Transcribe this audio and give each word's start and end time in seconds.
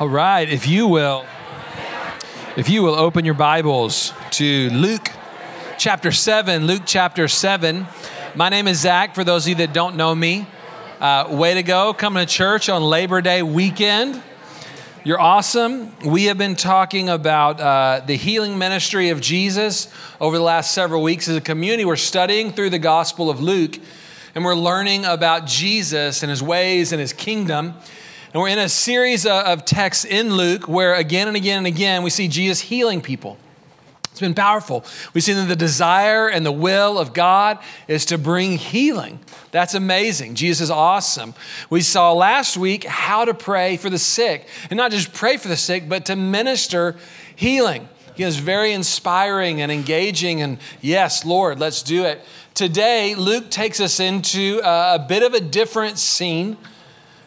All 0.00 0.08
right, 0.08 0.48
if 0.48 0.66
you 0.66 0.88
will, 0.88 1.24
if 2.56 2.68
you 2.68 2.82
will 2.82 2.96
open 2.96 3.24
your 3.24 3.34
Bibles 3.34 4.12
to 4.32 4.68
Luke 4.70 5.08
chapter 5.78 6.10
7, 6.10 6.66
Luke 6.66 6.82
chapter 6.84 7.28
7. 7.28 7.86
My 8.34 8.48
name 8.48 8.66
is 8.66 8.80
Zach, 8.80 9.14
for 9.14 9.22
those 9.22 9.44
of 9.44 9.50
you 9.50 9.54
that 9.56 9.72
don't 9.72 9.94
know 9.94 10.12
me. 10.12 10.48
Uh, 10.98 11.28
way 11.30 11.54
to 11.54 11.62
go, 11.62 11.94
coming 11.94 12.26
to 12.26 12.32
church 12.32 12.68
on 12.68 12.82
Labor 12.82 13.20
Day 13.20 13.44
weekend. 13.44 14.20
You're 15.04 15.20
awesome. 15.20 15.96
We 16.04 16.24
have 16.24 16.38
been 16.38 16.56
talking 16.56 17.08
about 17.08 17.60
uh, 17.60 18.02
the 18.04 18.16
healing 18.16 18.58
ministry 18.58 19.10
of 19.10 19.20
Jesus 19.20 19.86
over 20.20 20.36
the 20.36 20.42
last 20.42 20.72
several 20.72 21.04
weeks 21.04 21.28
as 21.28 21.36
a 21.36 21.40
community. 21.40 21.84
We're 21.84 21.94
studying 21.94 22.50
through 22.50 22.70
the 22.70 22.80
Gospel 22.80 23.30
of 23.30 23.40
Luke, 23.40 23.78
and 24.34 24.44
we're 24.44 24.56
learning 24.56 25.04
about 25.04 25.46
Jesus 25.46 26.24
and 26.24 26.30
his 26.30 26.42
ways 26.42 26.90
and 26.90 27.00
his 27.00 27.12
kingdom. 27.12 27.74
And 28.34 28.42
we're 28.42 28.48
in 28.48 28.58
a 28.58 28.68
series 28.68 29.26
uh, 29.26 29.44
of 29.46 29.64
texts 29.64 30.04
in 30.04 30.34
Luke 30.34 30.66
where 30.66 30.92
again 30.94 31.28
and 31.28 31.36
again 31.36 31.58
and 31.58 31.68
again 31.68 32.02
we 32.02 32.10
see 32.10 32.26
Jesus 32.26 32.60
healing 32.62 33.00
people. 33.00 33.38
It's 34.10 34.18
been 34.18 34.34
powerful. 34.34 34.84
We've 35.12 35.22
seen 35.22 35.36
that 35.36 35.46
the 35.46 35.54
desire 35.54 36.26
and 36.26 36.44
the 36.44 36.50
will 36.50 36.98
of 36.98 37.12
God 37.14 37.60
is 37.86 38.04
to 38.06 38.18
bring 38.18 38.58
healing. 38.58 39.20
That's 39.52 39.74
amazing. 39.74 40.34
Jesus 40.34 40.62
is 40.62 40.70
awesome. 40.70 41.34
We 41.70 41.80
saw 41.80 42.12
last 42.12 42.56
week 42.56 42.82
how 42.82 43.24
to 43.24 43.34
pray 43.34 43.76
for 43.76 43.88
the 43.88 43.98
sick, 43.98 44.48
and 44.68 44.76
not 44.76 44.90
just 44.90 45.14
pray 45.14 45.36
for 45.36 45.46
the 45.46 45.56
sick, 45.56 45.88
but 45.88 46.06
to 46.06 46.16
minister 46.16 46.96
healing. 47.36 47.88
He 48.16 48.24
is 48.24 48.36
very 48.36 48.72
inspiring 48.72 49.60
and 49.60 49.70
engaging, 49.70 50.42
and 50.42 50.58
yes, 50.80 51.24
Lord, 51.24 51.60
let's 51.60 51.84
do 51.84 52.04
it. 52.04 52.20
Today, 52.54 53.14
Luke 53.14 53.48
takes 53.50 53.78
us 53.78 54.00
into 54.00 54.60
uh, 54.62 54.98
a 55.00 55.06
bit 55.06 55.22
of 55.22 55.34
a 55.34 55.40
different 55.40 55.98
scene 55.98 56.56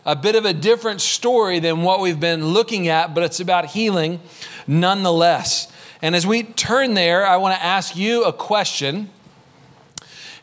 a 0.08 0.16
bit 0.16 0.36
of 0.36 0.46
a 0.46 0.54
different 0.54 1.02
story 1.02 1.60
than 1.60 1.84
what 1.84 2.00
we've 2.00 2.20
been 2.20 2.48
looking 2.48 2.88
at, 2.88 3.14
but 3.14 3.24
it's 3.24 3.42
about 3.42 3.66
healing 3.66 4.22
nonetheless. 4.66 5.70
And 6.02 6.16
as 6.16 6.26
we 6.26 6.44
turn 6.44 6.94
there, 6.94 7.28
I 7.28 7.36
want 7.36 7.56
to 7.56 7.64
ask 7.64 7.94
you 7.94 8.24
a 8.24 8.32
question. 8.32 9.10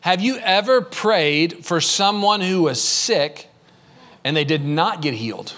Have 0.03 0.21
you 0.21 0.37
ever 0.37 0.83
prayed 0.83 1.65
for 1.65 1.81
someone 1.81 2.43
who 2.43 2.65
was 2.65 2.83
sick 2.83 3.49
and 4.23 4.37
they 4.37 4.45
did 4.45 4.63
not 4.63 5.01
get 5.01 5.15
healed? 5.15 5.55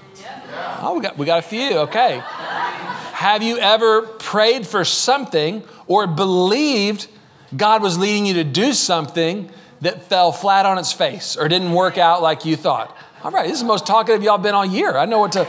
Oh, 0.81 0.95
we 0.95 1.01
got, 1.03 1.19
we 1.19 1.27
got 1.27 1.41
a 1.41 1.43
few, 1.43 1.79
okay. 1.79 2.23
Have 2.23 3.43
you 3.43 3.59
ever 3.59 4.03
prayed 4.03 4.69
for 4.69 4.84
something 4.84 5.65
or 5.89 6.07
believed 6.07 7.09
God 7.57 7.83
was 7.83 7.99
leading 7.99 8.25
you 8.25 8.34
to 8.34 8.45
do 8.45 8.73
something 8.73 9.51
that 9.81 10.05
fell 10.05 10.31
flat 10.31 10.65
on 10.65 10.79
its 10.79 10.93
face 10.93 11.37
or 11.37 11.49
didn't 11.49 11.73
work 11.73 11.99
out 11.99 12.23
like 12.23 12.45
you 12.45 12.55
thought? 12.55 12.97
All 13.25 13.31
right, 13.31 13.45
this 13.45 13.55
is 13.55 13.61
the 13.61 13.67
most 13.67 13.86
talkative 13.86 14.22
y'all 14.22 14.36
been 14.36 14.55
all 14.55 14.67
year. 14.67 14.95
I 14.95 15.06
know 15.06 15.19
what 15.19 15.33
to 15.33 15.48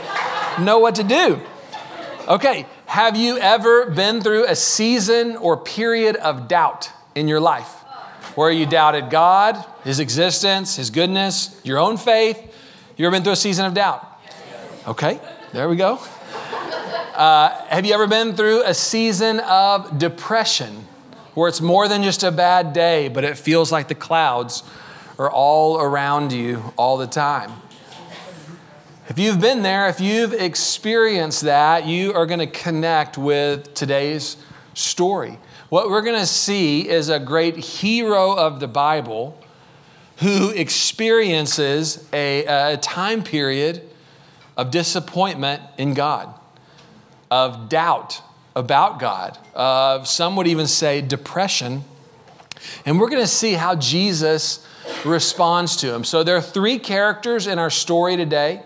know 0.58 0.78
what 0.78 0.94
to 0.94 1.04
do. 1.04 1.38
Okay, 2.26 2.64
have 2.86 3.14
you 3.14 3.36
ever 3.36 3.90
been 3.90 4.22
through 4.22 4.46
a 4.46 4.56
season 4.56 5.36
or 5.36 5.56
period 5.58 6.16
of 6.16 6.48
doubt 6.48 6.90
in 7.14 7.28
your 7.28 7.40
life 7.40 7.70
where 8.34 8.50
you 8.50 8.64
doubted 8.64 9.10
God, 9.10 9.62
His 9.84 10.00
existence, 10.00 10.76
His 10.76 10.88
goodness, 10.88 11.60
your 11.62 11.78
own 11.78 11.98
faith? 11.98 12.38
You 12.96 13.06
ever 13.06 13.14
been 13.14 13.22
through 13.22 13.34
a 13.34 13.36
season 13.36 13.66
of 13.66 13.74
doubt? 13.74 14.04
Okay, 14.86 15.20
there 15.52 15.68
we 15.68 15.76
go. 15.76 16.00
Uh, 17.14 17.50
have 17.66 17.84
you 17.84 17.92
ever 17.92 18.06
been 18.06 18.34
through 18.34 18.62
a 18.64 18.72
season 18.72 19.40
of 19.40 19.98
depression 19.98 20.86
where 21.34 21.48
it's 21.48 21.60
more 21.60 21.86
than 21.86 22.02
just 22.02 22.22
a 22.22 22.32
bad 22.32 22.72
day, 22.72 23.08
but 23.08 23.24
it 23.24 23.36
feels 23.36 23.70
like 23.70 23.88
the 23.88 23.94
clouds 23.94 24.62
are 25.18 25.30
all 25.30 25.80
around 25.80 26.32
you 26.32 26.72
all 26.76 26.96
the 26.96 27.06
time. 27.06 27.50
If 29.08 29.18
you've 29.18 29.40
been 29.40 29.62
there, 29.62 29.88
if 29.88 30.00
you've 30.00 30.32
experienced 30.32 31.42
that, 31.42 31.86
you 31.86 32.12
are 32.12 32.24
going 32.24 32.38
to 32.40 32.46
connect 32.46 33.18
with 33.18 33.74
today's 33.74 34.36
story. 34.74 35.38
What 35.70 35.90
we're 35.90 36.02
going 36.02 36.20
to 36.20 36.26
see 36.26 36.88
is 36.88 37.08
a 37.08 37.18
great 37.18 37.56
hero 37.56 38.32
of 38.32 38.60
the 38.60 38.68
Bible 38.68 39.42
who 40.18 40.50
experiences 40.50 42.08
a, 42.12 42.74
a 42.74 42.76
time 42.76 43.22
period 43.22 43.82
of 44.56 44.70
disappointment 44.70 45.62
in 45.78 45.94
God, 45.94 46.32
of 47.30 47.68
doubt 47.68 48.22
about 48.54 49.00
God, 49.00 49.36
of 49.54 50.06
some 50.06 50.36
would 50.36 50.46
even 50.46 50.66
say 50.66 51.00
depression. 51.00 51.82
And 52.84 53.00
we're 53.00 53.10
going 53.10 53.22
to 53.22 53.28
see 53.28 53.54
how 53.54 53.74
Jesus 53.74 54.66
responds 55.04 55.76
to 55.76 55.94
him. 55.94 56.04
So 56.04 56.22
there 56.22 56.36
are 56.36 56.42
three 56.42 56.78
characters 56.78 57.46
in 57.46 57.58
our 57.58 57.70
story 57.70 58.16
today. 58.16 58.62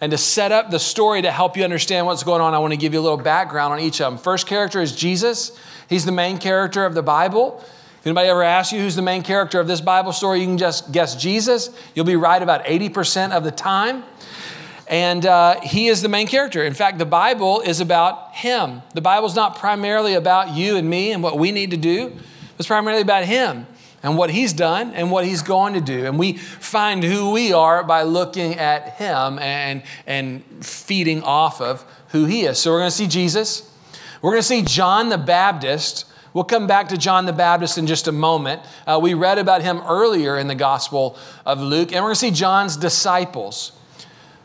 And 0.00 0.12
to 0.12 0.18
set 0.18 0.52
up 0.52 0.70
the 0.70 0.78
story 0.78 1.22
to 1.22 1.30
help 1.30 1.56
you 1.56 1.64
understand 1.64 2.06
what's 2.06 2.22
going 2.22 2.42
on, 2.42 2.52
I 2.52 2.58
want 2.58 2.72
to 2.72 2.76
give 2.76 2.92
you 2.92 3.00
a 3.00 3.02
little 3.02 3.16
background 3.16 3.72
on 3.72 3.80
each 3.80 4.00
of 4.00 4.12
them. 4.12 4.18
First 4.18 4.46
character 4.46 4.82
is 4.82 4.94
Jesus. 4.94 5.58
He's 5.88 6.04
the 6.04 6.12
main 6.12 6.38
character 6.38 6.84
of 6.84 6.94
the 6.94 7.02
Bible. 7.02 7.64
If 8.00 8.06
anybody 8.06 8.28
ever 8.28 8.42
asks 8.42 8.72
you 8.72 8.80
who's 8.80 8.94
the 8.94 9.02
main 9.02 9.22
character 9.22 9.58
of 9.58 9.66
this 9.66 9.80
Bible 9.80 10.12
story, 10.12 10.40
you 10.40 10.46
can 10.46 10.58
just 10.58 10.92
guess 10.92 11.16
Jesus. 11.16 11.70
You'll 11.94 12.04
be 12.04 12.16
right 12.16 12.42
about 12.42 12.64
80% 12.66 13.32
of 13.32 13.42
the 13.42 13.50
time. 13.50 14.04
And 14.86 15.24
uh, 15.24 15.60
he 15.62 15.88
is 15.88 16.02
the 16.02 16.08
main 16.08 16.26
character. 16.26 16.62
In 16.62 16.74
fact, 16.74 16.98
the 16.98 17.06
Bible 17.06 17.62
is 17.62 17.80
about 17.80 18.34
him. 18.34 18.82
The 18.94 19.00
Bible's 19.00 19.34
not 19.34 19.56
primarily 19.56 20.14
about 20.14 20.54
you 20.54 20.76
and 20.76 20.88
me 20.88 21.10
and 21.10 21.22
what 21.22 21.38
we 21.38 21.52
need 21.52 21.70
to 21.70 21.76
do, 21.76 22.12
it's 22.58 22.68
primarily 22.68 23.02
about 23.02 23.24
him 23.24 23.66
and 24.06 24.16
what 24.16 24.30
he's 24.30 24.52
done 24.52 24.92
and 24.94 25.10
what 25.10 25.24
he's 25.24 25.42
going 25.42 25.74
to 25.74 25.80
do. 25.80 26.06
And 26.06 26.16
we 26.16 26.34
find 26.34 27.02
who 27.02 27.32
we 27.32 27.52
are 27.52 27.82
by 27.82 28.04
looking 28.04 28.54
at 28.54 28.90
him 28.90 29.36
and, 29.40 29.82
and 30.06 30.44
feeding 30.64 31.24
off 31.24 31.60
of 31.60 31.84
who 32.10 32.24
he 32.24 32.42
is. 32.42 32.56
So 32.56 32.70
we're 32.70 32.78
going 32.78 32.90
to 32.90 32.96
see 32.96 33.08
Jesus. 33.08 33.68
We're 34.22 34.30
going 34.30 34.42
to 34.42 34.46
see 34.46 34.62
John 34.62 35.08
the 35.08 35.18
Baptist. 35.18 36.04
We'll 36.32 36.44
come 36.44 36.68
back 36.68 36.86
to 36.90 36.96
John 36.96 37.26
the 37.26 37.32
Baptist 37.32 37.78
in 37.78 37.88
just 37.88 38.06
a 38.06 38.12
moment. 38.12 38.62
Uh, 38.86 39.00
we 39.02 39.12
read 39.12 39.38
about 39.38 39.62
him 39.62 39.82
earlier 39.88 40.38
in 40.38 40.46
the 40.46 40.54
Gospel 40.54 41.18
of 41.44 41.60
Luke. 41.60 41.90
And 41.90 41.96
we're 41.96 42.10
going 42.10 42.14
to 42.14 42.20
see 42.20 42.30
John's 42.30 42.76
disciples. 42.76 43.72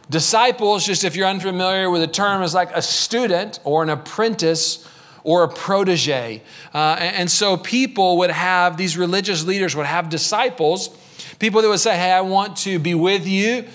Disciples, 0.09 0.87
just 0.87 1.03
if 1.03 1.15
you're 1.15 1.27
unfamiliar 1.27 1.91
with 1.91 2.01
the 2.01 2.07
term, 2.07 2.41
is 2.41 2.55
like 2.55 2.71
a 2.73 2.81
student 2.81 3.59
or 3.63 3.83
an 3.83 3.89
apprentice 3.89 4.87
or 5.23 5.43
a 5.43 5.47
protege. 5.47 6.41
Uh, 6.73 6.97
and, 6.99 7.15
and 7.15 7.31
so 7.31 7.57
people 7.57 8.17
would 8.19 8.31
have, 8.31 8.77
these 8.77 8.97
religious 8.97 9.45
leaders 9.45 9.75
would 9.75 9.85
have 9.85 10.09
disciples, 10.09 10.89
people 11.39 11.61
that 11.61 11.67
would 11.67 11.79
say, 11.79 11.95
Hey, 11.95 12.11
I 12.11 12.21
want 12.21 12.57
to 12.57 12.79
be 12.79 12.95
with 12.95 13.27
you. 13.27 13.65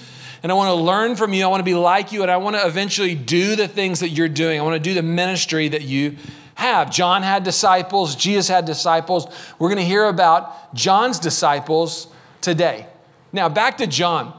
And 0.43 0.53
I 0.53 0.55
want 0.55 0.69
to 0.69 0.75
learn 0.75 1.17
from 1.17 1.33
you. 1.33 1.45
I 1.45 1.49
want 1.49 1.61
to 1.61 1.65
be 1.65 1.75
like 1.75 2.13
you. 2.13 2.23
And 2.23 2.31
I 2.31 2.37
want 2.37 2.55
to 2.55 2.65
eventually 2.67 3.15
do 3.15 3.57
the 3.57 3.67
things 3.67 4.01
that 4.01 4.11
you're 4.11 4.29
doing. 4.29 4.61
I 4.61 4.63
want 4.63 4.75
to 4.75 4.81
do 4.81 4.95
the 4.95 5.03
ministry 5.03 5.69
that 5.69 5.83
you 5.83 6.17
have. 6.55 6.91
John 6.91 7.23
had 7.23 7.45
disciples, 7.45 8.17
Jesus 8.17 8.49
had 8.49 8.65
disciples. 8.65 9.27
We're 9.59 9.69
going 9.69 9.79
to 9.79 9.85
hear 9.85 10.07
about 10.07 10.75
John's 10.75 11.19
disciples 11.19 12.09
today. 12.41 12.87
Now, 13.33 13.49
back 13.49 13.79
to 13.79 13.87
John. 13.87 14.39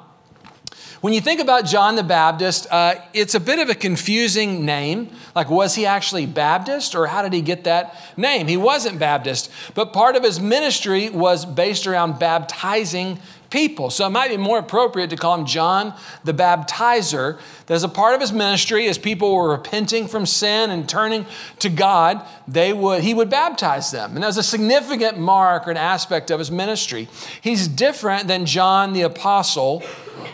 When 1.02 1.14
you 1.14 1.22
think 1.22 1.40
about 1.40 1.66
John 1.66 1.96
the 1.96 2.04
Baptist, 2.04 2.66
uh, 2.72 2.96
it's 3.14 3.36
a 3.36 3.40
bit 3.40 3.60
of 3.60 3.70
a 3.70 3.76
confusing 3.76 4.66
name. 4.66 5.10
Like, 5.36 5.50
was 5.50 5.76
he 5.76 5.86
actually 5.86 6.26
Baptist 6.26 6.96
or 6.96 7.06
how 7.06 7.22
did 7.22 7.34
he 7.34 7.42
get 7.42 7.66
that 7.66 7.96
name? 8.18 8.48
He 8.48 8.58
wasn't 8.58 8.98
Baptist, 8.98 9.52
but 9.76 9.94
part 9.94 10.16
of 10.16 10.24
his 10.24 10.40
ministry 10.40 11.10
was 11.10 11.46
based 11.46 11.86
around 11.86 12.18
baptizing 12.18 13.20
people. 13.50 13.90
So 13.90 14.06
it 14.06 14.10
might 14.10 14.30
be 14.30 14.38
more 14.38 14.60
appropriate 14.60 15.10
to 15.12 15.16
call 15.16 15.36
him 15.36 15.46
John 15.46 15.94
the 16.24 16.34
Baptizer. 16.34 17.40
That 17.68 17.74
As 17.74 17.84
a 17.84 17.90
part 17.90 18.16
of 18.16 18.22
his 18.22 18.32
ministry, 18.32 18.88
as 18.88 18.98
people 18.98 19.36
were 19.36 19.50
repenting 19.50 20.08
from 20.08 20.26
sin 20.26 20.70
and 20.70 20.88
turning 20.88 21.26
to 21.60 21.70
God, 21.70 22.26
they 22.48 22.74
would, 22.74 23.04
he 23.04 23.14
would 23.14 23.30
baptize 23.30 23.92
them. 23.92 24.16
And 24.16 24.24
that 24.24 24.28
was 24.28 24.38
a 24.38 24.44
significant 24.44 25.18
mark 25.18 25.68
or 25.68 25.72
an 25.72 25.78
aspect 25.78 26.32
of 26.32 26.40
his 26.40 26.52
ministry. 26.52 27.08
He's 27.42 27.68
different 27.68 28.28
than 28.28 28.46
John 28.46 28.94
the 28.94 29.02
Apostle 29.02 29.84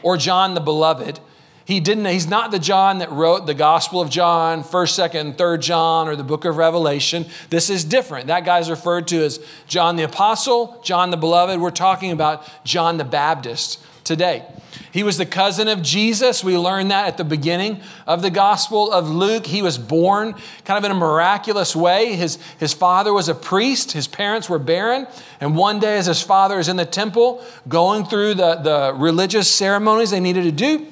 or 0.02 0.18
John 0.18 0.54
the 0.54 0.62
Beloved. 0.62 1.20
He 1.66 1.80
didn't, 1.80 2.06
he's 2.06 2.28
not 2.28 2.52
the 2.52 2.60
John 2.60 2.98
that 2.98 3.12
wrote 3.12 3.46
the 3.46 3.54
Gospel 3.54 4.02
of 4.02 4.10
John, 4.10 4.64
1st, 4.64 5.12
2nd, 5.12 5.36
3rd 5.36 5.62
John, 5.62 6.08
or 6.10 6.16
the 6.16 6.24
book 6.24 6.44
of 6.44 6.58
Revelation. 6.58 7.26
This 7.50 7.70
is 7.70 7.86
different. 7.86 8.28
That 8.28 8.44
guy's 8.44 8.70
referred 8.70 9.08
to 9.10 9.24
as 9.24 9.40
John 9.68 9.96
the 9.96 10.04
Apostle, 10.04 10.82
John 10.84 11.10
the 11.10 11.18
Beloved. 11.18 11.62
We're 11.62 11.72
talking 11.72 12.12
about 12.12 12.50
John 12.66 12.98
the 12.98 13.06
Baptist 13.06 13.80
today. 14.04 14.46
He 14.92 15.04
was 15.04 15.18
the 15.18 15.26
cousin 15.26 15.68
of 15.68 15.82
Jesus. 15.82 16.44
We 16.44 16.58
learned 16.58 16.92
that 16.92 17.08
at 17.08 17.18
the 17.18 17.24
beginning 17.24 17.82
of 18.06 18.22
the 18.22 18.30
Gospel 18.30 18.92
of 18.92 19.10
Luke. 19.10 19.46
He 19.46 19.62
was 19.62 19.78
born 19.78 20.36
kind 20.66 20.78
of 20.78 20.84
in 20.84 20.92
a 20.92 21.00
miraculous 21.00 21.76
way. 21.76 22.16
His, 22.16 22.38
his 22.60 22.74
father 22.74 23.14
was 23.14 23.30
a 23.30 23.36
priest, 23.36 23.94
his 23.94 24.08
parents 24.08 24.50
were 24.50 24.60
barren. 24.60 25.08
And 25.40 25.56
one 25.56 25.80
day, 25.80 25.98
as 25.98 26.08
his 26.08 26.22
father 26.22 26.60
is 26.60 26.68
in 26.68 26.76
the 26.76 26.86
temple 26.86 27.44
going 27.68 28.06
through 28.06 28.36
the, 28.36 28.56
the 28.56 28.94
religious 28.96 29.50
ceremonies 29.50 30.12
they 30.12 30.20
needed 30.20 30.44
to 30.44 30.52
do, 30.52 30.88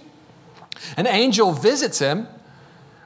an 0.97 1.07
angel 1.07 1.51
visits 1.51 1.99
him 1.99 2.27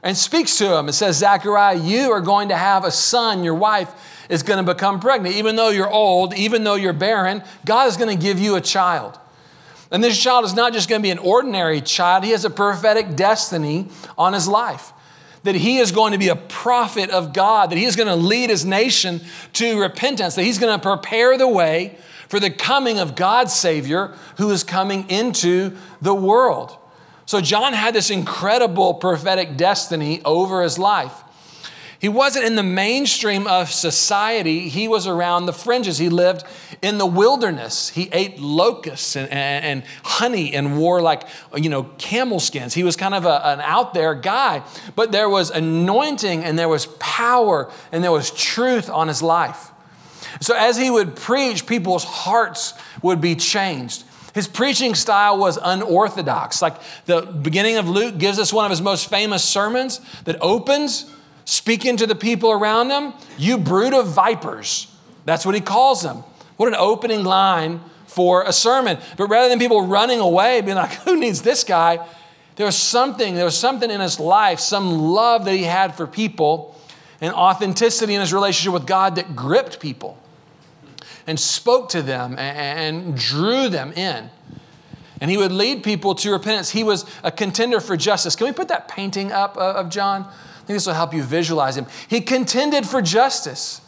and 0.02 0.16
speaks 0.16 0.58
to 0.58 0.78
him 0.78 0.86
and 0.86 0.94
says, 0.94 1.16
Zachariah, 1.18 1.78
you 1.78 2.12
are 2.12 2.20
going 2.20 2.48
to 2.50 2.56
have 2.56 2.84
a 2.84 2.90
son. 2.90 3.42
Your 3.42 3.54
wife 3.54 3.92
is 4.28 4.42
going 4.42 4.64
to 4.64 4.74
become 4.74 5.00
pregnant. 5.00 5.34
Even 5.34 5.56
though 5.56 5.70
you're 5.70 5.90
old, 5.90 6.34
even 6.34 6.64
though 6.64 6.74
you're 6.74 6.92
barren, 6.92 7.42
God 7.64 7.88
is 7.88 7.96
going 7.96 8.16
to 8.16 8.22
give 8.22 8.38
you 8.38 8.56
a 8.56 8.60
child. 8.60 9.18
And 9.90 10.02
this 10.02 10.20
child 10.20 10.44
is 10.44 10.54
not 10.54 10.72
just 10.72 10.88
going 10.88 11.00
to 11.00 11.02
be 11.02 11.10
an 11.10 11.18
ordinary 11.18 11.80
child, 11.80 12.24
he 12.24 12.30
has 12.30 12.44
a 12.44 12.50
prophetic 12.50 13.16
destiny 13.16 13.88
on 14.18 14.32
his 14.32 14.48
life. 14.48 14.92
That 15.44 15.54
he 15.54 15.78
is 15.78 15.92
going 15.92 16.12
to 16.12 16.18
be 16.18 16.28
a 16.28 16.36
prophet 16.36 17.10
of 17.10 17.32
God, 17.32 17.70
that 17.70 17.76
he 17.78 17.84
is 17.84 17.94
going 17.94 18.08
to 18.08 18.16
lead 18.16 18.50
his 18.50 18.64
nation 18.64 19.20
to 19.54 19.80
repentance, 19.80 20.34
that 20.34 20.42
he's 20.42 20.58
going 20.58 20.76
to 20.76 20.82
prepare 20.82 21.38
the 21.38 21.46
way 21.46 21.98
for 22.28 22.40
the 22.40 22.50
coming 22.50 22.98
of 22.98 23.14
God's 23.14 23.54
Savior 23.54 24.14
who 24.38 24.50
is 24.50 24.64
coming 24.64 25.08
into 25.08 25.76
the 26.02 26.14
world. 26.14 26.76
So, 27.26 27.40
John 27.40 27.72
had 27.72 27.94
this 27.94 28.10
incredible 28.10 28.94
prophetic 28.94 29.56
destiny 29.56 30.22
over 30.24 30.62
his 30.62 30.78
life. 30.78 31.24
He 31.98 32.08
wasn't 32.08 32.44
in 32.44 32.56
the 32.56 32.62
mainstream 32.62 33.46
of 33.46 33.70
society, 33.70 34.68
he 34.68 34.86
was 34.86 35.06
around 35.06 35.46
the 35.46 35.52
fringes. 35.52 35.98
He 35.98 36.08
lived 36.08 36.44
in 36.82 36.98
the 36.98 37.06
wilderness. 37.06 37.88
He 37.88 38.08
ate 38.12 38.38
locusts 38.38 39.16
and, 39.16 39.30
and, 39.30 39.64
and 39.64 39.82
honey 40.04 40.54
and 40.54 40.78
wore 40.78 41.00
like, 41.00 41.22
you 41.56 41.70
know, 41.70 41.84
camel 41.98 42.38
skins. 42.38 42.74
He 42.74 42.84
was 42.84 42.96
kind 42.96 43.14
of 43.14 43.24
a, 43.24 43.46
an 43.46 43.60
out 43.60 43.94
there 43.94 44.14
guy, 44.14 44.62
but 44.94 45.10
there 45.10 45.28
was 45.28 45.50
anointing 45.50 46.44
and 46.44 46.58
there 46.58 46.68
was 46.68 46.86
power 47.00 47.70
and 47.92 48.04
there 48.04 48.12
was 48.12 48.30
truth 48.30 48.90
on 48.90 49.08
his 49.08 49.22
life. 49.22 49.70
So 50.40 50.54
as 50.54 50.76
he 50.76 50.90
would 50.90 51.16
preach, 51.16 51.66
people's 51.66 52.04
hearts 52.04 52.74
would 53.02 53.20
be 53.20 53.36
changed. 53.36 54.04
His 54.36 54.46
preaching 54.46 54.94
style 54.94 55.38
was 55.38 55.56
unorthodox. 55.56 56.60
Like 56.60 56.74
the 57.06 57.22
beginning 57.22 57.78
of 57.78 57.88
Luke 57.88 58.18
gives 58.18 58.38
us 58.38 58.52
one 58.52 58.66
of 58.66 58.70
his 58.70 58.82
most 58.82 59.08
famous 59.08 59.42
sermons 59.42 59.98
that 60.24 60.36
opens 60.42 61.10
speaking 61.46 61.96
to 61.96 62.06
the 62.06 62.14
people 62.14 62.50
around 62.50 62.88
them, 62.88 63.14
you 63.38 63.56
brood 63.56 63.94
of 63.94 64.08
vipers. 64.08 64.94
That's 65.24 65.46
what 65.46 65.54
he 65.54 65.62
calls 65.62 66.02
them. 66.02 66.22
What 66.58 66.68
an 66.68 66.74
opening 66.74 67.24
line 67.24 67.80
for 68.08 68.42
a 68.42 68.52
sermon. 68.52 68.98
But 69.16 69.28
rather 69.28 69.48
than 69.48 69.58
people 69.58 69.86
running 69.86 70.20
away, 70.20 70.60
being 70.60 70.76
like, 70.76 70.92
who 71.04 71.18
needs 71.18 71.40
this 71.40 71.64
guy? 71.64 72.06
There 72.56 72.66
was 72.66 72.76
something, 72.76 73.36
there 73.36 73.46
was 73.46 73.56
something 73.56 73.90
in 73.90 74.02
his 74.02 74.20
life, 74.20 74.60
some 74.60 74.98
love 74.98 75.46
that 75.46 75.54
he 75.54 75.62
had 75.62 75.94
for 75.94 76.06
people, 76.06 76.78
and 77.22 77.32
authenticity 77.32 78.12
in 78.12 78.20
his 78.20 78.34
relationship 78.34 78.74
with 78.74 78.86
God 78.86 79.14
that 79.14 79.34
gripped 79.34 79.80
people 79.80 80.18
and 81.26 81.38
spoke 81.38 81.88
to 81.90 82.02
them 82.02 82.38
and 82.38 83.16
drew 83.16 83.68
them 83.68 83.92
in. 83.92 84.30
And 85.20 85.30
he 85.30 85.36
would 85.36 85.52
lead 85.52 85.82
people 85.82 86.14
to 86.16 86.30
repentance. 86.30 86.70
He 86.70 86.84
was 86.84 87.06
a 87.22 87.30
contender 87.30 87.80
for 87.80 87.96
justice. 87.96 88.36
Can 88.36 88.46
we 88.46 88.52
put 88.52 88.68
that 88.68 88.88
painting 88.88 89.32
up 89.32 89.56
of 89.56 89.88
John? 89.88 90.22
I 90.24 90.58
think 90.66 90.76
this 90.76 90.86
will 90.86 90.94
help 90.94 91.14
you 91.14 91.22
visualize 91.22 91.76
him. 91.76 91.86
He 92.08 92.20
contended 92.20 92.86
for 92.86 93.00
justice. 93.00 93.80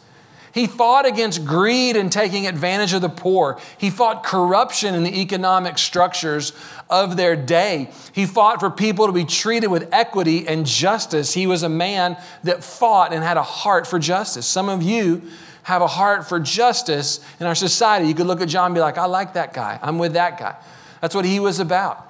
He 0.53 0.65
fought 0.65 1.05
against 1.05 1.45
greed 1.45 1.95
and 1.95 2.11
taking 2.11 2.47
advantage 2.47 2.93
of 2.93 3.01
the 3.01 3.09
poor. 3.09 3.59
He 3.77 3.89
fought 3.89 4.23
corruption 4.23 4.95
in 4.95 5.03
the 5.03 5.21
economic 5.21 5.77
structures 5.77 6.53
of 6.89 7.17
their 7.17 7.35
day. 7.35 7.91
He 8.13 8.25
fought 8.25 8.59
for 8.59 8.69
people 8.69 9.05
to 9.05 9.13
be 9.13 9.25
treated 9.25 9.67
with 9.67 9.89
equity 9.93 10.47
and 10.47 10.65
justice. 10.65 11.33
He 11.33 11.45
was 11.45 11.63
a 11.63 11.69
man 11.69 12.17
that 12.43 12.63
fought 12.63 13.13
and 13.13 13.23
had 13.23 13.37
a 13.37 13.43
heart 13.43 13.85
for 13.85 13.99
justice. 13.99 14.47
Some 14.47 14.69
of 14.69 14.81
you 14.81 15.21
have 15.63 15.81
a 15.81 15.87
heart 15.87 16.27
for 16.27 16.39
justice 16.39 17.19
in 17.39 17.45
our 17.45 17.55
society. 17.55 18.07
You 18.07 18.15
could 18.15 18.25
look 18.25 18.41
at 18.41 18.49
John 18.49 18.67
and 18.67 18.75
be 18.75 18.81
like, 18.81 18.97
I 18.97 19.05
like 19.05 19.33
that 19.33 19.53
guy. 19.53 19.77
I'm 19.81 19.99
with 19.99 20.13
that 20.13 20.39
guy. 20.39 20.55
That's 21.01 21.13
what 21.13 21.25
he 21.25 21.39
was 21.39 21.59
about. 21.59 22.05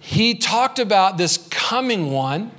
He 0.00 0.34
talked 0.34 0.78
about 0.78 1.18
this 1.18 1.46
coming 1.50 2.10
one, 2.10 2.50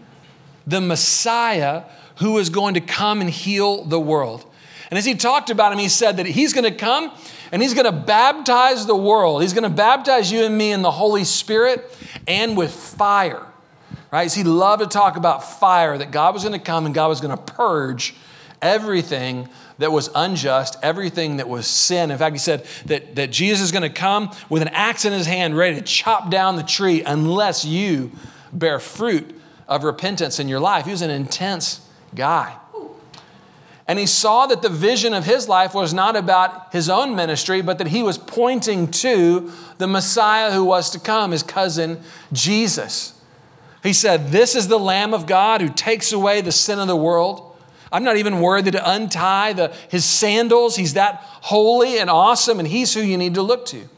the 0.68 0.80
Messiah, 0.80 1.84
who 2.20 2.38
is 2.38 2.50
going 2.50 2.76
to 2.76 2.82
come 2.82 3.22
and 3.22 3.30
heal 3.30 3.84
the 3.84 4.00
world. 4.00 4.46
And 4.90 4.98
as 4.98 5.06
he 5.06 5.16
talked 5.16 5.50
about 5.50 5.72
him, 5.72 5.80
he 5.80 5.88
said 5.88 6.18
that 6.18 6.26
he's 6.26 6.54
going 6.54 6.66
to 6.66 6.78
come 6.78 7.12
and 7.52 7.62
he's 7.62 7.74
going 7.74 7.86
to 7.86 7.92
baptize 7.92 8.86
the 8.86 8.96
world. 8.96 9.42
He's 9.42 9.54
going 9.54 9.64
to 9.64 9.70
baptize 9.70 10.32
you 10.32 10.44
and 10.44 10.58
me 10.58 10.72
in 10.72 10.82
the 10.82 10.92
Holy 10.92 11.24
Spirit 11.24 11.86
and 12.28 12.58
with 12.58 12.74
fire. 12.74 13.46
Right? 14.12 14.32
He 14.32 14.44
loved 14.44 14.82
to 14.82 14.88
talk 14.88 15.18
about 15.18 15.44
fire, 15.44 15.98
that 15.98 16.12
God 16.12 16.34
was 16.34 16.44
going 16.44 16.58
to 16.58 16.64
come 16.64 16.86
and 16.86 16.96
God 16.96 17.08
was 17.08 17.22
going 17.22 17.36
to 17.36 17.44
purge 17.44 18.16
everything 18.62 19.48
that 19.78 19.92
was 19.92 20.10
unjust, 20.14 20.78
everything 20.84 21.38
that 21.38 21.48
was 21.48 21.68
sin. 21.68 22.12
In 22.12 22.18
fact, 22.18 22.34
he 22.34 22.40
said 22.40 22.66
that, 22.88 23.16
that 23.16 23.32
Jesus 23.32 23.62
is 23.62 23.72
going 23.72 23.84
to 23.84 23.90
come 23.90 24.32
with 24.50 24.62
an 24.62 24.68
axe 24.70 25.06
in 25.06 25.14
his 25.14 25.26
hand, 25.26 25.56
ready 25.56 25.76
to 25.76 25.82
chop 25.82 26.30
down 26.30 26.58
the 26.58 26.64
tree 26.64 27.04
unless 27.04 27.64
you 27.64 28.12
bear 28.52 28.80
fruit 28.80 29.40
of 29.68 29.84
repentance 29.84 30.40
in 30.40 30.50
your 30.50 30.60
life. 30.60 30.86
He 30.86 30.92
was 30.92 31.04
an 31.04 31.12
intense 31.12 31.88
guy. 32.16 32.58
And 33.88 33.98
he 33.98 34.06
saw 34.06 34.46
that 34.46 34.62
the 34.62 34.70
vision 34.70 35.16
of 35.16 35.26
his 35.26 35.50
life 35.50 35.74
was 35.74 35.96
not 35.96 36.16
about 36.16 36.72
his 36.72 36.90
own 36.90 37.16
ministry, 37.16 37.64
but 37.64 37.80
that 37.80 37.88
he 37.88 38.04
was 38.04 38.20
pointing 38.20 38.92
to 38.92 39.52
the 39.80 39.88
Messiah 39.88 40.52
who 40.52 40.64
was 40.64 40.92
to 40.92 41.00
come, 41.00 41.32
his 41.32 41.42
cousin 41.42 42.00
Jesus. 42.32 43.20
He 43.82 43.94
said, 43.94 44.28
This 44.28 44.56
is 44.56 44.68
the 44.68 44.78
Lamb 44.78 45.12
of 45.12 45.26
God 45.26 45.62
who 45.62 45.70
takes 45.70 46.12
away 46.12 46.42
the 46.42 46.52
sin 46.52 46.78
of 46.78 46.88
the 46.88 46.96
world. 46.96 47.58
I'm 47.92 48.04
not 48.04 48.18
even 48.18 48.42
worthy 48.42 48.70
to 48.70 48.92
untie 48.92 49.54
the, 49.54 49.74
his 49.90 50.06
sandals. 50.06 50.76
He's 50.76 50.94
that 50.94 51.24
holy 51.24 51.98
and 51.98 52.12
awesome, 52.12 52.60
and 52.60 52.68
he's 52.68 52.94
who 52.94 53.02
you 53.02 53.18
need 53.18 53.34
to 53.34 53.42
look 53.42 53.66
to. 53.68 53.90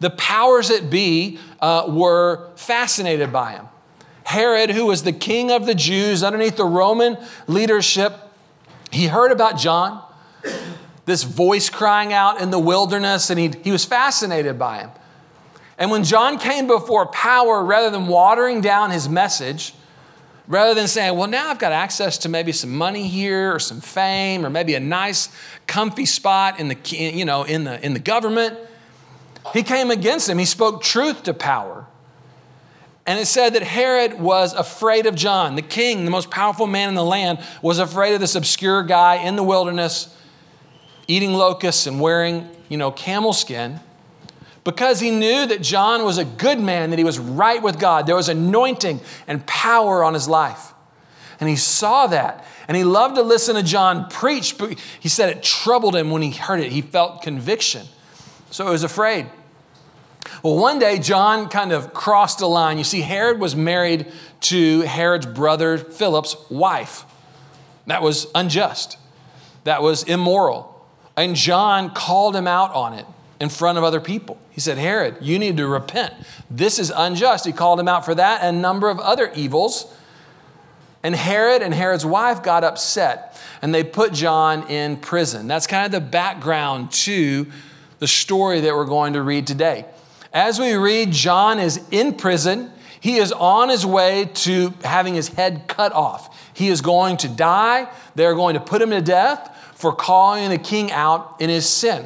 The 0.00 0.10
powers 0.10 0.70
that 0.70 0.90
be 0.90 1.38
uh, 1.60 1.84
were 1.88 2.50
fascinated 2.56 3.32
by 3.32 3.52
him. 3.52 3.68
Herod, 4.24 4.70
who 4.70 4.86
was 4.86 5.02
the 5.02 5.12
king 5.12 5.50
of 5.50 5.66
the 5.66 5.74
Jews 5.74 6.22
underneath 6.22 6.56
the 6.56 6.64
Roman 6.64 7.16
leadership, 7.46 8.14
he 8.90 9.06
heard 9.06 9.32
about 9.32 9.58
John, 9.58 10.02
this 11.04 11.22
voice 11.22 11.68
crying 11.68 12.12
out 12.12 12.40
in 12.40 12.50
the 12.50 12.58
wilderness, 12.58 13.30
and 13.30 13.38
he, 13.38 13.52
he 13.62 13.70
was 13.70 13.84
fascinated 13.84 14.58
by 14.58 14.78
him. 14.78 14.90
And 15.76 15.90
when 15.90 16.04
John 16.04 16.38
came 16.38 16.66
before 16.66 17.06
power, 17.06 17.64
rather 17.64 17.90
than 17.90 18.06
watering 18.06 18.60
down 18.60 18.90
his 18.90 19.08
message, 19.08 19.74
rather 20.46 20.74
than 20.74 20.86
saying, 20.88 21.16
well, 21.16 21.28
now 21.28 21.50
I've 21.50 21.58
got 21.58 21.72
access 21.72 22.18
to 22.18 22.28
maybe 22.28 22.52
some 22.52 22.74
money 22.74 23.08
here 23.08 23.54
or 23.54 23.58
some 23.58 23.80
fame 23.80 24.46
or 24.46 24.50
maybe 24.50 24.74
a 24.74 24.80
nice, 24.80 25.28
comfy 25.66 26.06
spot 26.06 26.60
in 26.60 26.68
the, 26.68 26.76
you 26.90 27.24
know, 27.24 27.42
in 27.42 27.64
the, 27.64 27.84
in 27.84 27.92
the 27.92 28.00
government, 28.00 28.56
he 29.52 29.62
came 29.62 29.90
against 29.90 30.28
him. 30.28 30.38
He 30.38 30.44
spoke 30.44 30.82
truth 30.82 31.24
to 31.24 31.34
power. 31.34 31.86
And 33.06 33.18
it 33.18 33.26
said 33.26 33.54
that 33.54 33.62
Herod 33.62 34.18
was 34.18 34.54
afraid 34.54 35.06
of 35.06 35.14
John. 35.14 35.56
The 35.56 35.62
king, 35.62 36.04
the 36.04 36.10
most 36.10 36.30
powerful 36.30 36.66
man 36.66 36.88
in 36.88 36.94
the 36.94 37.04
land, 37.04 37.38
was 37.60 37.78
afraid 37.78 38.14
of 38.14 38.20
this 38.20 38.34
obscure 38.34 38.82
guy 38.82 39.16
in 39.16 39.36
the 39.36 39.42
wilderness 39.42 40.10
eating 41.06 41.34
locusts 41.34 41.86
and 41.86 42.00
wearing, 42.00 42.48
you 42.68 42.78
know, 42.78 42.90
camel 42.90 43.32
skin 43.32 43.78
because 44.64 44.98
he 44.98 45.10
knew 45.10 45.46
that 45.46 45.60
John 45.60 46.04
was 46.04 46.16
a 46.16 46.24
good 46.24 46.58
man, 46.58 46.90
that 46.90 46.98
he 46.98 47.04
was 47.04 47.18
right 47.18 47.62
with 47.62 47.78
God. 47.78 48.06
There 48.06 48.16
was 48.16 48.30
anointing 48.30 49.00
and 49.26 49.46
power 49.46 50.02
on 50.02 50.14
his 50.14 50.26
life. 50.26 50.72
And 51.38 51.48
he 51.48 51.56
saw 51.56 52.06
that. 52.06 52.46
And 52.66 52.76
he 52.76 52.82
loved 52.82 53.16
to 53.16 53.22
listen 53.22 53.56
to 53.56 53.62
John 53.62 54.08
preach, 54.08 54.56
but 54.56 54.78
he 54.98 55.10
said 55.10 55.28
it 55.28 55.42
troubled 55.42 55.94
him 55.94 56.10
when 56.10 56.22
he 56.22 56.30
heard 56.30 56.60
it. 56.60 56.72
He 56.72 56.80
felt 56.80 57.20
conviction. 57.20 57.86
So 58.50 58.64
he 58.64 58.70
was 58.70 58.84
afraid. 58.84 59.26
Well, 60.42 60.56
one 60.56 60.78
day, 60.78 60.98
John 60.98 61.48
kind 61.48 61.72
of 61.72 61.92
crossed 61.92 62.40
a 62.40 62.46
line. 62.46 62.78
You 62.78 62.84
see, 62.84 63.02
Herod 63.02 63.40
was 63.40 63.54
married 63.54 64.10
to 64.42 64.80
Herod's 64.82 65.26
brother 65.26 65.78
Philip's 65.78 66.36
wife. 66.50 67.04
That 67.86 68.02
was 68.02 68.26
unjust, 68.34 68.96
that 69.64 69.82
was 69.82 70.02
immoral. 70.04 70.70
And 71.16 71.36
John 71.36 71.90
called 71.90 72.34
him 72.34 72.48
out 72.48 72.74
on 72.74 72.94
it 72.94 73.06
in 73.40 73.48
front 73.48 73.78
of 73.78 73.84
other 73.84 74.00
people. 74.00 74.38
He 74.50 74.60
said, 74.60 74.78
Herod, 74.78 75.18
you 75.20 75.38
need 75.38 75.56
to 75.58 75.66
repent. 75.66 76.12
This 76.50 76.78
is 76.78 76.92
unjust. 76.94 77.44
He 77.44 77.52
called 77.52 77.78
him 77.78 77.88
out 77.88 78.04
for 78.04 78.14
that 78.14 78.42
and 78.42 78.56
a 78.56 78.60
number 78.60 78.88
of 78.88 78.98
other 78.98 79.30
evils. 79.34 79.92
And 81.04 81.14
Herod 81.14 81.62
and 81.62 81.74
Herod's 81.74 82.06
wife 82.06 82.42
got 82.42 82.64
upset 82.64 83.40
and 83.62 83.74
they 83.74 83.84
put 83.84 84.12
John 84.12 84.68
in 84.68 84.96
prison. 84.96 85.46
That's 85.46 85.66
kind 85.66 85.86
of 85.86 85.92
the 85.92 86.00
background 86.00 86.90
to 86.92 87.46
the 87.98 88.06
story 88.06 88.60
that 88.60 88.74
we're 88.74 88.86
going 88.86 89.12
to 89.12 89.22
read 89.22 89.46
today. 89.46 89.86
As 90.34 90.58
we 90.58 90.74
read, 90.74 91.12
John 91.12 91.60
is 91.60 91.80
in 91.92 92.14
prison. 92.14 92.72
He 92.98 93.16
is 93.18 93.30
on 93.30 93.68
his 93.68 93.86
way 93.86 94.28
to 94.34 94.74
having 94.82 95.14
his 95.14 95.28
head 95.28 95.68
cut 95.68 95.92
off. 95.92 96.52
He 96.52 96.68
is 96.68 96.80
going 96.80 97.18
to 97.18 97.28
die. 97.28 97.88
They're 98.16 98.34
going 98.34 98.54
to 98.54 98.60
put 98.60 98.82
him 98.82 98.90
to 98.90 99.00
death 99.00 99.56
for 99.76 99.94
calling 99.94 100.50
the 100.50 100.58
king 100.58 100.90
out 100.90 101.40
in 101.40 101.50
his 101.50 101.68
sin. 101.68 102.04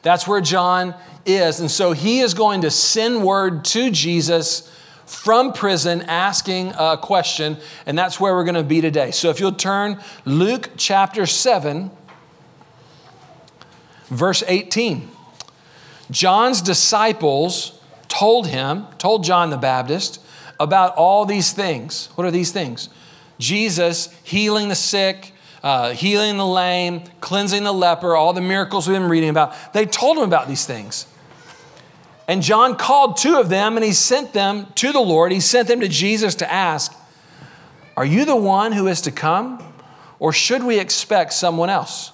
That's 0.00 0.26
where 0.26 0.40
John 0.40 0.94
is. 1.26 1.60
And 1.60 1.70
so 1.70 1.92
he 1.92 2.20
is 2.20 2.32
going 2.32 2.62
to 2.62 2.70
send 2.70 3.22
word 3.22 3.64
to 3.66 3.90
Jesus 3.90 4.70
from 5.04 5.52
prison 5.52 6.02
asking 6.02 6.72
a 6.78 6.96
question, 6.96 7.58
and 7.84 7.98
that's 7.98 8.18
where 8.18 8.34
we're 8.34 8.44
going 8.44 8.54
to 8.54 8.62
be 8.62 8.80
today. 8.80 9.10
So 9.10 9.28
if 9.28 9.38
you'll 9.38 9.52
turn 9.52 10.00
Luke 10.24 10.70
chapter 10.78 11.26
7, 11.26 11.90
verse 14.08 14.42
18. 14.46 15.10
John's 16.12 16.60
disciples 16.60 17.80
told 18.06 18.46
him, 18.46 18.86
told 18.98 19.24
John 19.24 19.50
the 19.50 19.56
Baptist, 19.56 20.20
about 20.60 20.94
all 20.94 21.24
these 21.24 21.52
things. 21.52 22.10
What 22.14 22.26
are 22.26 22.30
these 22.30 22.52
things? 22.52 22.88
Jesus 23.38 24.08
healing 24.22 24.68
the 24.68 24.74
sick, 24.74 25.32
uh, 25.62 25.92
healing 25.92 26.36
the 26.36 26.46
lame, 26.46 27.04
cleansing 27.20 27.64
the 27.64 27.72
leper, 27.72 28.14
all 28.14 28.32
the 28.32 28.42
miracles 28.42 28.86
we've 28.86 28.98
been 28.98 29.08
reading 29.08 29.30
about. 29.30 29.54
They 29.72 29.86
told 29.86 30.18
him 30.18 30.24
about 30.24 30.48
these 30.48 30.66
things. 30.66 31.06
And 32.28 32.42
John 32.42 32.76
called 32.76 33.16
two 33.16 33.38
of 33.38 33.48
them 33.48 33.76
and 33.76 33.84
he 33.84 33.92
sent 33.92 34.32
them 34.32 34.66
to 34.76 34.92
the 34.92 35.00
Lord. 35.00 35.32
He 35.32 35.40
sent 35.40 35.66
them 35.66 35.80
to 35.80 35.88
Jesus 35.88 36.34
to 36.36 36.52
ask, 36.52 36.94
Are 37.96 38.04
you 38.04 38.24
the 38.24 38.36
one 38.36 38.72
who 38.72 38.86
is 38.86 39.00
to 39.02 39.10
come, 39.10 39.62
or 40.18 40.32
should 40.32 40.62
we 40.62 40.78
expect 40.78 41.32
someone 41.32 41.70
else? 41.70 42.11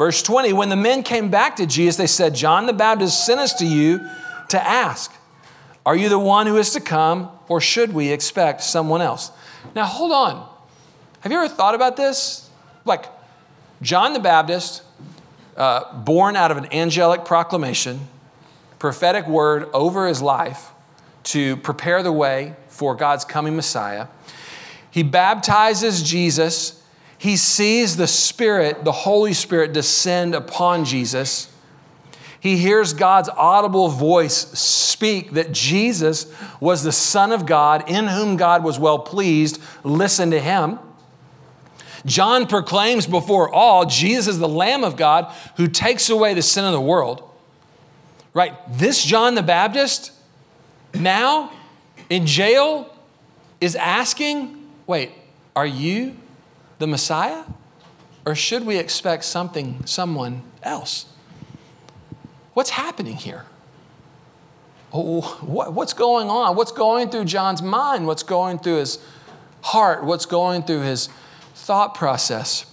Verse 0.00 0.22
20 0.22 0.54
When 0.54 0.70
the 0.70 0.76
men 0.76 1.02
came 1.02 1.28
back 1.28 1.56
to 1.56 1.66
Jesus, 1.66 1.96
they 1.96 2.06
said, 2.06 2.34
John 2.34 2.64
the 2.64 2.72
Baptist 2.72 3.26
sent 3.26 3.38
us 3.38 3.52
to 3.56 3.66
you 3.66 3.98
to 4.48 4.66
ask, 4.66 5.12
Are 5.84 5.94
you 5.94 6.08
the 6.08 6.18
one 6.18 6.46
who 6.46 6.56
is 6.56 6.70
to 6.70 6.80
come, 6.80 7.28
or 7.48 7.60
should 7.60 7.92
we 7.92 8.10
expect 8.10 8.62
someone 8.62 9.02
else? 9.02 9.30
Now, 9.74 9.84
hold 9.84 10.10
on. 10.10 10.48
Have 11.20 11.30
you 11.30 11.36
ever 11.36 11.54
thought 11.54 11.74
about 11.74 11.98
this? 11.98 12.48
Like, 12.86 13.04
John 13.82 14.14
the 14.14 14.20
Baptist, 14.20 14.82
uh, 15.54 15.92
born 15.98 16.34
out 16.34 16.50
of 16.50 16.56
an 16.56 16.72
angelic 16.72 17.26
proclamation, 17.26 18.08
prophetic 18.78 19.28
word 19.28 19.68
over 19.74 20.08
his 20.08 20.22
life 20.22 20.70
to 21.24 21.58
prepare 21.58 22.02
the 22.02 22.10
way 22.10 22.56
for 22.68 22.94
God's 22.94 23.26
coming 23.26 23.54
Messiah. 23.54 24.06
He 24.90 25.02
baptizes 25.02 26.02
Jesus. 26.02 26.79
He 27.20 27.36
sees 27.36 27.98
the 27.98 28.06
Spirit, 28.06 28.82
the 28.82 28.92
Holy 28.92 29.34
Spirit, 29.34 29.74
descend 29.74 30.34
upon 30.34 30.86
Jesus. 30.86 31.52
He 32.40 32.56
hears 32.56 32.94
God's 32.94 33.28
audible 33.28 33.88
voice 33.88 34.34
speak 34.58 35.32
that 35.32 35.52
Jesus 35.52 36.32
was 36.60 36.82
the 36.82 36.92
Son 36.92 37.30
of 37.30 37.44
God, 37.44 37.90
in 37.90 38.06
whom 38.06 38.38
God 38.38 38.64
was 38.64 38.78
well 38.78 38.98
pleased. 38.98 39.60
Listen 39.84 40.30
to 40.30 40.40
him. 40.40 40.78
John 42.06 42.46
proclaims 42.46 43.06
before 43.06 43.52
all 43.52 43.84
Jesus 43.84 44.26
is 44.26 44.38
the 44.38 44.48
Lamb 44.48 44.82
of 44.82 44.96
God 44.96 45.30
who 45.58 45.68
takes 45.68 46.08
away 46.08 46.32
the 46.32 46.40
sin 46.40 46.64
of 46.64 46.72
the 46.72 46.80
world. 46.80 47.22
Right? 48.32 48.54
This 48.70 49.04
John 49.04 49.34
the 49.34 49.42
Baptist 49.42 50.12
now 50.94 51.52
in 52.08 52.24
jail 52.24 52.90
is 53.60 53.76
asking, 53.76 54.70
wait, 54.86 55.12
are 55.54 55.66
you 55.66 56.16
the 56.80 56.86
Messiah? 56.88 57.44
Or 58.26 58.34
should 58.34 58.66
we 58.66 58.78
expect 58.78 59.24
something, 59.24 59.86
someone 59.86 60.42
else? 60.62 61.06
What's 62.54 62.70
happening 62.70 63.14
here? 63.14 63.44
Oh, 64.92 65.20
what's 65.42 65.92
going 65.92 66.28
on? 66.28 66.56
What's 66.56 66.72
going 66.72 67.10
through 67.10 67.26
John's 67.26 67.62
mind? 67.62 68.06
What's 68.06 68.24
going 68.24 68.58
through 68.58 68.78
his 68.78 68.98
heart? 69.62 70.02
What's 70.02 70.26
going 70.26 70.64
through 70.64 70.80
his 70.80 71.08
thought 71.54 71.94
process? 71.94 72.66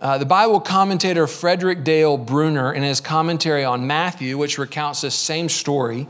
Uh, 0.00 0.16
the 0.18 0.26
Bible 0.26 0.60
commentator 0.60 1.26
Frederick 1.26 1.84
Dale 1.84 2.16
Bruner, 2.16 2.72
in 2.72 2.82
his 2.82 3.00
commentary 3.02 3.64
on 3.64 3.86
Matthew, 3.86 4.38
which 4.38 4.58
recounts 4.58 5.02
this 5.02 5.14
same 5.14 5.48
story, 5.48 6.08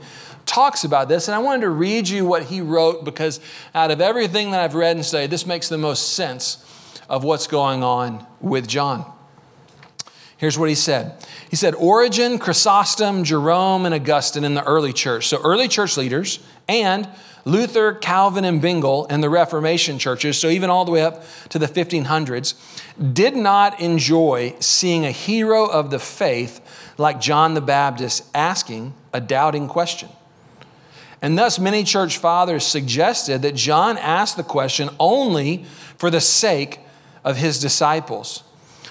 talks 0.50 0.82
about 0.82 1.08
this. 1.08 1.28
And 1.28 1.34
I 1.34 1.38
wanted 1.38 1.62
to 1.62 1.70
read 1.70 2.08
you 2.08 2.26
what 2.26 2.44
he 2.44 2.60
wrote 2.60 3.04
because 3.04 3.38
out 3.72 3.92
of 3.92 4.00
everything 4.00 4.50
that 4.50 4.60
I've 4.60 4.74
read 4.74 4.96
and 4.96 5.06
studied, 5.06 5.30
this 5.30 5.46
makes 5.46 5.68
the 5.68 5.78
most 5.78 6.14
sense 6.14 6.66
of 7.08 7.22
what's 7.22 7.46
going 7.46 7.84
on 7.84 8.26
with 8.40 8.66
John. 8.66 9.04
Here's 10.36 10.58
what 10.58 10.68
he 10.68 10.74
said 10.74 11.24
He 11.50 11.56
said, 11.56 11.74
Origen, 11.76 12.38
Chrysostom, 12.38 13.22
Jerome, 13.22 13.86
and 13.86 13.94
Augustine 13.94 14.42
in 14.42 14.54
the 14.54 14.64
early 14.64 14.92
church. 14.92 15.28
So, 15.28 15.40
early 15.42 15.68
church 15.68 15.96
leaders 15.96 16.40
and 16.68 17.08
Luther, 17.44 17.94
Calvin, 17.94 18.44
and 18.44 18.60
Zwingli 18.60 19.06
and 19.08 19.22
the 19.22 19.30
Reformation 19.30 19.98
churches, 19.98 20.36
so 20.36 20.48
even 20.48 20.68
all 20.68 20.84
the 20.84 20.90
way 20.90 21.02
up 21.02 21.24
to 21.50 21.58
the 21.58 21.66
1500s, 21.66 22.54
did 23.14 23.34
not 23.34 23.80
enjoy 23.80 24.54
seeing 24.60 25.06
a 25.06 25.10
hero 25.10 25.66
of 25.66 25.90
the 25.90 25.98
faith 25.98 26.60
like 26.98 27.20
John 27.20 27.54
the 27.54 27.62
Baptist 27.62 28.24
asking 28.34 28.94
a 29.12 29.20
doubting 29.20 29.68
question. 29.68 30.10
And 31.22 31.36
thus, 31.36 31.58
many 31.58 31.84
church 31.84 32.18
fathers 32.18 32.64
suggested 32.64 33.42
that 33.42 33.54
John 33.54 33.98
asked 33.98 34.36
the 34.36 34.42
question 34.42 34.88
only 34.98 35.64
for 35.96 36.10
the 36.10 36.20
sake 36.20 36.80
of 37.24 37.36
his 37.36 37.60
disciples, 37.60 38.42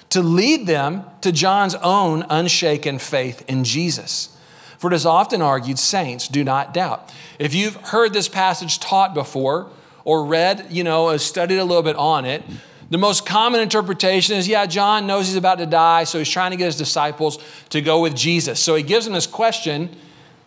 to 0.09 0.21
lead 0.21 0.67
them 0.67 1.03
to 1.21 1.31
John's 1.31 1.75
own 1.75 2.25
unshaken 2.29 2.99
faith 2.99 3.43
in 3.47 3.63
Jesus. 3.63 4.35
For 4.77 4.91
it 4.91 4.95
is 4.95 5.05
often 5.05 5.41
argued, 5.41 5.79
saints 5.79 6.27
do 6.27 6.43
not 6.43 6.73
doubt. 6.73 7.11
If 7.37 7.53
you've 7.53 7.75
heard 7.75 8.13
this 8.13 8.29
passage 8.29 8.79
taught 8.79 9.13
before 9.13 9.69
or 10.05 10.25
read, 10.25 10.67
you 10.69 10.83
know, 10.83 11.15
studied 11.17 11.57
a 11.57 11.65
little 11.65 11.83
bit 11.83 11.95
on 11.95 12.25
it, 12.25 12.43
the 12.89 12.97
most 12.97 13.25
common 13.25 13.59
interpretation 13.61 14.35
is 14.35 14.47
yeah, 14.47 14.65
John 14.65 15.05
knows 15.05 15.27
he's 15.27 15.35
about 15.35 15.59
to 15.59 15.65
die, 15.65 16.05
so 16.05 16.17
he's 16.17 16.29
trying 16.29 16.51
to 16.51 16.57
get 16.57 16.65
his 16.65 16.77
disciples 16.77 17.37
to 17.69 17.81
go 17.81 18.01
with 18.01 18.15
Jesus. 18.15 18.59
So 18.59 18.75
he 18.75 18.83
gives 18.83 19.05
them 19.05 19.13
this 19.13 19.27
question 19.27 19.95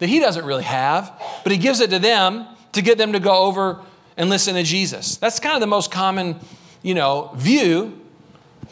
that 0.03 0.09
he 0.09 0.19
doesn't 0.19 0.45
really 0.45 0.65
have, 0.65 1.13
but 1.45 1.53
he 1.53 1.59
gives 1.59 1.79
it 1.79 1.91
to 1.91 1.99
them 2.01 2.45
to 2.73 2.83
get 2.83 2.99
them 2.99 3.13
to 3.13 3.21
go 3.21 3.45
over 3.45 3.79
and 4.17 4.29
listen 4.29 4.57
to 4.57 4.65
Jesus. 4.65 5.17
That's 5.17 5.39
kind 5.39 5.55
of 5.55 5.61
the 5.61 5.69
most 5.69 5.93
common, 5.93 6.41
you 6.83 6.93
know, 6.93 7.31
view. 7.37 8.01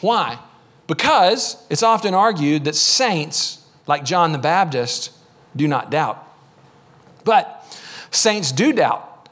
Why? 0.01 0.39
Because 0.87 1.55
it's 1.69 1.83
often 1.83 2.13
argued 2.13 2.65
that 2.65 2.75
saints 2.75 3.65
like 3.87 4.03
John 4.03 4.33
the 4.33 4.37
Baptist 4.39 5.11
do 5.55 5.69
not 5.69 5.89
doubt. 5.89 6.21
But 7.23 7.65
saints 8.11 8.51
do 8.51 8.73
doubt. 8.73 9.29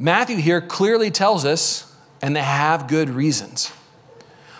Matthew 0.00 0.38
here 0.38 0.60
clearly 0.60 1.12
tells 1.12 1.44
us, 1.44 1.94
and 2.20 2.34
they 2.34 2.42
have 2.42 2.88
good 2.88 3.10
reasons. 3.10 3.68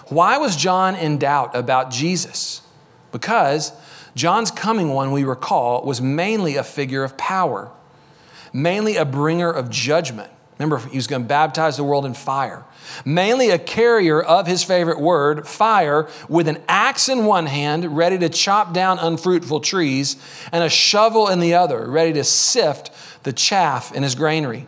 Why 0.07 0.39
was 0.39 0.55
John 0.55 0.95
in 0.95 1.19
doubt 1.19 1.57
about 1.57 1.91
Jesus? 1.91 2.63
Because 3.11 3.73
John's 4.17 4.51
coming 4.51 4.89
one, 4.89 5.13
we 5.13 5.25
recall, 5.25 5.85
was 5.85 6.01
mainly 6.01 6.57
a 6.57 6.65
figure 6.65 7.05
of 7.05 7.19
power, 7.19 7.71
mainly 8.51 8.97
a 8.97 9.05
bringer 9.05 9.51
of 9.51 9.69
judgment. 9.69 10.31
Remember, 10.59 10.79
he 10.79 10.97
was 10.97 11.07
going 11.07 11.21
to 11.21 11.29
baptize 11.29 11.77
the 11.77 11.85
world 11.85 12.07
in 12.07 12.15
fire. 12.15 12.65
Mainly 13.05 13.51
a 13.51 13.59
carrier 13.59 14.23
of 14.23 14.47
his 14.47 14.65
favorite 14.65 14.99
word, 14.99 15.47
fire, 15.47 16.09
with 16.31 16.49
an 16.49 16.63
axe 16.67 17.11
in 17.11 17.27
one 17.27 17.45
hand, 17.45 17.95
ready 17.95 18.17
to 18.17 18.31
chop 18.31 18.73
down 18.73 18.99
unfruitful 18.99 19.61
trees, 19.61 20.17
and 20.51 20.65
a 20.65 20.71
shovel 20.71 21.29
in 21.29 21.41
the 21.41 21.53
other, 21.53 21.87
ready 21.87 22.15
to 22.15 22.25
sift 22.25 22.91
the 23.23 23.35
chaff 23.35 23.95
in 23.95 24.03
his 24.03 24.15
granary. 24.15 24.67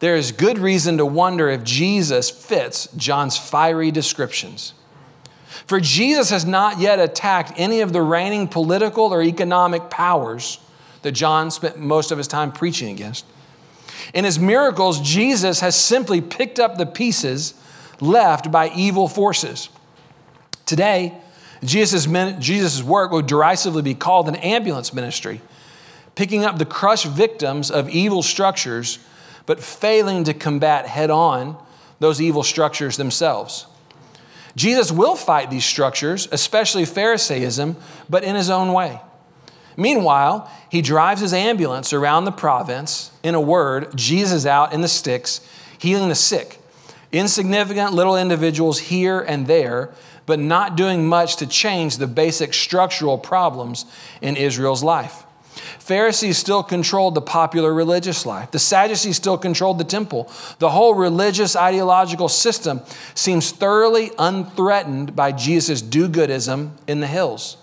There 0.00 0.16
is 0.16 0.32
good 0.32 0.58
reason 0.58 0.98
to 0.98 1.06
wonder 1.06 1.48
if 1.48 1.64
Jesus 1.64 2.28
fits 2.28 2.88
John's 2.94 3.38
fiery 3.38 3.90
descriptions. 3.90 4.74
For 5.70 5.78
Jesus 5.78 6.30
has 6.30 6.44
not 6.44 6.80
yet 6.80 6.98
attacked 6.98 7.52
any 7.54 7.80
of 7.80 7.92
the 7.92 8.02
reigning 8.02 8.48
political 8.48 9.04
or 9.04 9.22
economic 9.22 9.88
powers 9.88 10.58
that 11.02 11.12
John 11.12 11.52
spent 11.52 11.78
most 11.78 12.10
of 12.10 12.18
his 12.18 12.26
time 12.26 12.50
preaching 12.50 12.90
against. 12.90 13.24
In 14.12 14.24
his 14.24 14.36
miracles, 14.36 15.00
Jesus 15.00 15.60
has 15.60 15.76
simply 15.76 16.20
picked 16.20 16.58
up 16.58 16.76
the 16.76 16.86
pieces 16.86 17.54
left 18.00 18.50
by 18.50 18.70
evil 18.70 19.06
forces. 19.06 19.68
Today, 20.66 21.14
Jesus' 21.62 22.06
Jesus' 22.40 22.82
work 22.82 23.12
would 23.12 23.28
derisively 23.28 23.82
be 23.82 23.94
called 23.94 24.26
an 24.26 24.34
ambulance 24.34 24.92
ministry, 24.92 25.40
picking 26.16 26.44
up 26.44 26.58
the 26.58 26.66
crushed 26.66 27.06
victims 27.06 27.70
of 27.70 27.88
evil 27.90 28.24
structures, 28.24 28.98
but 29.46 29.60
failing 29.60 30.24
to 30.24 30.34
combat 30.34 30.88
head 30.88 31.10
on 31.10 31.56
those 32.00 32.20
evil 32.20 32.42
structures 32.42 32.96
themselves. 32.96 33.66
Jesus 34.60 34.92
will 34.92 35.16
fight 35.16 35.48
these 35.48 35.64
structures, 35.64 36.28
especially 36.32 36.84
Pharisaism, 36.84 37.76
but 38.10 38.22
in 38.22 38.36
his 38.36 38.50
own 38.50 38.74
way. 38.74 39.00
Meanwhile, 39.74 40.50
he 40.68 40.82
drives 40.82 41.22
his 41.22 41.32
ambulance 41.32 41.94
around 41.94 42.26
the 42.26 42.30
province. 42.30 43.10
In 43.22 43.34
a 43.34 43.40
word, 43.40 43.96
Jesus 43.96 44.44
out 44.44 44.74
in 44.74 44.82
the 44.82 44.86
sticks, 44.86 45.40
healing 45.78 46.10
the 46.10 46.14
sick. 46.14 46.58
Insignificant 47.10 47.94
little 47.94 48.18
individuals 48.18 48.78
here 48.80 49.20
and 49.20 49.46
there, 49.46 49.94
but 50.26 50.38
not 50.38 50.76
doing 50.76 51.06
much 51.06 51.36
to 51.36 51.46
change 51.46 51.96
the 51.96 52.06
basic 52.06 52.52
structural 52.52 53.16
problems 53.16 53.86
in 54.20 54.36
Israel's 54.36 54.82
life. 54.82 55.24
Pharisees 55.78 56.38
still 56.38 56.62
controlled 56.62 57.14
the 57.14 57.20
popular 57.20 57.72
religious 57.72 58.26
life. 58.26 58.50
The 58.50 58.58
Sadducees 58.58 59.16
still 59.16 59.38
controlled 59.38 59.78
the 59.78 59.84
temple. 59.84 60.30
The 60.58 60.70
whole 60.70 60.94
religious 60.94 61.54
ideological 61.56 62.28
system 62.28 62.80
seems 63.14 63.52
thoroughly 63.52 64.10
unthreatened 64.18 65.14
by 65.14 65.32
Jesus' 65.32 65.82
do 65.82 66.08
goodism 66.08 66.72
in 66.86 67.00
the 67.00 67.06
hills. 67.06 67.56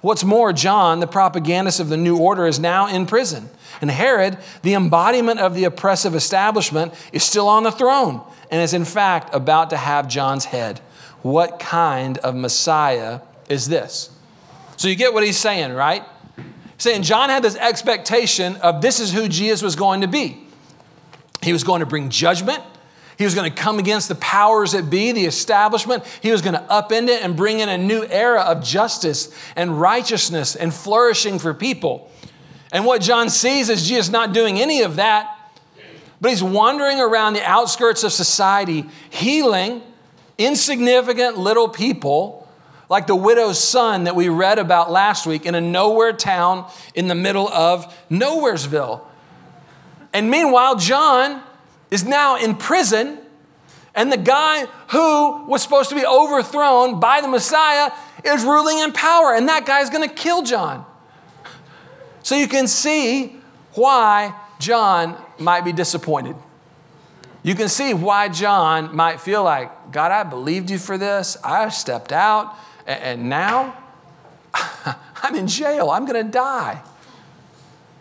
What's 0.00 0.24
more, 0.24 0.52
John, 0.52 1.00
the 1.00 1.06
propagandist 1.06 1.80
of 1.80 1.88
the 1.88 1.96
new 1.96 2.16
order, 2.16 2.46
is 2.46 2.60
now 2.60 2.86
in 2.86 3.06
prison. 3.06 3.48
And 3.80 3.90
Herod, 3.90 4.38
the 4.62 4.74
embodiment 4.74 5.40
of 5.40 5.54
the 5.54 5.64
oppressive 5.64 6.14
establishment, 6.14 6.94
is 7.12 7.24
still 7.24 7.48
on 7.48 7.64
the 7.64 7.72
throne 7.72 8.22
and 8.50 8.62
is 8.62 8.74
in 8.74 8.84
fact 8.84 9.34
about 9.34 9.70
to 9.70 9.76
have 9.76 10.06
John's 10.06 10.46
head. 10.46 10.78
What 11.22 11.58
kind 11.58 12.18
of 12.18 12.34
Messiah 12.34 13.20
is 13.48 13.68
this? 13.68 14.10
So 14.76 14.88
you 14.88 14.94
get 14.94 15.14
what 15.14 15.24
he's 15.24 15.38
saying, 15.38 15.72
right? 15.72 16.04
Saying 16.82 17.04
John 17.04 17.28
had 17.28 17.44
this 17.44 17.54
expectation 17.54 18.56
of 18.56 18.82
this 18.82 18.98
is 18.98 19.12
who 19.12 19.28
Jesus 19.28 19.62
was 19.62 19.76
going 19.76 20.00
to 20.00 20.08
be. 20.08 20.44
He 21.40 21.52
was 21.52 21.62
going 21.62 21.78
to 21.78 21.86
bring 21.86 22.10
judgment 22.10 22.60
He 23.18 23.24
was 23.24 23.36
going 23.36 23.48
to 23.48 23.56
come 23.56 23.78
against 23.78 24.08
the 24.08 24.16
powers 24.16 24.72
that 24.72 24.90
be, 24.90 25.12
the 25.12 25.26
establishment. 25.26 26.04
He 26.20 26.32
was 26.32 26.42
going 26.42 26.54
to 26.54 26.60
upend 26.62 27.06
it 27.06 27.22
and 27.22 27.36
bring 27.36 27.60
in 27.60 27.68
a 27.68 27.78
new 27.78 28.04
era 28.04 28.40
of 28.40 28.64
justice 28.64 29.32
and 29.54 29.80
righteousness 29.80 30.56
and 30.56 30.74
flourishing 30.74 31.38
for 31.38 31.54
people. 31.54 32.10
And 32.72 32.84
what 32.84 33.00
John 33.00 33.30
sees 33.30 33.68
is 33.68 33.86
Jesus 33.86 34.10
not 34.10 34.32
doing 34.32 34.58
any 34.58 34.82
of 34.82 34.96
that, 34.96 35.38
but 36.20 36.30
he's 36.30 36.42
wandering 36.42 37.00
around 37.00 37.34
the 37.34 37.48
outskirts 37.48 38.02
of 38.02 38.12
society, 38.12 38.86
healing 39.08 39.82
insignificant 40.36 41.38
little 41.38 41.68
people 41.68 42.41
like 42.92 43.06
the 43.06 43.16
widow's 43.16 43.58
son 43.58 44.04
that 44.04 44.14
we 44.14 44.28
read 44.28 44.58
about 44.58 44.90
last 44.90 45.26
week 45.26 45.46
in 45.46 45.54
a 45.54 45.60
nowhere 45.62 46.12
town 46.12 46.70
in 46.94 47.08
the 47.08 47.14
middle 47.14 47.48
of 47.48 47.90
Nowheresville. 48.10 49.00
And 50.12 50.30
meanwhile, 50.30 50.76
John 50.76 51.42
is 51.90 52.04
now 52.04 52.36
in 52.36 52.54
prison, 52.54 53.16
and 53.94 54.12
the 54.12 54.18
guy 54.18 54.66
who 54.90 55.46
was 55.46 55.62
supposed 55.62 55.88
to 55.88 55.94
be 55.94 56.04
overthrown 56.04 57.00
by 57.00 57.22
the 57.22 57.28
Messiah 57.28 57.92
is 58.26 58.44
ruling 58.44 58.76
in 58.76 58.92
power, 58.92 59.34
and 59.34 59.48
that 59.48 59.64
guy's 59.64 59.88
gonna 59.88 60.06
kill 60.06 60.42
John. 60.42 60.84
So 62.22 62.34
you 62.34 62.46
can 62.46 62.68
see 62.68 63.40
why 63.72 64.34
John 64.58 65.16
might 65.38 65.64
be 65.64 65.72
disappointed. 65.72 66.36
You 67.42 67.54
can 67.54 67.70
see 67.70 67.94
why 67.94 68.28
John 68.28 68.94
might 68.94 69.18
feel 69.18 69.42
like, 69.42 69.92
God, 69.92 70.12
I 70.12 70.24
believed 70.24 70.68
you 70.68 70.76
for 70.76 70.98
this. 70.98 71.38
I 71.42 71.70
stepped 71.70 72.12
out, 72.12 72.54
and 72.86 73.28
now 73.28 73.76
I'm 75.22 75.34
in 75.34 75.46
jail. 75.46 75.90
I'm 75.90 76.06
going 76.06 76.24
to 76.24 76.30
die. 76.30 76.82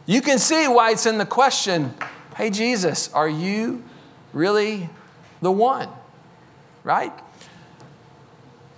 You 0.06 0.22
can 0.22 0.40
see 0.40 0.68
why 0.68 0.92
it's 0.92 1.06
in 1.06 1.18
the 1.18 1.26
question 1.26 1.94
hey, 2.36 2.50
Jesus, 2.50 3.14
are 3.14 3.30
you 3.30 3.84
really 4.34 4.90
the 5.42 5.52
one? 5.52 5.90
Right? 6.84 7.14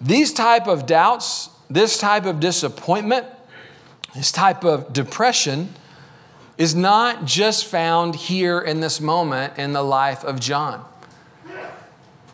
These 0.02 0.34
type 0.34 0.68
of 0.68 0.86
doubts, 0.86 1.50
this 1.70 1.98
type 1.98 2.26
of 2.26 2.40
disappointment, 2.40 3.26
this 4.14 4.32
type 4.32 4.66
of 4.66 4.92
depression 4.92 5.74
is 6.58 6.76
not 6.76 7.26
just 7.26 7.66
found 7.66 8.16
here 8.16 8.60
in 8.60 8.80
this 8.80 9.00
moment 9.00 9.58
in 9.58 9.74
the 9.74 9.82
life 9.82 10.24
of 10.24 10.40
John. 10.40 10.84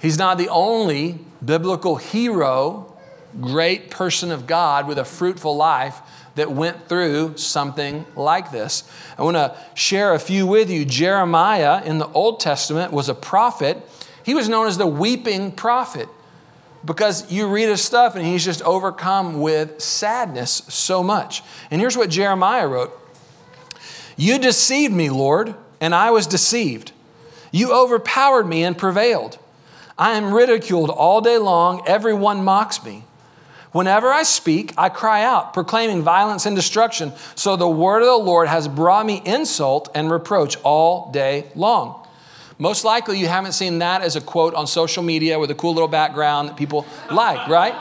He's 0.02 0.18
not 0.18 0.38
the 0.38 0.50
only 0.50 1.20
biblical 1.44 1.98
hero, 1.98 2.98
great 3.40 3.90
person 3.90 4.32
of 4.32 4.48
God 4.48 4.88
with 4.88 4.98
a 4.98 5.06
fruitful 5.06 5.56
life 5.56 6.02
that 6.36 6.52
went 6.52 6.88
through 6.88 7.38
something 7.38 8.06
like 8.16 8.52
this. 8.52 8.84
I 9.18 9.24
want 9.24 9.36
to 9.36 9.58
share 9.74 10.14
a 10.14 10.20
few 10.20 10.48
with 10.48 10.70
you. 10.70 10.86
Jeremiah 10.86 11.84
in 11.84 11.98
the 11.98 12.08
Old 12.08 12.40
Testament 12.40 12.94
was 12.94 13.10
a 13.10 13.14
prophet. 13.14 13.78
He 14.24 14.34
was 14.34 14.48
known 14.48 14.68
as 14.68 14.78
the 14.78 14.88
weeping 14.88 15.52
prophet 15.52 16.08
because 16.86 17.30
you 17.32 17.48
read 17.48 17.68
his 17.70 17.82
stuff 17.82 18.16
and 18.16 18.26
he's 18.26 18.46
just 18.46 18.62
overcome 18.62 19.42
with 19.42 19.82
sadness 19.82 20.62
so 20.70 21.04
much. 21.04 21.44
And 21.72 21.82
here's 21.82 21.98
what 21.98 22.10
Jeremiah 22.10 22.68
wrote 22.68 22.96
you 24.16 24.38
deceived 24.38 24.94
me, 24.94 25.10
Lord, 25.10 25.56
and 25.80 25.96
I 25.96 26.12
was 26.12 26.28
deceived. 26.28 26.92
You 27.52 27.74
overpowered 27.74 28.46
me 28.46 28.64
and 28.64 28.78
prevailed. 28.78 29.38
I 29.98 30.12
am 30.12 30.34
ridiculed 30.34 30.90
all 30.90 31.22
day 31.22 31.38
long. 31.38 31.82
Everyone 31.88 32.44
mocks 32.44 32.84
me. 32.84 33.04
Whenever 33.72 34.12
I 34.12 34.24
speak, 34.24 34.74
I 34.78 34.90
cry 34.90 35.24
out, 35.24 35.54
proclaiming 35.54 36.02
violence 36.02 36.46
and 36.46 36.56
destruction. 36.56 37.14
So 37.36 37.56
the 37.56 37.68
word 37.68 38.02
of 38.02 38.08
the 38.08 38.18
Lord 38.18 38.48
has 38.48 38.68
brought 38.68 39.06
me 39.06 39.22
insult 39.26 39.90
and 39.94 40.10
reproach 40.10 40.58
all 40.64 41.12
day 41.12 41.46
long. 41.56 42.08
Most 42.58 42.84
likely, 42.84 43.20
you 43.20 43.28
haven't 43.28 43.54
seen 43.54 43.80
that 43.80 44.02
as 44.02 44.16
a 44.16 44.22
quote 44.22 44.54
on 44.54 44.68
social 44.68 45.02
media 45.02 45.40
with 45.40 45.50
a 45.50 45.56
cool 45.56 45.74
little 45.74 45.88
background 45.88 46.50
that 46.50 46.58
people 46.58 46.86
like, 47.10 47.48
right? 47.48 47.74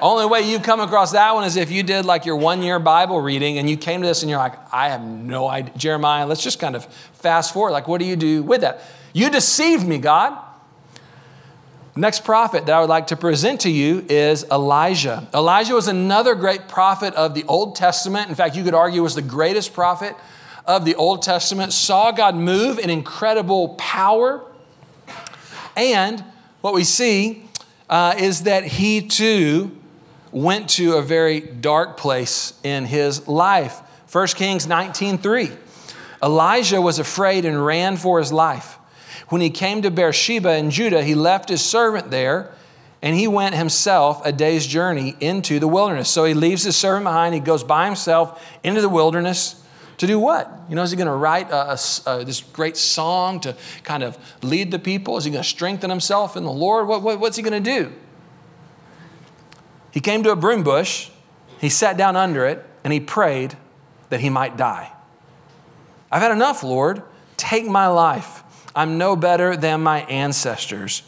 Only 0.00 0.26
way 0.26 0.42
you 0.42 0.58
come 0.58 0.80
across 0.80 1.12
that 1.12 1.34
one 1.34 1.44
is 1.44 1.56
if 1.56 1.70
you 1.70 1.82
did 1.82 2.04
like 2.04 2.24
your 2.24 2.36
one 2.36 2.62
year 2.62 2.78
Bible 2.78 3.20
reading 3.20 3.58
and 3.58 3.68
you 3.68 3.76
came 3.76 4.00
to 4.02 4.06
this 4.06 4.22
and 4.22 4.30
you're 4.30 4.38
like, 4.38 4.54
I 4.72 4.88
have 4.90 5.02
no 5.02 5.48
idea. 5.48 5.74
Jeremiah, 5.76 6.26
let's 6.26 6.42
just 6.42 6.58
kind 6.58 6.76
of 6.76 6.86
fast 7.14 7.52
forward. 7.52 7.72
Like, 7.72 7.88
what 7.88 7.98
do 7.98 8.06
you 8.06 8.16
do 8.16 8.42
with 8.42 8.60
that? 8.60 8.82
You 9.12 9.28
deceived 9.28 9.86
me, 9.86 9.98
God. 9.98 10.38
Next 11.98 12.24
prophet 12.24 12.66
that 12.66 12.74
I 12.74 12.80
would 12.80 12.90
like 12.90 13.06
to 13.06 13.16
present 13.16 13.62
to 13.62 13.70
you 13.70 14.04
is 14.10 14.44
Elijah. 14.52 15.26
Elijah 15.32 15.72
was 15.72 15.88
another 15.88 16.34
great 16.34 16.68
prophet 16.68 17.14
of 17.14 17.32
the 17.32 17.42
Old 17.44 17.74
Testament. 17.74 18.28
In 18.28 18.34
fact, 18.34 18.54
you 18.54 18.62
could 18.64 18.74
argue 18.74 19.02
was 19.02 19.14
the 19.14 19.22
greatest 19.22 19.72
prophet 19.72 20.14
of 20.66 20.84
the 20.84 20.94
Old 20.96 21.22
Testament. 21.22 21.72
Saw 21.72 22.12
God 22.12 22.36
move 22.36 22.78
in 22.78 22.90
incredible 22.90 23.76
power. 23.76 24.44
And 25.74 26.22
what 26.60 26.74
we 26.74 26.84
see 26.84 27.48
uh, 27.88 28.14
is 28.18 28.42
that 28.42 28.64
he 28.64 29.00
too 29.00 29.74
went 30.32 30.68
to 30.70 30.96
a 30.96 31.02
very 31.02 31.40
dark 31.40 31.96
place 31.96 32.52
in 32.62 32.84
his 32.84 33.26
life. 33.26 33.80
1 34.12 34.26
Kings 34.36 34.66
19:3. 34.66 35.56
Elijah 36.22 36.82
was 36.82 36.98
afraid 36.98 37.46
and 37.46 37.64
ran 37.64 37.96
for 37.96 38.18
his 38.18 38.34
life. 38.34 38.75
When 39.28 39.40
he 39.40 39.50
came 39.50 39.82
to 39.82 39.90
Beersheba 39.90 40.56
in 40.56 40.70
Judah, 40.70 41.02
he 41.02 41.14
left 41.14 41.48
his 41.48 41.64
servant 41.64 42.10
there 42.10 42.52
and 43.02 43.16
he 43.16 43.28
went 43.28 43.54
himself 43.54 44.24
a 44.24 44.32
day's 44.32 44.66
journey 44.66 45.16
into 45.20 45.58
the 45.58 45.68
wilderness. 45.68 46.08
So 46.08 46.24
he 46.24 46.34
leaves 46.34 46.62
his 46.62 46.76
servant 46.76 47.04
behind, 47.04 47.34
he 47.34 47.40
goes 47.40 47.64
by 47.64 47.86
himself 47.86 48.42
into 48.62 48.80
the 48.80 48.88
wilderness 48.88 49.62
to 49.98 50.06
do 50.06 50.18
what? 50.18 50.50
You 50.68 50.74
know, 50.74 50.82
is 50.82 50.90
he 50.90 50.96
going 50.96 51.06
to 51.06 51.14
write 51.14 51.50
a, 51.50 51.72
a, 51.72 51.78
a, 52.06 52.24
this 52.24 52.40
great 52.40 52.76
song 52.76 53.40
to 53.40 53.56
kind 53.82 54.02
of 54.02 54.18
lead 54.42 54.70
the 54.70 54.78
people? 54.78 55.16
Is 55.16 55.24
he 55.24 55.30
going 55.30 55.42
to 55.42 55.48
strengthen 55.48 55.88
himself 55.88 56.36
in 56.36 56.44
the 56.44 56.52
Lord? 56.52 56.86
What, 56.86 57.02
what, 57.02 57.18
what's 57.18 57.36
he 57.36 57.42
going 57.42 57.62
to 57.62 57.70
do? 57.70 57.92
He 59.90 60.00
came 60.00 60.22
to 60.24 60.30
a 60.30 60.36
broom 60.36 60.62
bush, 60.62 61.08
he 61.58 61.70
sat 61.70 61.96
down 61.96 62.16
under 62.16 62.44
it, 62.44 62.64
and 62.84 62.92
he 62.92 63.00
prayed 63.00 63.56
that 64.10 64.20
he 64.20 64.28
might 64.28 64.58
die. 64.58 64.92
I've 66.12 66.20
had 66.20 66.32
enough, 66.32 66.62
Lord. 66.62 67.02
Take 67.38 67.66
my 67.66 67.86
life. 67.86 68.42
I'm 68.76 68.98
no 68.98 69.16
better 69.16 69.56
than 69.56 69.82
my 69.82 70.02
ancestors. 70.02 71.02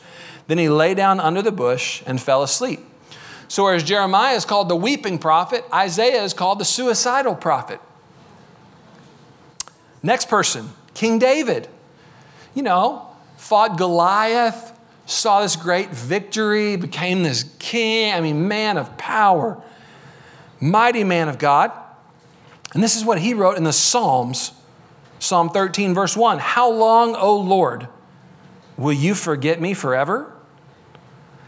Then 0.47 0.59
he 0.59 0.69
lay 0.69 0.95
down 0.95 1.21
under 1.21 1.43
the 1.43 1.53
bush 1.53 2.03
and 2.07 2.21
fell 2.21 2.43
asleep. 2.43 2.81
So, 3.47 3.65
whereas 3.65 3.85
Jeremiah 3.85 4.35
is 4.35 4.45
called 4.45 4.69
the 4.69 4.77
weeping 4.77 5.19
prophet, 5.19 5.65
Isaiah 5.73 6.23
is 6.23 6.33
called 6.33 6.59
the 6.59 6.65
suicidal 6.65 7.35
prophet. 7.35 7.81
Next 10.03 10.29
person, 10.29 10.71
King 10.95 11.19
David. 11.19 11.69
You 12.55 12.63
know, 12.63 13.07
fought 13.37 13.79
Goliath, 13.79 14.73
saw 15.07 15.43
this 15.43 15.57
great 15.57 15.91
victory, 15.91 16.77
became 16.77 17.23
this 17.23 17.55
king. 17.59 18.13
I 18.13 18.21
mean, 18.21 18.49
man 18.49 18.77
of 18.77 18.97
power, 18.99 19.63
mighty 20.61 21.05
man 21.05 21.29
of 21.29 21.39
God. 21.39 21.73
And 22.75 22.83
this 22.83 22.97
is 22.97 23.05
what 23.05 23.19
he 23.19 23.33
wrote 23.35 23.57
in 23.57 23.65
the 23.65 23.73
Psalms 23.73 24.53
Psalm 25.19 25.51
13, 25.51 25.95
verse 25.95 26.17
1 26.17 26.39
How 26.39 26.71
long, 26.71 27.15
O 27.17 27.37
Lord, 27.37 27.89
will 28.77 28.93
you 28.93 29.15
forget 29.15 29.61
me 29.61 29.75
forever? 29.75 30.33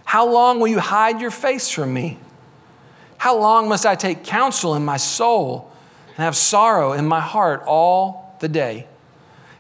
How 0.04 0.28
long 0.28 0.58
will 0.58 0.68
you 0.68 0.80
hide 0.80 1.20
your 1.20 1.30
face 1.30 1.70
from 1.70 1.94
me? 1.94 2.18
How 3.18 3.36
long 3.38 3.68
must 3.68 3.86
I 3.86 3.94
take 3.94 4.24
counsel 4.24 4.74
in 4.74 4.84
my 4.84 4.96
soul 4.96 5.70
and 6.08 6.18
have 6.18 6.36
sorrow 6.36 6.92
in 6.92 7.06
my 7.06 7.20
heart 7.20 7.62
all 7.66 8.36
the 8.40 8.48
day? 8.48 8.86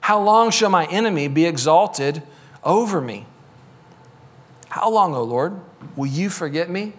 How 0.00 0.20
long 0.20 0.50
shall 0.50 0.70
my 0.70 0.86
enemy 0.86 1.28
be 1.28 1.44
exalted 1.46 2.22
over 2.64 3.00
me? 3.00 3.26
How 4.70 4.90
long, 4.90 5.14
O 5.14 5.22
Lord, 5.22 5.60
will 5.94 6.06
you 6.06 6.30
forget 6.30 6.70
me 6.70 6.94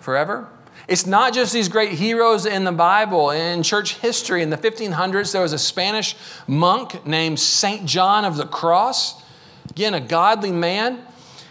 forever? 0.00 0.48
It's 0.88 1.06
not 1.06 1.34
just 1.34 1.52
these 1.52 1.68
great 1.68 1.92
heroes 1.92 2.46
in 2.46 2.64
the 2.64 2.72
Bible. 2.72 3.30
In 3.30 3.62
church 3.62 3.98
history, 3.98 4.42
in 4.42 4.50
the 4.50 4.56
1500s, 4.56 5.32
there 5.32 5.42
was 5.42 5.52
a 5.52 5.58
Spanish 5.58 6.14
monk 6.46 7.04
named 7.04 7.40
St. 7.40 7.86
John 7.86 8.24
of 8.24 8.36
the 8.36 8.46
Cross. 8.46 9.22
Again, 9.70 9.94
a 9.94 10.00
godly 10.00 10.52
man. 10.52 11.00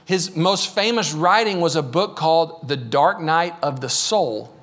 His 0.05 0.35
most 0.35 0.73
famous 0.73 1.13
writing 1.13 1.59
was 1.59 1.75
a 1.75 1.83
book 1.83 2.15
called 2.15 2.67
The 2.67 2.77
Dark 2.77 3.19
Night 3.19 3.55
of 3.61 3.81
the 3.81 3.89
Soul. 3.89 4.53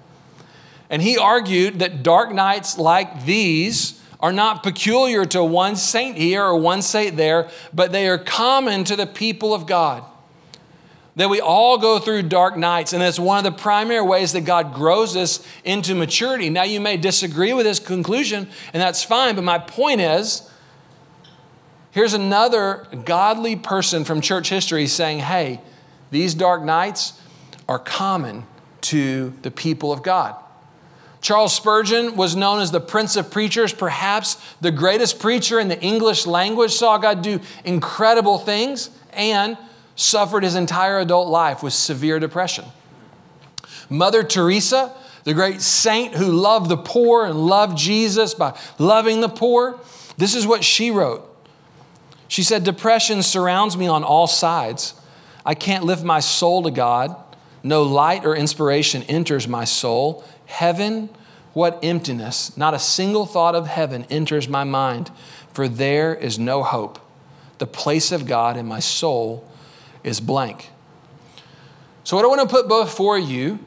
And 0.89 1.03
he 1.03 1.19
argued 1.19 1.79
that 1.81 2.03
dark 2.03 2.33
nights 2.33 2.79
like 2.79 3.25
these 3.25 4.01
are 4.21 4.33
not 4.33 4.63
peculiar 4.63 5.25
to 5.27 5.43
one 5.43 5.77
saint 5.77 6.17
here 6.17 6.45
or 6.45 6.57
one 6.57 6.81
saint 6.81 7.17
there, 7.17 7.51
but 7.75 7.93
they 7.93 8.09
are 8.09 8.19
common 8.19 8.85
to 8.85 8.95
the 8.95 9.07
people 9.07 9.53
of 9.53 9.67
God 9.67 10.05
that 11.17 11.29
we 11.29 11.41
all 11.41 11.77
go 11.79 11.99
through 11.99 12.23
dark 12.23 12.57
nights, 12.57 12.93
and 12.93 13.03
it's 13.03 13.19
one 13.19 13.39
of 13.39 13.45
the 13.45 13.53
primary 13.59 14.01
ways 14.01 14.33
that 14.33 14.43
God 14.43 14.73
grows 14.73 15.15
us 15.15 15.47
into 15.63 15.95
maturity. 15.95 16.49
Now, 16.49 16.63
you 16.63 16.81
may 16.81 16.97
disagree 16.97 17.53
with 17.53 17.67
this 17.67 17.79
conclusion, 17.79 18.49
and 18.73 18.83
that's 18.83 19.05
fine, 19.05 19.35
but 19.35 19.45
my 19.45 19.59
point 19.59 20.01
is 20.01 20.49
here's 21.91 22.15
another 22.15 22.87
godly 23.05 23.57
person 23.57 24.05
from 24.05 24.23
church 24.23 24.49
history 24.49 24.87
saying, 24.87 25.19
hey, 25.19 25.61
these 26.11 26.35
dark 26.35 26.63
nights 26.63 27.21
are 27.69 27.79
common 27.79 28.47
to 28.83 29.35
the 29.43 29.51
people 29.51 29.93
of 29.93 30.03
God. 30.03 30.35
Charles 31.21 31.55
Spurgeon 31.55 32.17
was 32.17 32.35
known 32.35 32.61
as 32.61 32.73
the 32.73 32.81
Prince 32.81 33.17
of 33.17 33.31
Preachers, 33.31 33.73
perhaps 33.73 34.43
the 34.61 34.73
greatest 34.73 35.21
preacher 35.21 35.61
in 35.61 35.69
the 35.69 35.81
English 35.81 36.27
language, 36.27 36.73
saw 36.73 36.99
God 36.99 37.23
do 37.23 37.39
incredible 37.65 38.39
things 38.39 38.91
and 39.13 39.57
suffered 39.97 40.43
his 40.43 40.55
entire 40.55 40.99
adult 40.99 41.29
life 41.29 41.63
with 41.63 41.73
severe 41.73 42.19
depression. 42.19 42.65
Mother 43.89 44.23
Teresa, 44.23 44.93
the 45.25 45.35
great 45.35 45.61
saint 45.61 46.15
who 46.15 46.27
loved 46.27 46.69
the 46.69 46.77
poor 46.77 47.27
and 47.27 47.47
loved 47.47 47.77
Jesus 47.77 48.35
by 48.35 48.59
loving 48.79 49.21
the 49.21 49.29
poor, 49.29 49.79
this 50.17 50.35
is 50.35 50.47
what 50.47 50.65
she 50.65 50.91
wrote. 50.91 51.29
She 52.29 52.43
said, 52.43 52.65
Depression 52.65 53.23
surrounds 53.23 53.77
me 53.77 53.87
on 53.87 54.05
all 54.05 54.27
sides. 54.27 54.95
I 55.45 55.55
can't 55.55 55.85
lift 55.85 56.03
my 56.03 56.21
soul 56.21 56.63
to 56.63 56.71
God. 56.71 57.15
No 57.63 57.83
light 57.83 58.25
or 58.25 58.35
inspiration 58.35 59.03
enters 59.05 59.47
my 59.47 59.65
soul. 59.65 60.25
Heaven, 60.47 61.11
what 61.53 61.79
emptiness. 61.83 62.57
Not 62.57 62.75
a 62.75 62.79
single 62.79 63.27
thought 63.27 63.55
of 63.55 63.67
heaven 63.67 64.07
enters 64.09 64.49
my 64.49 64.65
mind, 64.65 65.11
for 65.53 65.69
there 65.69 66.15
is 66.15 66.39
no 66.39 66.63
hope. 66.63 66.99
The 67.59 67.67
place 67.67 68.11
of 68.11 68.27
God 68.27 68.57
in 68.57 68.67
my 68.67 68.81
soul 68.81 69.49
is 70.05 70.21
blank. 70.21 70.71
So, 72.05 72.17
what 72.17 72.25
I 72.25 72.29
want 72.29 72.41
to 72.41 72.47
put 72.47 72.69
before 72.69 73.19
you 73.19 73.59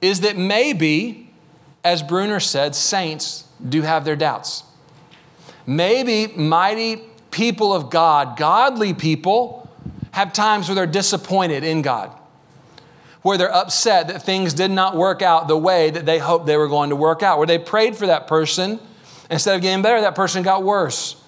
is 0.00 0.20
that 0.20 0.36
maybe, 0.36 1.30
as 1.84 2.02
Bruner 2.02 2.40
said, 2.40 2.74
saints 2.74 3.44
do 3.66 3.82
have 3.82 4.04
their 4.04 4.16
doubts. 4.16 4.64
Maybe 5.66 6.26
mighty 6.28 7.02
people 7.30 7.72
of 7.72 7.90
God, 7.90 8.36
godly 8.36 8.94
people, 8.94 9.68
have 10.12 10.32
times 10.32 10.68
where 10.68 10.74
they're 10.74 10.86
disappointed 10.86 11.62
in 11.62 11.82
God, 11.82 12.10
where 13.22 13.36
they're 13.36 13.54
upset 13.54 14.08
that 14.08 14.22
things 14.22 14.54
did 14.54 14.70
not 14.70 14.96
work 14.96 15.22
out 15.22 15.48
the 15.48 15.56
way 15.56 15.90
that 15.90 16.06
they 16.06 16.18
hoped 16.18 16.46
they 16.46 16.56
were 16.56 16.68
going 16.68 16.90
to 16.90 16.96
work 16.96 17.22
out, 17.22 17.38
where 17.38 17.46
they 17.46 17.58
prayed 17.58 17.96
for 17.96 18.06
that 18.06 18.26
person. 18.26 18.80
Instead 19.30 19.56
of 19.56 19.62
getting 19.62 19.82
better, 19.82 20.00
that 20.00 20.14
person 20.14 20.42
got 20.42 20.62
worse. 20.62 21.20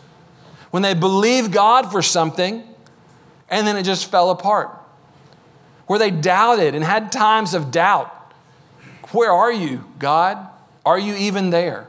When 0.70 0.82
they 0.82 0.94
believe 0.94 1.50
God 1.50 1.90
for 1.90 2.02
something, 2.02 2.62
and 3.50 3.66
then 3.66 3.76
it 3.76 3.82
just 3.82 4.10
fell 4.10 4.30
apart. 4.30 4.70
Where 5.86 5.98
they 5.98 6.10
doubted 6.10 6.74
and 6.74 6.84
had 6.84 7.10
times 7.10 7.54
of 7.54 7.70
doubt. 7.70 8.14
Where 9.12 9.32
are 9.32 9.52
you, 9.52 9.84
God? 9.98 10.46
Are 10.84 10.98
you 10.98 11.14
even 11.14 11.50
there? 11.50 11.88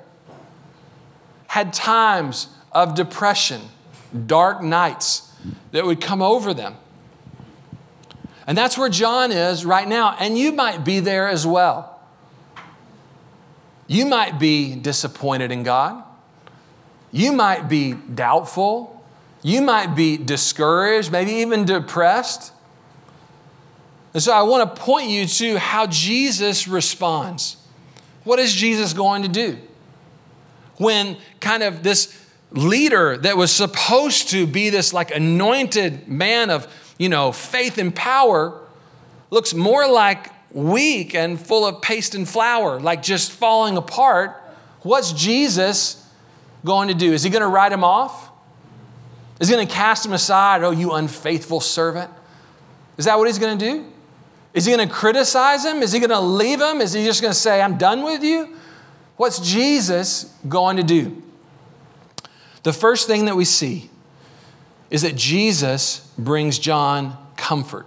Had 1.47 1.73
times 1.73 2.47
of 2.71 2.95
depression, 2.95 3.61
dark 4.25 4.61
nights 4.61 5.33
that 5.71 5.85
would 5.85 5.99
come 5.99 6.21
over 6.21 6.53
them. 6.53 6.75
And 8.47 8.57
that's 8.57 8.77
where 8.77 8.89
John 8.89 9.31
is 9.31 9.65
right 9.65 9.87
now. 9.87 10.15
And 10.19 10.37
you 10.37 10.51
might 10.51 10.83
be 10.83 10.99
there 10.99 11.27
as 11.27 11.45
well. 11.45 11.99
You 13.87 14.05
might 14.05 14.39
be 14.39 14.75
disappointed 14.75 15.51
in 15.51 15.63
God. 15.63 16.03
You 17.11 17.31
might 17.31 17.67
be 17.67 17.93
doubtful. 17.93 18.98
You 19.41 19.61
might 19.61 19.95
be 19.95 20.17
discouraged, 20.17 21.11
maybe 21.11 21.31
even 21.31 21.65
depressed. 21.65 22.51
And 24.13 24.21
so 24.21 24.33
I 24.33 24.43
want 24.43 24.75
to 24.75 24.81
point 24.81 25.09
you 25.09 25.25
to 25.25 25.59
how 25.59 25.87
Jesus 25.87 26.67
responds. 26.67 27.57
What 28.23 28.39
is 28.39 28.53
Jesus 28.53 28.93
going 28.93 29.23
to 29.23 29.29
do? 29.29 29.57
When 30.77 31.17
kind 31.39 31.63
of 31.63 31.83
this 31.83 32.15
leader 32.51 33.17
that 33.17 33.37
was 33.37 33.51
supposed 33.51 34.29
to 34.29 34.47
be 34.47 34.69
this 34.69 34.93
like 34.93 35.11
anointed 35.11 36.07
man 36.07 36.49
of, 36.49 36.67
you 36.97 37.09
know, 37.09 37.31
faith 37.31 37.77
and 37.77 37.95
power 37.95 38.59
looks 39.29 39.53
more 39.53 39.87
like 39.87 40.31
weak 40.51 41.13
and 41.13 41.39
full 41.39 41.65
of 41.65 41.81
paste 41.81 42.15
and 42.15 42.27
flour, 42.27 42.79
like 42.79 43.03
just 43.03 43.31
falling 43.31 43.77
apart. 43.77 44.35
What's 44.81 45.11
Jesus 45.11 46.05
going 46.65 46.87
to 46.87 46.93
do? 46.93 47.13
Is 47.13 47.23
he 47.23 47.29
going 47.29 47.41
to 47.41 47.47
write 47.47 47.71
him 47.71 47.83
off? 47.83 48.28
Is 49.39 49.47
he 49.47 49.55
going 49.55 49.67
to 49.67 49.73
cast 49.73 50.05
him 50.05 50.13
aside? 50.13 50.63
Oh, 50.63 50.71
you 50.71 50.91
unfaithful 50.91 51.61
servant. 51.61 52.11
Is 52.97 53.05
that 53.05 53.17
what 53.17 53.27
he's 53.27 53.39
going 53.39 53.57
to 53.57 53.65
do? 53.65 53.85
Is 54.53 54.65
he 54.65 54.75
going 54.75 54.87
to 54.87 54.93
criticize 54.93 55.63
him? 55.63 55.81
Is 55.81 55.91
he 55.91 55.99
going 55.99 56.09
to 56.09 56.19
leave 56.19 56.59
him? 56.59 56.81
Is 56.81 56.93
he 56.93 57.05
just 57.05 57.21
going 57.21 57.31
to 57.31 57.39
say, 57.39 57.61
I'm 57.61 57.77
done 57.77 58.03
with 58.03 58.23
you? 58.23 58.57
What's 59.15 59.39
Jesus 59.39 60.33
going 60.47 60.77
to 60.77 60.83
do? 60.83 61.21
The 62.63 62.73
first 62.73 63.07
thing 63.07 63.25
that 63.25 63.35
we 63.35 63.45
see 63.45 63.89
is 64.89 65.03
that 65.03 65.15
Jesus 65.15 66.11
brings 66.17 66.59
John 66.59 67.17
comfort. 67.37 67.85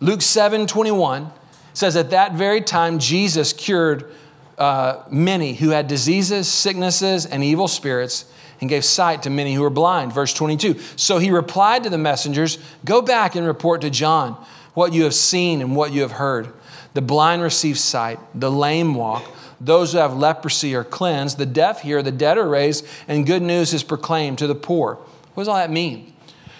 Luke 0.00 0.22
7 0.22 0.66
21 0.66 1.30
says, 1.74 1.96
At 1.96 2.10
that 2.10 2.34
very 2.34 2.60
time, 2.60 2.98
Jesus 2.98 3.52
cured 3.52 4.12
uh, 4.58 5.02
many 5.10 5.54
who 5.54 5.70
had 5.70 5.88
diseases, 5.88 6.46
sicknesses, 6.46 7.26
and 7.26 7.42
evil 7.42 7.68
spirits 7.68 8.26
and 8.62 8.70
gave 8.70 8.84
sight 8.84 9.24
to 9.24 9.30
many 9.30 9.54
who 9.54 9.60
were 9.60 9.70
blind. 9.70 10.12
Verse 10.12 10.32
22. 10.32 10.78
So 10.94 11.18
he 11.18 11.32
replied 11.32 11.82
to 11.82 11.90
the 11.90 11.98
messengers 11.98 12.58
Go 12.84 13.02
back 13.02 13.34
and 13.34 13.44
report 13.44 13.80
to 13.80 13.90
John 13.90 14.34
what 14.72 14.94
you 14.94 15.02
have 15.02 15.14
seen 15.14 15.60
and 15.60 15.74
what 15.76 15.92
you 15.92 16.02
have 16.02 16.12
heard. 16.12 16.48
The 16.94 17.02
blind 17.02 17.42
receive 17.42 17.76
sight, 17.76 18.20
the 18.34 18.50
lame 18.50 18.94
walk, 18.94 19.24
those 19.60 19.92
who 19.92 19.98
have 19.98 20.16
leprosy 20.16 20.76
are 20.76 20.84
cleansed, 20.84 21.38
the 21.38 21.46
deaf 21.46 21.82
hear, 21.82 22.02
the 22.02 22.12
dead 22.12 22.38
are 22.38 22.48
raised, 22.48 22.86
and 23.08 23.26
good 23.26 23.42
news 23.42 23.74
is 23.74 23.82
proclaimed 23.82 24.38
to 24.38 24.46
the 24.46 24.54
poor. 24.54 24.94
What 25.34 25.42
does 25.42 25.48
all 25.48 25.56
that 25.56 25.70
mean? 25.70 26.12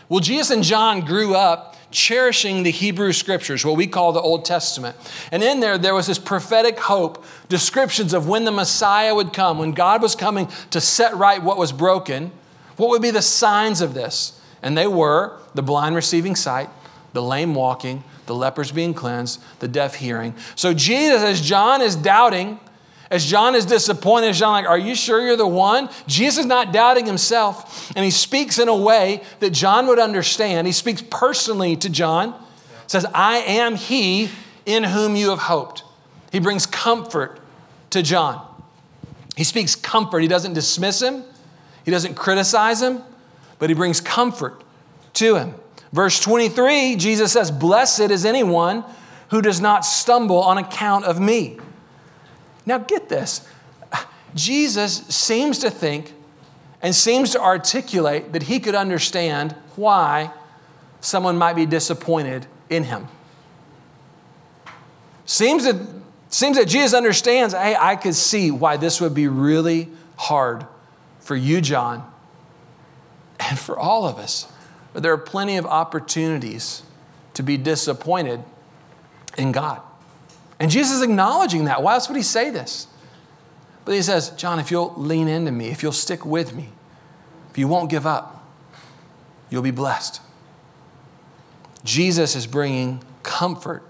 Well, 0.08 0.20
Jesus 0.20 0.50
and 0.50 0.64
John 0.64 1.02
grew 1.02 1.36
up 1.36 1.71
cherishing 1.92 2.62
the 2.62 2.70
Hebrew 2.70 3.12
scriptures, 3.12 3.64
what 3.64 3.76
we 3.76 3.87
call 3.87 4.12
the 4.12 4.20
Old 4.20 4.44
Testament. 4.44 4.96
And 5.31 5.42
in 5.42 5.61
there, 5.61 5.78
there 5.78 5.94
was 5.94 6.07
this 6.07 6.18
prophetic 6.18 6.78
hope, 6.78 7.24
descriptions 7.48 8.12
of 8.12 8.26
when 8.26 8.44
the 8.44 8.50
Messiah 8.50 9.14
would 9.14 9.33
come, 9.33 9.59
when 9.59 9.72
God 9.72 10.02
was 10.02 10.16
coming 10.16 10.48
to 10.70 10.81
set 10.81 11.14
right 11.14 11.42
what 11.42 11.59
was 11.59 11.72
broken. 11.72 12.33
What 12.76 12.90
would 12.90 13.02
be 13.02 13.11
the 13.11 13.22
signs 13.22 13.81
of 13.81 13.94
this? 13.94 14.40
And 14.62 14.76
they 14.76 14.87
were 14.87 15.38
the 15.55 15.62
blind 15.62 15.94
receiving 15.94 16.35
sight, 16.35 16.70
the 17.12 17.22
lame 17.22 17.55
walking, 17.55 18.05
the 18.26 18.35
lepers 18.35 18.72
being 18.72 18.94
cleansed, 18.94 19.42
the 19.59 19.68
deaf 19.68 19.96
hearing. 19.96 20.35
So 20.55 20.72
Jesus, 20.72 21.22
as 21.22 21.40
John 21.40 21.83
is 21.83 21.96
doubting, 21.96 22.59
as 23.12 23.25
John 23.25 23.55
is 23.55 23.66
disappointed, 23.66 24.33
John 24.35 24.53
like, 24.53 24.66
"Are 24.66 24.79
you 24.79 24.94
sure 24.94 25.20
you're 25.20 25.37
the 25.37 25.46
one?" 25.46 25.88
Jesus 26.07 26.40
is 26.40 26.46
not 26.46 26.72
doubting 26.72 27.07
himself, 27.07 27.92
and 27.94 28.05
he 28.05 28.11
speaks 28.11 28.59
in 28.59 28.68
a 28.68 28.75
way 28.75 29.22
that 29.40 29.51
John 29.51 29.87
would 29.87 29.98
understand. 29.98 30.66
He 30.66 30.72
speaks 30.72 31.03
personally 31.09 31.77
to 31.77 31.88
John. 31.88 32.35
Says, 32.87 33.07
"I 33.14 33.38
am 33.38 33.77
he 33.77 34.31
in 34.66 34.85
whom 34.85 35.14
you 35.14 35.31
have 35.31 35.40
hoped." 35.40 35.85
He 36.33 36.40
brings 36.40 36.66
comfort 36.66 37.38
to 37.90 38.03
John. 38.03 38.40
He 39.37 39.44
speaks 39.44 39.75
comfort. 39.75 40.20
He 40.20 40.29
doesn't 40.29 40.55
dismiss 40.55 41.01
him. 41.01 41.25
He 41.85 41.90
doesn't 41.90 42.14
criticize 42.14 42.81
him, 42.83 43.03
but 43.59 43.70
he 43.70 43.75
brings 43.75 44.01
comfort 44.01 44.62
to 45.14 45.37
him. 45.37 45.55
Verse 45.92 46.20
23, 46.20 46.96
Jesus 46.96 47.33
says, 47.33 47.51
Blessed 47.51 48.11
is 48.11 48.25
anyone 48.25 48.85
who 49.29 49.42
does 49.42 49.61
not 49.61 49.85
stumble 49.85 50.38
on 50.38 50.59
account 50.59 51.05
of 51.05 51.20
me. 51.20 51.59
Now, 52.64 52.79
get 52.79 53.09
this 53.09 53.46
Jesus 54.35 55.07
seems 55.09 55.59
to 55.59 55.70
think 55.70 56.12
and 56.81 56.94
seems 56.94 57.31
to 57.31 57.40
articulate 57.40 58.33
that 58.33 58.44
he 58.44 58.59
could 58.61 58.75
understand 58.75 59.53
why 59.77 60.33
someone 61.01 61.37
might 61.37 61.55
be 61.55 61.66
disappointed 61.66 62.46
in 62.70 62.85
him. 62.85 63.09
Seems 65.25 65.64
that, 65.64 65.77
seems 66.29 66.57
that 66.57 66.66
Jesus 66.66 66.94
understands, 66.94 67.55
hey, 67.55 67.77
I 67.79 67.96
could 67.96 68.14
see 68.14 68.51
why 68.51 68.77
this 68.77 69.01
would 69.01 69.14
be 69.14 69.29
really 69.29 69.88
hard 70.16 70.66
for 71.20 71.37
you, 71.37 71.61
John, 71.61 72.11
and 73.38 73.59
for 73.59 73.79
all 73.79 74.07
of 74.07 74.18
us. 74.18 74.51
But 74.92 75.03
there 75.03 75.12
are 75.12 75.18
plenty 75.18 75.57
of 75.57 75.66
opportunities 75.66 76.83
to 77.35 77.42
be 77.42 77.57
disappointed 77.57 78.42
in 79.38 79.53
God. 79.53 79.81
And 80.62 80.70
Jesus 80.70 80.98
is 80.98 81.03
acknowledging 81.03 81.64
that. 81.64 81.83
Why 81.83 81.94
else 81.94 82.09
would 82.09 82.16
he 82.16 82.22
say 82.22 82.48
this? 82.48 82.87
But 83.85 83.96
he 83.96 84.03
says, 84.03 84.31
John, 84.31 84.61
if 84.61 84.70
you'll 84.70 84.94
lean 84.96 85.27
into 85.27 85.51
me, 85.51 85.70
if 85.70 85.83
you'll 85.83 85.90
stick 85.90 86.25
with 86.25 86.55
me, 86.55 86.68
if 87.51 87.59
you 87.59 87.66
won't 87.66 87.90
give 87.90 88.07
up, 88.07 88.46
you'll 89.51 89.62
be 89.62 89.72
blessed. 89.72 90.20
Jesus 91.83 92.37
is 92.37 92.46
bringing 92.46 93.03
comfort 93.25 93.83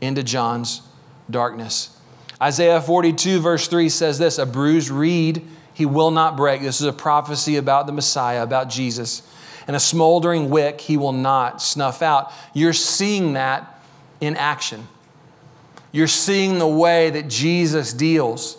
into 0.00 0.22
John's 0.22 0.80
darkness. 1.28 1.94
Isaiah 2.40 2.80
42, 2.80 3.40
verse 3.40 3.68
3 3.68 3.90
says 3.90 4.18
this 4.18 4.38
A 4.38 4.46
bruised 4.46 4.88
reed 4.88 5.46
he 5.74 5.84
will 5.84 6.10
not 6.10 6.38
break. 6.38 6.62
This 6.62 6.80
is 6.80 6.86
a 6.86 6.92
prophecy 6.94 7.56
about 7.56 7.86
the 7.86 7.92
Messiah, 7.92 8.42
about 8.42 8.70
Jesus. 8.70 9.20
And 9.66 9.76
a 9.76 9.80
smoldering 9.80 10.48
wick 10.48 10.80
he 10.80 10.96
will 10.96 11.12
not 11.12 11.60
snuff 11.60 12.00
out. 12.00 12.32
You're 12.54 12.72
seeing 12.72 13.34
that 13.34 13.78
in 14.22 14.36
action 14.36 14.88
you're 15.94 16.08
seeing 16.08 16.58
the 16.58 16.66
way 16.66 17.08
that 17.10 17.28
Jesus 17.28 17.92
deals 17.92 18.58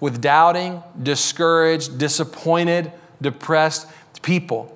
with 0.00 0.22
doubting, 0.22 0.82
discouraged, 1.02 1.98
disappointed, 1.98 2.90
depressed 3.20 3.86
people. 4.22 4.74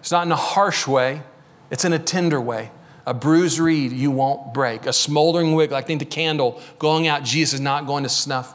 It's 0.00 0.12
not 0.12 0.26
in 0.26 0.32
a 0.32 0.36
harsh 0.36 0.86
way, 0.86 1.22
it's 1.70 1.86
in 1.86 1.94
a 1.94 1.98
tender 1.98 2.38
way. 2.38 2.70
A 3.06 3.14
bruised 3.14 3.58
reed 3.58 3.90
you 3.90 4.10
won't 4.10 4.52
break. 4.52 4.84
A 4.84 4.92
smoldering 4.92 5.54
wick, 5.54 5.70
like 5.70 5.86
the 5.86 6.04
candle 6.04 6.60
going 6.78 7.08
out, 7.08 7.24
Jesus 7.24 7.54
is 7.54 7.60
not 7.60 7.86
going 7.86 8.02
to 8.02 8.10
snuff 8.10 8.52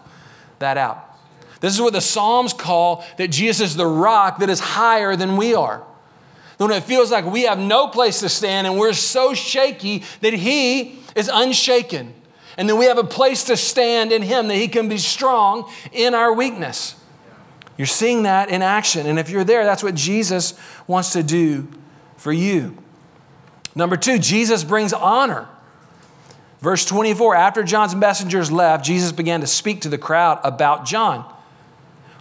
that 0.59 0.77
out. 0.77 1.17
This 1.61 1.73
is 1.73 1.81
what 1.81 1.93
the 1.93 2.01
Psalms 2.01 2.53
call 2.53 3.03
that 3.17 3.29
Jesus 3.29 3.71
is 3.71 3.75
the 3.75 3.87
rock 3.87 4.37
that 4.37 4.49
is 4.51 4.59
higher 4.59 5.15
than 5.15 5.37
we 5.37 5.55
are. 5.55 5.81
When 6.59 6.69
it 6.69 6.83
feels 6.83 7.09
like 7.09 7.25
we 7.25 7.45
have 7.45 7.57
no 7.57 7.87
place 7.87 8.19
to 8.19 8.29
stand 8.29 8.67
and 8.67 8.77
we're 8.77 8.93
so 8.93 9.33
shaky 9.33 10.03
that 10.21 10.33
He 10.33 10.99
is 11.15 11.31
unshaken. 11.33 12.13
And 12.57 12.69
then 12.69 12.77
we 12.77 12.85
have 12.85 12.97
a 12.97 13.03
place 13.03 13.45
to 13.45 13.57
stand 13.57 14.11
in 14.11 14.21
Him 14.21 14.47
that 14.47 14.55
He 14.55 14.67
can 14.67 14.87
be 14.87 14.97
strong 14.97 15.69
in 15.91 16.13
our 16.13 16.33
weakness. 16.33 16.95
You're 17.77 17.87
seeing 17.87 18.23
that 18.23 18.49
in 18.49 18.61
action. 18.61 19.05
And 19.05 19.19
if 19.19 19.29
you're 19.29 19.43
there, 19.43 19.65
that's 19.65 19.83
what 19.83 19.95
Jesus 19.95 20.53
wants 20.87 21.11
to 21.13 21.23
do 21.23 21.67
for 22.17 22.31
you. 22.31 22.77
Number 23.75 23.97
two, 23.97 24.17
Jesus 24.17 24.63
brings 24.63 24.93
honor. 24.93 25.49
Verse 26.61 26.85
24 26.85 27.35
After 27.35 27.63
John's 27.63 27.93
messengers 27.93 28.51
left, 28.51 28.85
Jesus 28.85 29.11
began 29.11 29.41
to 29.41 29.47
speak 29.47 29.81
to 29.81 29.89
the 29.89 29.97
crowd 29.97 30.39
about 30.43 30.85
John. 30.85 31.31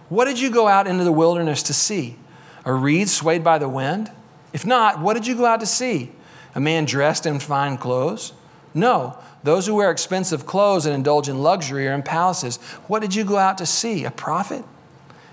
What 0.09 0.25
did 0.25 0.39
you 0.39 0.51
go 0.51 0.67
out 0.67 0.87
into 0.87 1.03
the 1.03 1.11
wilderness 1.11 1.63
to 1.63 1.73
see? 1.73 2.17
A 2.65 2.73
reed 2.73 3.09
swayed 3.09 3.43
by 3.43 3.57
the 3.57 3.69
wind? 3.69 4.11
If 4.53 4.65
not, 4.65 4.99
what 4.99 5.13
did 5.13 5.25
you 5.25 5.35
go 5.35 5.45
out 5.45 5.61
to 5.61 5.65
see? 5.65 6.11
A 6.53 6.59
man 6.59 6.85
dressed 6.85 7.25
in 7.25 7.39
fine 7.39 7.77
clothes? 7.77 8.33
No, 8.73 9.17
those 9.45 9.67
who 9.67 9.75
wear 9.75 9.91
expensive 9.91 10.47
clothes 10.47 10.87
and 10.87 10.95
indulge 10.95 11.29
in 11.29 11.43
luxury 11.43 11.87
are 11.87 11.93
in 11.93 12.01
palaces. 12.01 12.57
What 12.87 13.01
did 13.01 13.13
you 13.13 13.23
go 13.23 13.37
out 13.37 13.59
to 13.59 13.65
see? 13.67 14.03
A 14.03 14.09
prophet? 14.09 14.65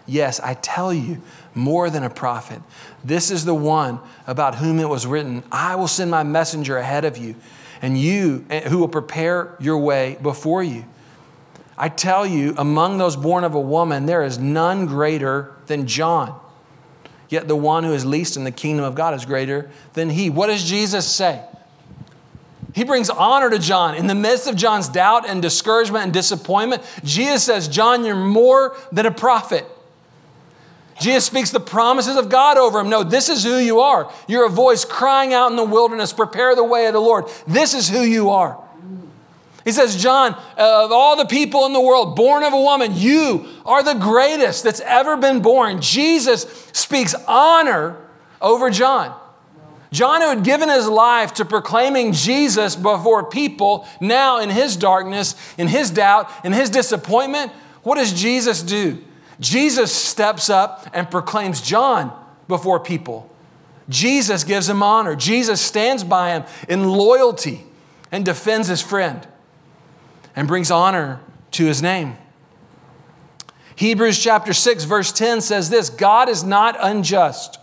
Yes, 0.06 0.38
I 0.38 0.52
tell 0.52 0.92
you, 0.92 1.22
more 1.54 1.88
than 1.88 2.02
a 2.02 2.10
prophet. 2.10 2.60
This 3.02 3.30
is 3.30 3.46
the 3.46 3.54
one 3.54 4.00
about 4.26 4.56
whom 4.56 4.80
it 4.80 4.88
was 4.88 5.06
written 5.06 5.42
I 5.50 5.76
will 5.76 5.88
send 5.88 6.10
my 6.10 6.24
messenger 6.24 6.76
ahead 6.76 7.06
of 7.06 7.16
you, 7.16 7.36
and 7.80 7.96
you 7.98 8.44
eh, 8.50 8.68
who 8.68 8.78
will 8.78 8.88
prepare 8.88 9.56
your 9.58 9.78
way 9.78 10.18
before 10.20 10.62
you. 10.62 10.84
I 11.78 11.88
tell 11.88 12.26
you, 12.26 12.54
among 12.58 12.98
those 12.98 13.16
born 13.16 13.44
of 13.44 13.54
a 13.54 13.60
woman, 13.60 14.04
there 14.04 14.22
is 14.22 14.38
none 14.38 14.84
greater 14.84 15.54
than 15.68 15.86
John. 15.86 16.38
Yet 17.30 17.48
the 17.48 17.56
one 17.56 17.84
who 17.84 17.94
is 17.94 18.04
least 18.04 18.36
in 18.36 18.44
the 18.44 18.50
kingdom 18.50 18.84
of 18.84 18.94
God 18.94 19.14
is 19.14 19.24
greater 19.24 19.70
than 19.94 20.10
he. 20.10 20.28
What 20.28 20.48
does 20.48 20.68
Jesus 20.68 21.06
say? 21.06 21.42
He 22.74 22.84
brings 22.84 23.10
honor 23.10 23.50
to 23.50 23.58
John. 23.58 23.94
In 23.94 24.06
the 24.06 24.14
midst 24.14 24.46
of 24.46 24.56
John's 24.56 24.88
doubt 24.88 25.28
and 25.28 25.42
discouragement 25.42 26.04
and 26.04 26.12
disappointment, 26.12 26.82
Jesus 27.04 27.44
says, 27.44 27.68
John, 27.68 28.04
you're 28.04 28.16
more 28.16 28.76
than 28.90 29.04
a 29.04 29.10
prophet. 29.10 29.66
Jesus 31.00 31.26
speaks 31.26 31.50
the 31.50 31.60
promises 31.60 32.16
of 32.16 32.28
God 32.28 32.56
over 32.56 32.80
him. 32.80 32.88
No, 32.88 33.02
this 33.02 33.28
is 33.28 33.42
who 33.44 33.56
you 33.56 33.80
are. 33.80 34.10
You're 34.28 34.46
a 34.46 34.50
voice 34.50 34.84
crying 34.84 35.34
out 35.34 35.50
in 35.50 35.56
the 35.56 35.64
wilderness, 35.64 36.12
prepare 36.12 36.54
the 36.54 36.64
way 36.64 36.86
of 36.86 36.92
the 36.92 37.00
Lord. 37.00 37.24
This 37.46 37.74
is 37.74 37.88
who 37.88 38.00
you 38.00 38.30
are. 38.30 38.62
He 39.64 39.72
says, 39.72 40.00
John, 40.00 40.34
of 40.56 40.92
all 40.92 41.16
the 41.16 41.24
people 41.24 41.66
in 41.66 41.72
the 41.72 41.80
world 41.80 42.16
born 42.16 42.42
of 42.42 42.52
a 42.52 42.60
woman, 42.60 42.92
you 42.94 43.46
are 43.64 43.82
the 43.82 43.94
greatest 43.94 44.64
that's 44.64 44.80
ever 44.80 45.16
been 45.16 45.40
born. 45.40 45.80
Jesus 45.80 46.42
speaks 46.72 47.14
honor 47.28 47.96
over 48.40 48.70
John. 48.70 49.18
John, 49.92 50.22
who 50.22 50.28
had 50.28 50.42
given 50.42 50.70
his 50.70 50.88
life 50.88 51.34
to 51.34 51.44
proclaiming 51.44 52.12
Jesus 52.12 52.74
before 52.74 53.24
people, 53.24 53.86
now 54.00 54.40
in 54.40 54.48
his 54.48 54.76
darkness, 54.76 55.34
in 55.58 55.68
his 55.68 55.90
doubt, 55.90 56.30
in 56.44 56.52
his 56.52 56.70
disappointment, 56.70 57.52
what 57.82 57.96
does 57.96 58.12
Jesus 58.12 58.62
do? 58.62 59.02
Jesus 59.38 59.92
steps 59.92 60.48
up 60.48 60.88
and 60.94 61.10
proclaims 61.10 61.60
John 61.60 62.10
before 62.48 62.80
people. 62.80 63.28
Jesus 63.88 64.44
gives 64.44 64.68
him 64.68 64.82
honor. 64.82 65.14
Jesus 65.14 65.60
stands 65.60 66.04
by 66.04 66.30
him 66.30 66.44
in 66.68 66.88
loyalty 66.88 67.64
and 68.10 68.24
defends 68.24 68.68
his 68.68 68.80
friend 68.80 69.26
and 70.34 70.48
brings 70.48 70.70
honor 70.70 71.20
to 71.52 71.66
his 71.66 71.82
name. 71.82 72.16
Hebrews 73.76 74.18
chapter 74.18 74.52
6, 74.52 74.84
verse 74.84 75.12
10 75.12 75.40
says 75.40 75.68
this 75.68 75.90
God 75.90 76.28
is 76.28 76.44
not 76.44 76.76
unjust. 76.80 77.58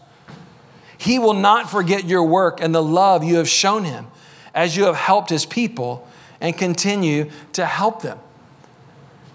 He 0.99 1.17
will 1.17 1.33
not 1.33 1.71
forget 1.71 2.03
your 2.03 2.25
work 2.25 2.59
and 2.61 2.75
the 2.75 2.83
love 2.83 3.23
you 3.23 3.37
have 3.37 3.47
shown 3.47 3.85
him 3.85 4.07
as 4.53 4.75
you 4.75 4.83
have 4.83 4.97
helped 4.97 5.29
his 5.29 5.45
people 5.45 6.05
and 6.41 6.55
continue 6.57 7.31
to 7.53 7.65
help 7.65 8.01
them. 8.01 8.19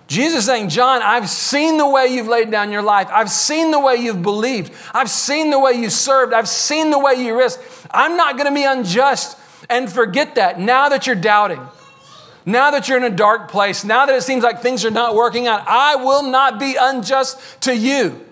Jesus 0.07 0.41
is 0.41 0.45
saying, 0.45 0.69
John, 0.69 1.01
I've 1.01 1.31
seen 1.31 1.79
the 1.79 1.89
way 1.89 2.09
you've 2.09 2.29
laid 2.29 2.51
down 2.51 2.71
your 2.71 2.83
life. 2.83 3.09
I've 3.11 3.31
seen 3.31 3.71
the 3.71 3.81
way 3.81 3.95
you've 3.95 4.23
believed. 4.23 4.75
I've 4.93 5.09
seen 5.09 5.51
the 5.51 5.59
way 5.59 5.73
you 5.73 5.89
served. 5.89 6.35
I've 6.35 6.49
seen 6.49 6.91
the 6.91 6.99
way 6.99 7.15
you 7.15 7.35
risked. 7.35 7.63
I'm 7.91 8.19
not 8.19 8.37
going 8.37 8.47
to 8.47 8.55
be 8.55 8.65
unjust 8.65 9.39
and 9.71 9.91
forget 9.91 10.35
that 10.35 10.61
now 10.61 10.91
that 10.91 11.07
you're 11.07 11.17
doubting. 11.17 11.67
Now 12.45 12.73
that 12.73 12.91
you're 12.91 12.99
in 12.99 13.05
a 13.05 13.17
dark 13.17 13.51
place, 13.51 13.85
now 13.85 14.05
that 14.05 14.15
it 14.15 14.23
seems 14.23 14.45
like 14.45 14.61
things 14.61 14.85
are 14.85 14.91
not 14.91 15.15
working 15.15 15.47
out, 15.47 15.65
I 15.67 15.97
will 15.97 16.25
not 16.25 16.61
be 16.61 16.77
unjust 16.79 17.63
to 17.63 17.75
you. 17.75 18.23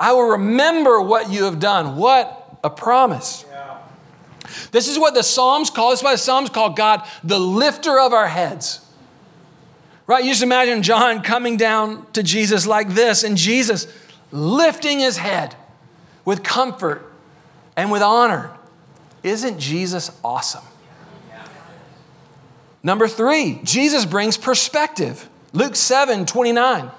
I 0.00 0.14
will 0.14 0.30
remember 0.30 1.00
what 1.00 1.30
you 1.30 1.44
have 1.44 1.60
done. 1.60 1.94
What 1.94 2.41
a 2.62 2.70
promise. 2.70 3.44
Yeah. 3.50 3.78
This 4.70 4.88
is 4.88 4.98
what 4.98 5.14
the 5.14 5.22
Psalms 5.22 5.70
call, 5.70 5.90
this 5.90 6.00
is 6.00 6.04
why 6.04 6.12
the 6.12 6.18
Psalms 6.18 6.50
call 6.50 6.70
God 6.70 7.06
the 7.22 7.38
lifter 7.38 7.98
of 7.98 8.12
our 8.12 8.28
heads. 8.28 8.80
Right? 10.06 10.24
You 10.24 10.30
just 10.30 10.42
imagine 10.42 10.82
John 10.82 11.22
coming 11.22 11.56
down 11.56 12.10
to 12.12 12.22
Jesus 12.22 12.66
like 12.66 12.90
this, 12.90 13.22
and 13.22 13.36
Jesus 13.36 13.86
lifting 14.30 14.98
his 14.98 15.16
head 15.16 15.54
with 16.24 16.42
comfort 16.42 17.10
and 17.76 17.90
with 17.90 18.02
honor. 18.02 18.50
Isn't 19.22 19.58
Jesus 19.58 20.10
awesome? 20.24 20.64
Number 22.82 23.06
three, 23.06 23.60
Jesus 23.62 24.04
brings 24.04 24.36
perspective. 24.36 25.28
Luke 25.52 25.76
7 25.76 26.26
29. 26.26 26.90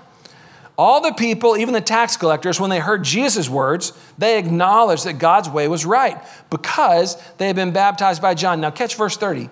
All 0.78 1.02
the 1.02 1.14
people, 1.14 1.56
even 1.56 1.74
the 1.74 1.82
tax 1.82 2.18
collectors, 2.18 2.60
when 2.60 2.72
they 2.72 2.80
heard 2.80 3.04
Jesus' 3.04 3.48
words, 3.48 3.94
they 4.18 4.40
acknowledged 4.40 5.06
that 5.06 5.20
God's 5.20 5.50
way 5.50 5.68
was 5.68 5.86
right 5.86 6.18
because 6.50 7.22
they 7.38 7.48
had 7.48 7.56
been 7.56 7.72
baptized 7.72 8.22
by 8.22 8.34
John. 8.34 8.60
Now, 8.60 8.72
catch 8.72 8.96
verse 8.96 9.16
30. 9.16 9.50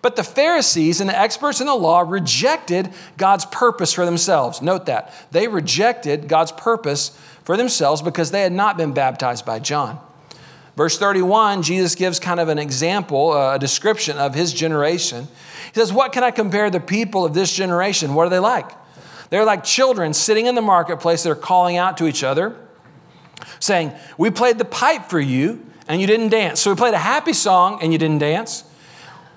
But 0.00 0.16
the 0.16 0.24
Pharisees 0.24 1.00
and 1.00 1.08
the 1.08 1.18
experts 1.18 1.60
in 1.60 1.66
the 1.66 1.74
law 1.74 2.00
rejected 2.00 2.90
God's 3.16 3.44
purpose 3.46 3.92
for 3.92 4.04
themselves. 4.04 4.62
Note 4.62 4.86
that. 4.86 5.12
They 5.30 5.46
rejected 5.46 6.26
God's 6.26 6.52
purpose 6.52 7.16
for 7.44 7.56
themselves 7.56 8.02
because 8.02 8.30
they 8.30 8.42
had 8.42 8.52
not 8.52 8.76
been 8.76 8.94
baptized 8.94 9.44
by 9.44 9.58
John. 9.58 10.00
Verse 10.76 10.98
31, 10.98 11.62
Jesus 11.62 11.94
gives 11.94 12.18
kind 12.18 12.40
of 12.40 12.48
an 12.48 12.58
example, 12.58 13.32
uh, 13.32 13.56
a 13.56 13.58
description 13.58 14.16
of 14.16 14.34
his 14.34 14.54
generation. 14.54 15.28
He 15.72 15.78
says, 15.78 15.92
What 15.92 16.12
can 16.12 16.24
I 16.24 16.30
compare 16.30 16.70
the 16.70 16.80
people 16.80 17.26
of 17.26 17.34
this 17.34 17.52
generation? 17.52 18.14
What 18.14 18.26
are 18.26 18.30
they 18.30 18.38
like? 18.38 18.70
They're 19.32 19.46
like 19.46 19.64
children 19.64 20.12
sitting 20.12 20.44
in 20.44 20.56
the 20.56 20.60
marketplace 20.60 21.22
that 21.22 21.30
are 21.30 21.34
calling 21.34 21.78
out 21.78 21.96
to 21.96 22.06
each 22.06 22.22
other, 22.22 22.54
saying, 23.60 23.92
We 24.18 24.28
played 24.28 24.58
the 24.58 24.66
pipe 24.66 25.06
for 25.06 25.18
you 25.18 25.64
and 25.88 26.02
you 26.02 26.06
didn't 26.06 26.28
dance. 26.28 26.60
So 26.60 26.70
we 26.70 26.76
played 26.76 26.92
a 26.92 26.98
happy 26.98 27.32
song 27.32 27.78
and 27.80 27.94
you 27.94 27.98
didn't 27.98 28.18
dance. 28.18 28.62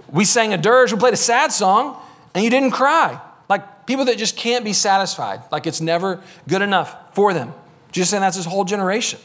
We 0.10 0.26
sang 0.26 0.54
a 0.54 0.58
dirge, 0.58 0.92
we 0.92 1.00
played 1.00 1.14
a 1.14 1.18
sad 1.18 1.54
song 1.54 1.98
and 2.34 2.44
you 2.44 2.50
didn't 2.50 2.72
cry. 2.72 3.22
Like 3.48 3.86
people 3.86 4.04
that 4.04 4.18
just 4.18 4.36
can't 4.36 4.66
be 4.66 4.74
satisfied, 4.74 5.44
like 5.50 5.66
it's 5.66 5.80
never 5.80 6.22
good 6.46 6.62
enough 6.62 7.16
for 7.16 7.34
them. 7.34 7.54
Just 7.94 8.12
saying 8.12 8.20
that's 8.20 8.36
his 8.36 8.46
whole 8.46 8.66
generation. 8.66 9.22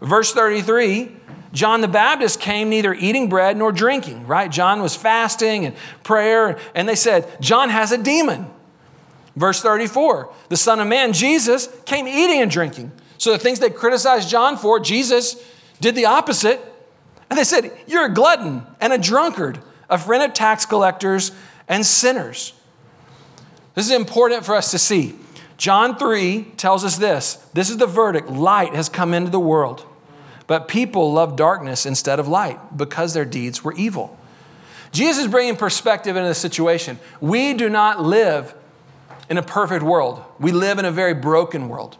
Verse 0.00 0.32
33 0.32 1.16
John 1.52 1.80
the 1.80 1.88
Baptist 1.88 2.38
came 2.38 2.70
neither 2.70 2.94
eating 2.94 3.28
bread 3.28 3.56
nor 3.56 3.72
drinking, 3.72 4.28
right? 4.28 4.52
John 4.52 4.82
was 4.82 4.94
fasting 4.94 5.66
and 5.66 5.74
prayer, 6.04 6.60
and 6.76 6.88
they 6.88 6.94
said, 6.94 7.26
John 7.40 7.70
has 7.70 7.90
a 7.90 7.98
demon. 7.98 8.46
Verse 9.36 9.62
34 9.62 10.32
The 10.48 10.56
Son 10.56 10.80
of 10.80 10.88
Man, 10.88 11.12
Jesus, 11.12 11.68
came 11.86 12.06
eating 12.06 12.40
and 12.40 12.50
drinking. 12.50 12.92
So 13.18 13.32
the 13.32 13.38
things 13.38 13.58
they 13.58 13.70
criticized 13.70 14.28
John 14.28 14.56
for, 14.56 14.80
Jesus 14.80 15.36
did 15.80 15.94
the 15.94 16.06
opposite. 16.06 16.60
And 17.28 17.38
they 17.38 17.44
said, 17.44 17.72
You're 17.86 18.06
a 18.06 18.14
glutton 18.14 18.66
and 18.80 18.92
a 18.92 18.98
drunkard, 18.98 19.60
a 19.88 19.98
friend 19.98 20.22
of 20.22 20.32
tax 20.32 20.66
collectors 20.66 21.32
and 21.68 21.84
sinners. 21.84 22.52
This 23.74 23.86
is 23.86 23.92
important 23.92 24.44
for 24.44 24.54
us 24.54 24.70
to 24.72 24.78
see. 24.78 25.16
John 25.56 25.96
3 25.96 26.52
tells 26.56 26.84
us 26.84 26.96
this 26.96 27.34
this 27.52 27.70
is 27.70 27.76
the 27.76 27.86
verdict 27.86 28.30
light 28.30 28.74
has 28.74 28.88
come 28.88 29.14
into 29.14 29.30
the 29.30 29.40
world. 29.40 29.86
But 30.46 30.66
people 30.66 31.12
love 31.12 31.36
darkness 31.36 31.86
instead 31.86 32.18
of 32.18 32.26
light 32.26 32.76
because 32.76 33.14
their 33.14 33.24
deeds 33.24 33.62
were 33.62 33.72
evil. 33.74 34.18
Jesus 34.90 35.24
is 35.24 35.30
bringing 35.30 35.54
perspective 35.54 36.16
into 36.16 36.28
the 36.28 36.34
situation. 36.34 36.98
We 37.20 37.54
do 37.54 37.68
not 37.68 38.02
live 38.02 38.54
in 39.30 39.38
a 39.38 39.42
perfect 39.42 39.84
world, 39.84 40.22
we 40.40 40.50
live 40.50 40.80
in 40.80 40.84
a 40.84 40.90
very 40.90 41.14
broken 41.14 41.68
world. 41.68 41.96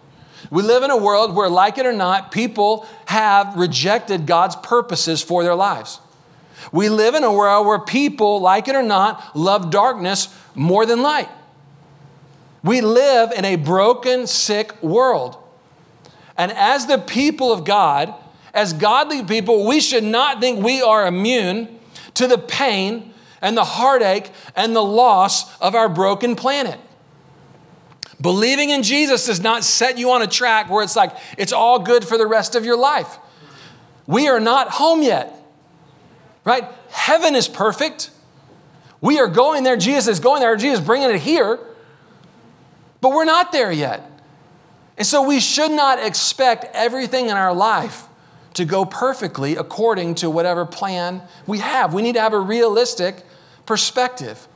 We 0.50 0.62
live 0.62 0.82
in 0.82 0.90
a 0.90 0.96
world 0.96 1.34
where, 1.34 1.48
like 1.48 1.78
it 1.78 1.86
or 1.86 1.92
not, 1.92 2.32
people 2.32 2.86
have 3.06 3.54
rejected 3.56 4.26
God's 4.26 4.56
purposes 4.56 5.22
for 5.22 5.44
their 5.44 5.54
lives. 5.54 6.00
We 6.72 6.88
live 6.88 7.14
in 7.14 7.22
a 7.22 7.32
world 7.32 7.66
where 7.66 7.78
people, 7.78 8.40
like 8.40 8.66
it 8.66 8.74
or 8.74 8.82
not, 8.82 9.36
love 9.36 9.70
darkness 9.70 10.28
more 10.56 10.84
than 10.84 11.02
light. 11.02 11.28
We 12.64 12.80
live 12.80 13.30
in 13.32 13.44
a 13.44 13.56
broken, 13.56 14.26
sick 14.26 14.82
world. 14.82 15.36
And 16.36 16.50
as 16.52 16.86
the 16.86 16.98
people 16.98 17.52
of 17.52 17.64
God, 17.64 18.12
as 18.52 18.72
godly 18.72 19.22
people, 19.22 19.66
we 19.66 19.80
should 19.80 20.04
not 20.04 20.40
think 20.40 20.64
we 20.64 20.82
are 20.82 21.06
immune 21.06 21.78
to 22.14 22.26
the 22.26 22.38
pain 22.38 23.14
and 23.40 23.56
the 23.56 23.64
heartache 23.64 24.30
and 24.56 24.74
the 24.74 24.82
loss 24.82 25.56
of 25.60 25.76
our 25.76 25.88
broken 25.88 26.34
planet. 26.34 26.80
Believing 28.20 28.70
in 28.70 28.83
Jesus 28.83 29.26
does 29.26 29.40
not 29.40 29.64
set 29.64 29.96
you 29.96 30.11
on 30.11 30.22
a 30.22 30.26
track 30.26 30.68
where 30.68 30.85
it's 30.85 30.96
like 30.96 31.16
it's 31.38 31.52
all 31.52 31.78
good 31.78 32.04
for 32.04 32.18
the 32.18 32.26
rest 32.26 32.54
of 32.54 32.64
your 32.64 32.76
life. 32.76 33.18
we 34.06 34.28
are 34.28 34.40
not 34.40 34.70
home 34.70 35.02
yet, 35.02 35.33
right? 36.44 36.64
Heaven 36.90 37.35
is 37.35 37.48
perfect. 37.48 38.11
We 39.00 39.18
are 39.18 39.28
going 39.28 39.62
there. 39.62 39.76
Jesus 39.76 40.09
is 40.09 40.20
going 40.20 40.40
there. 40.40 40.56
Jesus 40.56 40.80
is 40.80 40.87
bringing 40.87 41.11
it 41.11 41.20
here. 41.20 41.59
But 43.00 43.12
we're 43.12 43.24
not 43.24 43.52
there 43.52 43.72
yet. 43.72 44.11
And 44.98 45.06
so 45.06 45.22
we 45.22 45.40
should 45.40 45.70
not 45.70 45.98
expect 45.98 46.66
everything 46.74 47.30
in 47.30 47.37
our 47.37 47.54
life 47.54 48.06
to 48.54 48.64
go 48.64 48.85
perfectly 48.85 49.56
according 49.56 50.16
to 50.16 50.28
whatever 50.28 50.66
plan 50.66 51.22
we 51.46 51.61
have. 51.61 51.94
We 51.94 52.02
need 52.02 52.16
to 52.16 52.20
have 52.20 52.35
a 52.35 52.40
realistic 52.40 53.24
perspective. 53.64 54.46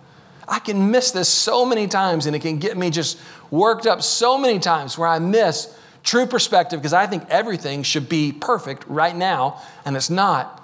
I 0.46 0.59
can 0.59 0.90
miss 0.90 1.11
this 1.11 1.29
so 1.29 1.64
many 1.64 1.87
times, 1.87 2.27
and 2.27 2.37
it 2.37 2.40
can 2.40 2.59
get 2.59 2.77
me 2.77 2.90
just 2.90 3.18
worked 3.54 3.86
up 3.86 4.02
so 4.02 4.36
many 4.36 4.58
times 4.58 4.98
where 4.98 5.08
I 5.08 5.18
miss 5.18 5.74
true 6.02 6.26
perspective 6.26 6.80
because 6.80 6.92
I 6.92 7.06
think 7.06 7.24
everything 7.30 7.82
should 7.82 8.08
be 8.08 8.32
perfect 8.32 8.84
right 8.88 9.14
now, 9.14 9.62
and 9.84 9.96
it's 9.96 10.10
not. 10.10 10.62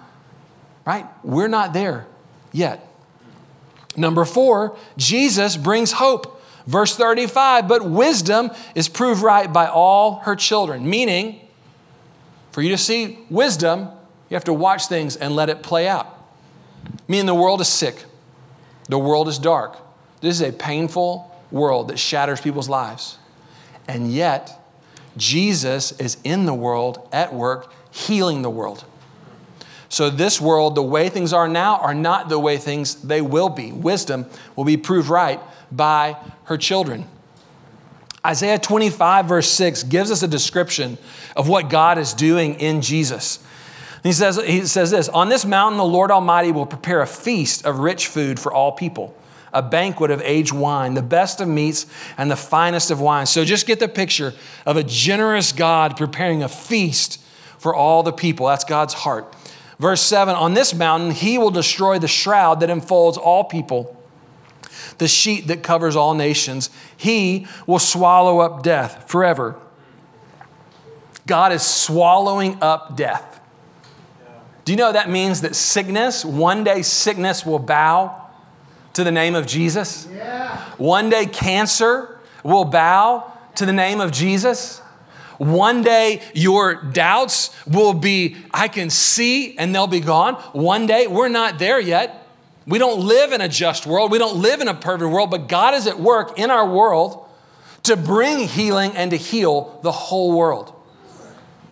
Right? 0.84 1.06
We're 1.22 1.48
not 1.48 1.72
there 1.72 2.06
yet. 2.52 2.86
Number 3.96 4.24
four, 4.24 4.76
Jesus 4.96 5.56
brings 5.56 5.92
hope. 5.92 6.36
Verse 6.66 6.94
35, 6.94 7.66
but 7.66 7.84
wisdom 7.84 8.50
is 8.74 8.88
proved 8.88 9.22
right 9.22 9.50
by 9.50 9.66
all 9.66 10.16
her 10.20 10.36
children. 10.36 10.88
Meaning, 10.88 11.40
for 12.52 12.60
you 12.60 12.68
to 12.68 12.78
see 12.78 13.18
wisdom, 13.30 13.88
you 14.28 14.34
have 14.34 14.44
to 14.44 14.52
watch 14.52 14.86
things 14.86 15.16
and 15.16 15.34
let 15.34 15.48
it 15.48 15.62
play 15.62 15.88
out. 15.88 16.06
Meaning, 17.08 17.26
the 17.26 17.34
world 17.34 17.60
is 17.60 17.68
sick, 17.68 18.04
the 18.88 18.98
world 18.98 19.26
is 19.26 19.38
dark. 19.38 19.78
This 20.20 20.40
is 20.40 20.48
a 20.48 20.52
painful 20.52 21.29
world 21.50 21.88
that 21.88 21.98
shatters 21.98 22.40
people's 22.40 22.68
lives. 22.68 23.18
And 23.88 24.12
yet, 24.12 24.58
Jesus 25.16 25.92
is 25.98 26.16
in 26.24 26.46
the 26.46 26.54
world, 26.54 27.08
at 27.12 27.34
work, 27.34 27.72
healing 27.90 28.42
the 28.42 28.50
world. 28.50 28.84
So, 29.88 30.08
this 30.08 30.40
world, 30.40 30.76
the 30.76 30.82
way 30.82 31.08
things 31.08 31.32
are 31.32 31.48
now, 31.48 31.78
are 31.78 31.94
not 31.94 32.28
the 32.28 32.38
way 32.38 32.58
things 32.58 32.94
they 33.02 33.20
will 33.20 33.48
be. 33.48 33.72
Wisdom 33.72 34.26
will 34.54 34.64
be 34.64 34.76
proved 34.76 35.08
right 35.08 35.40
by 35.72 36.16
her 36.44 36.56
children. 36.56 37.06
Isaiah 38.24 38.58
25, 38.58 39.26
verse 39.26 39.48
6, 39.50 39.84
gives 39.84 40.10
us 40.10 40.22
a 40.22 40.28
description 40.28 40.98
of 41.36 41.48
what 41.48 41.70
God 41.70 41.98
is 41.98 42.12
doing 42.12 42.60
in 42.60 42.82
Jesus. 42.82 43.40
He 44.02 44.12
says, 44.12 44.36
he 44.36 44.66
says 44.66 44.90
this 44.90 45.08
On 45.08 45.28
this 45.28 45.44
mountain, 45.44 45.78
the 45.78 45.84
Lord 45.84 46.10
Almighty 46.10 46.52
will 46.52 46.66
prepare 46.66 47.00
a 47.00 47.06
feast 47.06 47.64
of 47.66 47.78
rich 47.78 48.06
food 48.06 48.38
for 48.38 48.52
all 48.52 48.72
people, 48.72 49.16
a 49.52 49.62
banquet 49.62 50.10
of 50.10 50.20
aged 50.22 50.52
wine, 50.52 50.94
the 50.94 51.02
best 51.02 51.40
of 51.40 51.48
meats, 51.48 51.86
and 52.16 52.30
the 52.30 52.36
finest 52.36 52.90
of 52.90 53.00
wines. 53.00 53.30
So 53.30 53.44
just 53.44 53.66
get 53.66 53.80
the 53.80 53.88
picture 53.88 54.34
of 54.66 54.76
a 54.76 54.84
generous 54.84 55.52
God 55.52 55.96
preparing 55.96 56.42
a 56.42 56.48
feast 56.48 57.20
for 57.58 57.74
all 57.74 58.02
the 58.02 58.12
people. 58.12 58.46
That's 58.46 58.64
God's 58.64 58.94
heart. 58.94 59.34
Verse 59.78 60.02
7 60.02 60.34
On 60.34 60.54
this 60.54 60.74
mountain, 60.74 61.10
he 61.10 61.38
will 61.38 61.50
destroy 61.50 61.98
the 61.98 62.08
shroud 62.08 62.60
that 62.60 62.70
enfolds 62.70 63.18
all 63.18 63.44
people, 63.44 63.96
the 64.98 65.08
sheet 65.08 65.46
that 65.48 65.62
covers 65.62 65.96
all 65.96 66.14
nations. 66.14 66.70
He 66.96 67.46
will 67.66 67.78
swallow 67.78 68.40
up 68.40 68.62
death 68.62 69.10
forever. 69.10 69.58
God 71.26 71.52
is 71.52 71.62
swallowing 71.62 72.58
up 72.60 72.96
death. 72.96 73.40
Do 74.64 74.72
you 74.72 74.76
know 74.76 74.92
that 74.92 75.08
means 75.08 75.40
that 75.40 75.56
sickness, 75.56 76.24
one 76.24 76.64
day 76.64 76.82
sickness 76.82 77.46
will 77.46 77.58
bow 77.58 78.29
to 78.94 79.04
the 79.04 79.12
name 79.12 79.34
of 79.34 79.46
Jesus? 79.46 80.08
Yeah. 80.12 80.56
One 80.76 81.10
day 81.10 81.26
cancer 81.26 82.18
will 82.42 82.64
bow 82.64 83.32
to 83.56 83.66
the 83.66 83.72
name 83.72 84.00
of 84.00 84.12
Jesus. 84.12 84.80
One 85.38 85.82
day 85.82 86.20
your 86.34 86.74
doubts 86.74 87.50
will 87.66 87.94
be, 87.94 88.36
I 88.52 88.68
can 88.68 88.90
see, 88.90 89.56
and 89.56 89.74
they'll 89.74 89.86
be 89.86 90.00
gone. 90.00 90.34
One 90.52 90.86
day, 90.86 91.06
we're 91.06 91.28
not 91.28 91.58
there 91.58 91.80
yet. 91.80 92.28
We 92.66 92.78
don't 92.78 93.00
live 93.00 93.32
in 93.32 93.40
a 93.40 93.48
just 93.48 93.86
world. 93.86 94.12
We 94.12 94.18
don't 94.18 94.42
live 94.42 94.60
in 94.60 94.68
a 94.68 94.74
perfect 94.74 95.10
world, 95.10 95.30
but 95.30 95.48
God 95.48 95.74
is 95.74 95.86
at 95.86 95.98
work 95.98 96.38
in 96.38 96.50
our 96.50 96.68
world 96.68 97.26
to 97.84 97.96
bring 97.96 98.48
healing 98.48 98.92
and 98.94 99.10
to 99.12 99.16
heal 99.16 99.80
the 99.82 99.92
whole 99.92 100.36
world, 100.36 100.74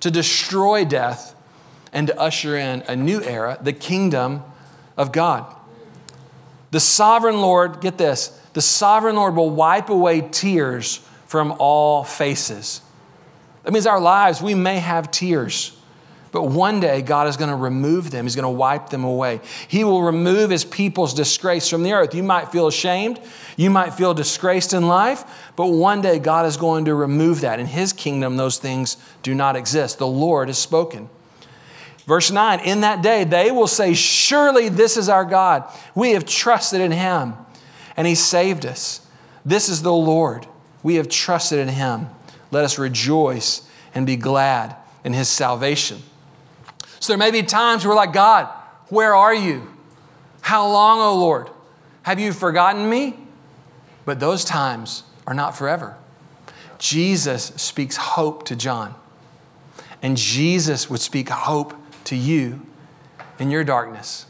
to 0.00 0.11
destroy 0.11 0.87
death 0.87 1.35
and 1.92 2.07
to 2.07 2.18
usher 2.18 2.57
in 2.57 2.83
a 2.88 2.96
new 2.96 3.22
era, 3.22 3.59
the 3.61 3.74
kingdom 3.74 4.42
of 4.96 5.12
God. 5.12 5.54
The 6.70 6.81
sovereign 6.81 7.40
Lord, 7.40 7.81
get 7.81 7.96
this, 7.98 8.28
the 8.52 8.61
sovereign 8.61 9.16
Lord 9.16 9.35
will 9.37 9.50
wipe 9.50 9.88
away 9.88 10.20
tears 10.20 11.00
from 11.26 11.54
all 11.59 12.04
faces. 12.04 12.81
That 13.62 13.72
means 13.72 13.87
our 13.87 14.00
lives, 14.00 14.42
we 14.42 14.54
may 14.54 14.78
have 14.78 15.11
tears, 15.11 15.76
but 16.33 16.44
one 16.44 16.81
day 16.81 17.00
God 17.00 17.26
is 17.26 17.37
going 17.37 17.50
to 17.50 17.57
remove 17.57 18.11
them. 18.11 18.24
He's 18.24 18.37
going 18.37 18.44
to 18.44 18.48
wipe 18.50 18.90
them 18.90 19.04
away. 19.04 19.40
He 19.66 19.83
will 19.83 20.02
remove 20.02 20.50
his 20.50 20.64
people's 20.64 21.14
disgrace 21.14 21.68
from 21.68 21.83
the 21.83 21.92
earth. 21.92 22.14
You 22.14 22.22
might 22.22 22.52
feel 22.52 22.66
ashamed, 22.66 23.18
you 23.57 23.70
might 23.70 23.94
feel 23.94 24.12
disgraced 24.12 24.74
in 24.74 24.88
life, 24.88 25.50
but 25.57 25.68
one 25.68 26.02
day 26.02 26.18
God 26.18 26.46
is 26.46 26.57
going 26.57 26.85
to 26.85 26.94
remove 26.94 27.40
that. 27.42 27.61
In 27.61 27.66
his 27.66 27.92
kingdom, 27.92 28.37
those 28.37 28.59
things 28.59 28.98
do 29.22 29.35
not 29.35 29.57
exist. 29.57 29.98
The 29.98 30.07
Lord 30.07 30.48
has 30.48 30.59
spoken. 30.59 31.09
Verse 32.09 32.31
9, 32.31 32.61
in 32.61 32.81
that 32.81 33.03
day 33.03 33.25
they 33.25 33.51
will 33.51 33.66
say, 33.66 33.92
Surely 33.92 34.71
this 34.71 34.97
is 34.97 35.11
our 35.11 35.27
God. 35.27 35.71
We 35.94 36.12
have 36.12 36.25
trusted 36.25 36.81
in 36.81 36.90
him, 36.90 37.35
and 37.99 38.07
he 38.07 38.14
saved 38.14 38.64
us. 38.64 39.07
This 39.44 39.68
is 39.68 39.83
the 39.83 39.92
Lord. 39.92 40.47
We 40.83 40.94
have 40.94 41.11
trusted 41.11 41.59
in 41.59 41.68
him. 41.68 42.09
Let 42.51 42.64
us 42.64 42.79
rejoice 42.79 43.68
and 43.94 44.07
be 44.07 44.16
glad 44.16 44.75
in 45.05 45.12
his 45.12 45.29
salvation. 45.29 45.99
So 46.99 47.12
there 47.12 47.18
may 47.18 47.31
be 47.31 47.42
times 47.42 47.85
where 47.85 47.90
we're 47.90 47.97
like, 47.97 48.14
God, 48.14 48.47
where 48.88 49.14
are 49.14 49.35
you? 49.35 49.68
How 50.40 50.66
long, 50.66 51.01
O 51.01 51.14
Lord? 51.14 51.51
Have 52.05 52.18
you 52.18 52.33
forgotten 52.33 52.88
me? 52.88 53.18
But 54.07 54.18
those 54.18 54.47
times 54.47 55.03
are 55.27 55.35
not 55.35 55.55
forever. 55.55 55.94
Jesus 56.79 57.53
speaks 57.57 57.99
hope 57.99 58.47
to 58.47 58.57
John, 58.57 58.94
and 60.01 60.16
Jesus 60.16 60.88
would 60.88 61.01
speak 61.01 61.29
hope 61.29 61.75
to 62.09 62.16
you 62.16 62.61
in 63.38 63.51
your 63.51 63.64
darkness. 63.64 64.27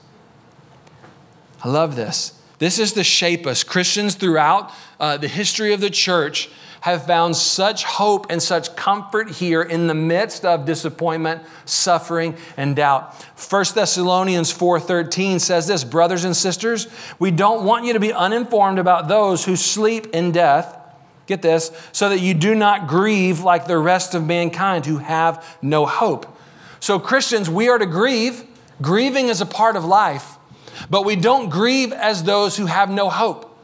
I 1.63 1.69
love 1.69 1.97
this. 1.97 2.41
This 2.59 2.79
is 2.81 2.95
the 2.95 3.05
shape 3.05 3.47
us. 3.47 3.63
Christians 3.63 4.17
throughout 4.17 4.73
uh, 4.99 5.17
the 5.17 5.29
history 5.29 5.73
of 5.73 5.81
the 5.81 5.91
church 5.91 6.51
have 6.81 7.07
found 7.07 7.37
such 7.37 7.85
hope 7.85 8.27
and 8.31 8.43
such 8.43 8.75
comfort 8.75 9.31
here 9.31 9.63
in 9.63 9.87
the 9.87 9.95
midst 9.95 10.45
of 10.45 10.65
disappointment, 10.65 11.43
suffering, 11.65 12.37
and 12.57 12.75
doubt. 12.75 13.15
1 13.37 13.65
Thessalonians 13.75 14.53
4:13 14.53 15.41
says 15.41 15.69
this, 15.69 15.85
brothers 15.85 16.25
and 16.25 16.37
sisters, 16.37 16.89
we 17.21 17.31
don't 17.31 17.65
want 17.65 17.85
you 17.85 17.93
to 17.93 18.01
be 18.01 18.13
uninformed 18.13 18.79
about 18.79 19.07
those 19.09 19.45
who 19.45 19.55
sleep 19.55 20.09
in 20.13 20.33
death. 20.33 20.77
Get 21.27 21.43
this, 21.43 21.71
so 21.93 22.09
that 22.09 22.21
you 22.21 22.35
do 22.35 22.55
not 22.55 22.89
grieve 22.89 23.41
like 23.41 23.67
the 23.67 23.79
rest 23.79 24.15
of 24.15 24.27
mankind 24.27 24.87
who 24.87 24.99
have 24.99 25.45
no 25.61 25.85
hope. 25.85 26.38
So 26.81 26.99
Christians, 26.99 27.49
we 27.51 27.69
are 27.69 27.79
to 27.79 27.87
grieve. 27.87 28.45
Grieving 28.81 29.29
is 29.29 29.41
a 29.41 29.47
part 29.47 29.77
of 29.77 29.85
life, 29.85 30.37
but 30.89 31.05
we 31.05 31.17
don't 31.17 31.49
grieve 31.49 31.93
as 31.93 32.23
those 32.23 32.57
who 32.57 32.67
have 32.67 32.91
no 32.91 33.11
hope. 33.11 33.57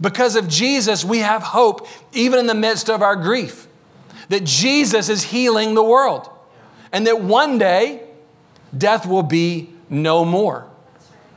Because 0.00 0.36
of 0.36 0.48
Jesus, 0.48 1.04
we 1.04 1.18
have 1.18 1.42
hope 1.42 1.86
even 2.12 2.38
in 2.38 2.46
the 2.46 2.54
midst 2.54 2.88
of 2.88 3.02
our 3.02 3.16
grief. 3.16 3.66
That 4.30 4.44
Jesus 4.44 5.08
is 5.08 5.24
healing 5.24 5.74
the 5.74 5.82
world. 5.82 6.28
And 6.90 7.06
that 7.06 7.20
one 7.20 7.58
day, 7.58 8.02
death 8.76 9.06
will 9.06 9.22
be 9.22 9.70
no 9.90 10.24
more. 10.24 10.66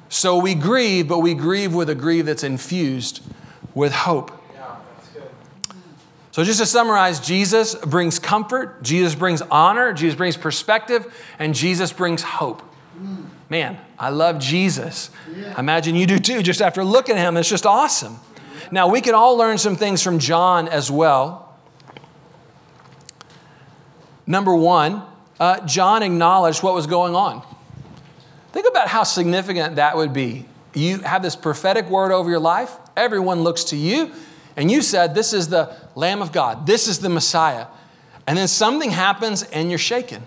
So 0.08 0.38
we 0.38 0.56
grieve, 0.56 1.08
but 1.08 1.19
we 1.19 1.34
grieve 1.34 1.74
with 1.74 1.89
a 1.89 1.95
grief 1.95 2.26
that's 2.26 2.43
infused 2.43 3.21
with 3.74 3.91
hope. 3.91 4.32
So, 6.36 6.43
just 6.43 6.60
to 6.60 6.65
summarize, 6.65 7.21
Jesus 7.21 7.76
brings 7.76 8.19
comfort, 8.19 8.84
Jesus 8.84 9.15
brings 9.15 9.41
honor, 9.43 9.93
Jesus 9.93 10.15
brings 10.15 10.36
perspective, 10.36 11.06
and 11.39 11.56
Jesus 11.56 11.93
brings 11.93 12.24
hope. 12.24 12.62
Man, 13.50 13.78
I 13.98 14.10
love 14.10 14.39
Jesus. 14.39 15.12
I 15.56 15.62
imagine 15.62 15.95
you 15.95 16.06
do 16.06 16.19
too, 16.19 16.43
just 16.43 16.62
after 16.62 16.84
looking 16.84 17.15
at 17.15 17.21
him. 17.21 17.38
It's 17.38 17.48
just 17.48 17.65
awesome. 17.65 18.19
Now, 18.69 18.89
we 18.89 19.00
can 19.00 19.15
all 19.15 19.38
learn 19.38 19.58
some 19.58 19.78
things 19.78 20.04
from 20.04 20.19
John 20.19 20.67
as 20.67 20.92
well. 20.92 21.58
Number 24.27 24.54
one, 24.54 25.04
uh, 25.40 25.65
John 25.65 26.04
acknowledged 26.04 26.62
what 26.63 26.73
was 26.73 26.86
going 26.86 27.15
on. 27.15 27.44
Think 28.52 28.67
about 28.67 28.90
how 28.90 29.04
significant 29.04 29.77
that 29.77 29.96
would 29.96 30.12
be. 30.12 30.48
You 30.73 30.98
have 30.98 31.23
this 31.23 31.38
prophetic 31.38 31.90
word 31.90 32.12
over 32.12 32.29
your 32.29 32.42
life, 32.42 32.75
everyone 32.98 33.44
looks 33.44 33.63
to 33.65 33.77
you, 33.77 34.12
and 34.58 34.71
you 34.71 34.81
said, 34.81 35.15
This 35.15 35.33
is 35.33 35.49
the 35.49 35.75
Lamb 35.95 36.21
of 36.21 36.31
God, 36.31 36.65
this 36.65 36.87
is 36.87 36.99
the 36.99 37.10
Messiah. 37.10 37.67
And 38.27 38.37
then 38.37 38.47
something 38.47 38.89
happens 38.89 39.43
and 39.43 39.69
you're 39.69 39.77
shaken. 39.77 40.23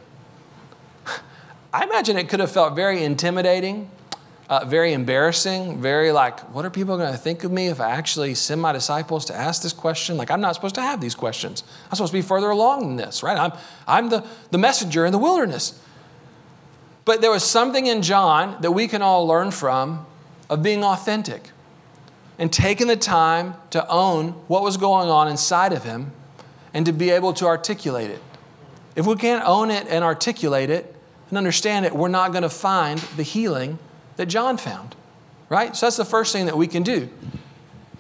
I 1.73 1.85
imagine 1.85 2.17
it 2.17 2.29
could 2.29 2.39
have 2.39 2.53
felt 2.53 2.77
very 2.77 3.03
intimidating 3.03 3.91
uh, 4.49 4.65
very 4.65 4.93
embarrassing, 4.95 5.81
very 5.81 6.11
like, 6.11 6.41
what 6.55 6.65
are 6.65 6.71
people 6.71 6.97
going 6.97 7.13
to 7.13 7.19
think 7.19 7.45
of 7.45 7.53
me 7.53 7.69
if 7.69 7.81
I 7.81 7.91
actually 7.91 8.35
send 8.35 8.61
my 8.61 8.73
disciples 8.73 9.27
to 9.27 9.35
ask 9.35 9.63
this 9.63 9.75
question? 9.75 10.17
Like, 10.17 10.31
I'm 10.31 10.41
not 10.41 10.55
supposed 10.55 10.75
to 10.77 10.83
have 10.83 11.01
these 11.01 11.15
questions. 11.15 11.63
I'm 11.91 11.97
supposed 11.97 12.13
to 12.13 12.19
be 12.19 12.23
further 12.23 12.49
along 12.49 12.81
than 12.81 12.97
this, 12.97 13.23
right? 13.23 13.37
I'm, 13.37 13.53
I'm 13.87 14.09
the, 14.09 14.27
the 14.51 14.59
messenger 14.59 15.05
in 15.05 15.13
the 15.13 15.19
wilderness. 15.19 15.79
But 17.05 17.21
there 17.21 17.31
was 17.31 17.45
something 17.45 17.87
in 17.87 18.01
John 18.01 18.61
that 18.63 18.73
we 18.73 18.89
can 18.89 19.03
all 19.03 19.27
learn 19.27 19.51
from 19.51 20.07
of 20.49 20.63
being 20.63 20.83
authentic 20.83 21.51
and 22.39 22.53
taking 22.53 22.87
the 22.87 22.97
time 22.97 23.55
to 23.71 23.87
own 23.89 24.29
what 24.47 24.63
was 24.63 24.77
going 24.77 25.09
on 25.09 25.29
inside 25.29 25.73
of 25.73 25.85
him 25.85 26.13
and 26.73 26.87
to 26.87 26.93
be 26.93 27.11
able 27.11 27.33
to 27.35 27.47
articulate 27.47 28.11
it. 28.11 28.23
If 28.95 29.07
we 29.07 29.17
can't 29.17 29.45
own 29.45 29.71
it 29.71 29.87
and 29.89 30.05
articulate 30.05 30.71
it 30.71 30.95
and 31.29 31.39
understand 31.39 31.85
it, 31.85 31.95
we're 31.95 32.09
not 32.09 32.31
going 32.31 32.43
to 32.43 32.49
find 32.49 32.99
the 33.17 33.23
healing 33.23 33.79
that 34.17 34.27
John 34.27 34.57
found, 34.57 34.95
right? 35.49 35.77
So 35.77 35.87
that's 35.87 35.97
the 35.97 36.05
first 36.05 36.33
thing 36.33 36.47
that 36.47 36.57
we 36.57 36.67
can 36.67 36.83
do. 36.83 37.09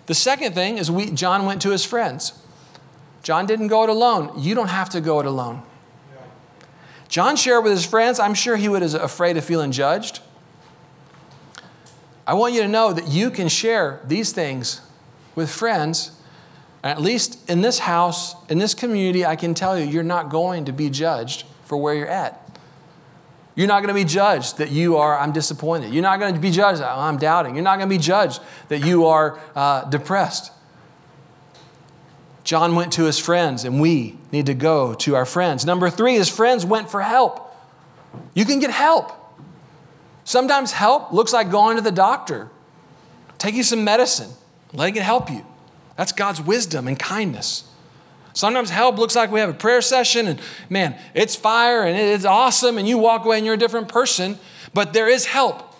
The 0.06 0.14
second 0.14 0.54
thing 0.54 0.78
is 0.78 0.90
we, 0.90 1.10
John 1.10 1.44
went 1.44 1.60
to 1.62 1.70
his 1.70 1.84
friends. 1.84 2.32
John 3.22 3.46
didn't 3.46 3.68
go 3.68 3.82
it 3.82 3.90
alone. 3.90 4.32
You 4.38 4.54
don't 4.54 4.68
have 4.68 4.88
to 4.90 5.00
go 5.00 5.20
it 5.20 5.26
alone. 5.26 5.62
John 7.08 7.36
shared 7.36 7.64
with 7.64 7.72
his 7.72 7.86
friends. 7.86 8.20
I'm 8.20 8.34
sure 8.34 8.56
he 8.56 8.68
was 8.68 8.94
afraid 8.94 9.36
of 9.36 9.44
feeling 9.44 9.72
judged. 9.72 10.20
I 12.28 12.34
want 12.34 12.52
you 12.52 12.60
to 12.60 12.68
know 12.68 12.92
that 12.92 13.08
you 13.08 13.30
can 13.30 13.48
share 13.48 14.02
these 14.04 14.32
things 14.32 14.82
with 15.34 15.50
friends. 15.50 16.10
At 16.84 17.00
least 17.00 17.48
in 17.48 17.62
this 17.62 17.78
house, 17.78 18.34
in 18.50 18.58
this 18.58 18.74
community, 18.74 19.24
I 19.24 19.34
can 19.34 19.54
tell 19.54 19.78
you, 19.78 19.86
you're 19.86 20.02
not 20.02 20.28
going 20.28 20.66
to 20.66 20.72
be 20.72 20.90
judged 20.90 21.46
for 21.64 21.78
where 21.78 21.94
you're 21.94 22.06
at. 22.06 22.44
You're 23.54 23.66
not 23.66 23.82
going 23.82 23.88
to 23.88 24.00
be 24.00 24.04
judged 24.04 24.58
that 24.58 24.70
you 24.70 24.98
are, 24.98 25.18
I'm 25.18 25.32
disappointed. 25.32 25.92
You're 25.92 26.02
not 26.02 26.20
going 26.20 26.34
to 26.34 26.40
be 26.40 26.50
judged, 26.50 26.82
I'm 26.82 27.16
doubting. 27.16 27.54
You're 27.54 27.64
not 27.64 27.78
going 27.78 27.88
to 27.88 27.94
be 27.94 28.00
judged 28.00 28.42
that 28.68 28.84
you 28.84 29.06
are 29.06 29.40
uh, 29.56 29.84
depressed. 29.84 30.52
John 32.44 32.74
went 32.74 32.92
to 32.92 33.04
his 33.04 33.18
friends, 33.18 33.64
and 33.64 33.80
we 33.80 34.18
need 34.32 34.46
to 34.46 34.54
go 34.54 34.92
to 34.94 35.16
our 35.16 35.24
friends. 35.24 35.64
Number 35.64 35.88
three, 35.88 36.14
his 36.14 36.28
friends 36.28 36.66
went 36.66 36.90
for 36.90 37.00
help. 37.00 37.56
You 38.34 38.44
can 38.44 38.60
get 38.60 38.70
help. 38.70 39.12
Sometimes 40.28 40.72
help 40.72 41.10
looks 41.10 41.32
like 41.32 41.50
going 41.50 41.76
to 41.76 41.82
the 41.82 41.90
doctor, 41.90 42.50
taking 43.38 43.62
some 43.62 43.82
medicine, 43.82 44.28
letting 44.74 44.96
it 44.96 45.02
help 45.02 45.30
you. 45.30 45.42
That's 45.96 46.12
God's 46.12 46.38
wisdom 46.38 46.86
and 46.86 46.98
kindness. 46.98 47.64
Sometimes 48.34 48.68
help 48.68 48.98
looks 48.98 49.16
like 49.16 49.30
we 49.32 49.40
have 49.40 49.48
a 49.48 49.54
prayer 49.54 49.80
session 49.80 50.26
and 50.26 50.38
man, 50.68 50.98
it's 51.14 51.34
fire 51.34 51.82
and 51.82 51.96
it's 51.96 52.26
awesome 52.26 52.76
and 52.76 52.86
you 52.86 52.98
walk 52.98 53.24
away 53.24 53.38
and 53.38 53.46
you're 53.46 53.54
a 53.54 53.58
different 53.58 53.88
person, 53.88 54.38
but 54.74 54.92
there 54.92 55.08
is 55.08 55.24
help. 55.24 55.74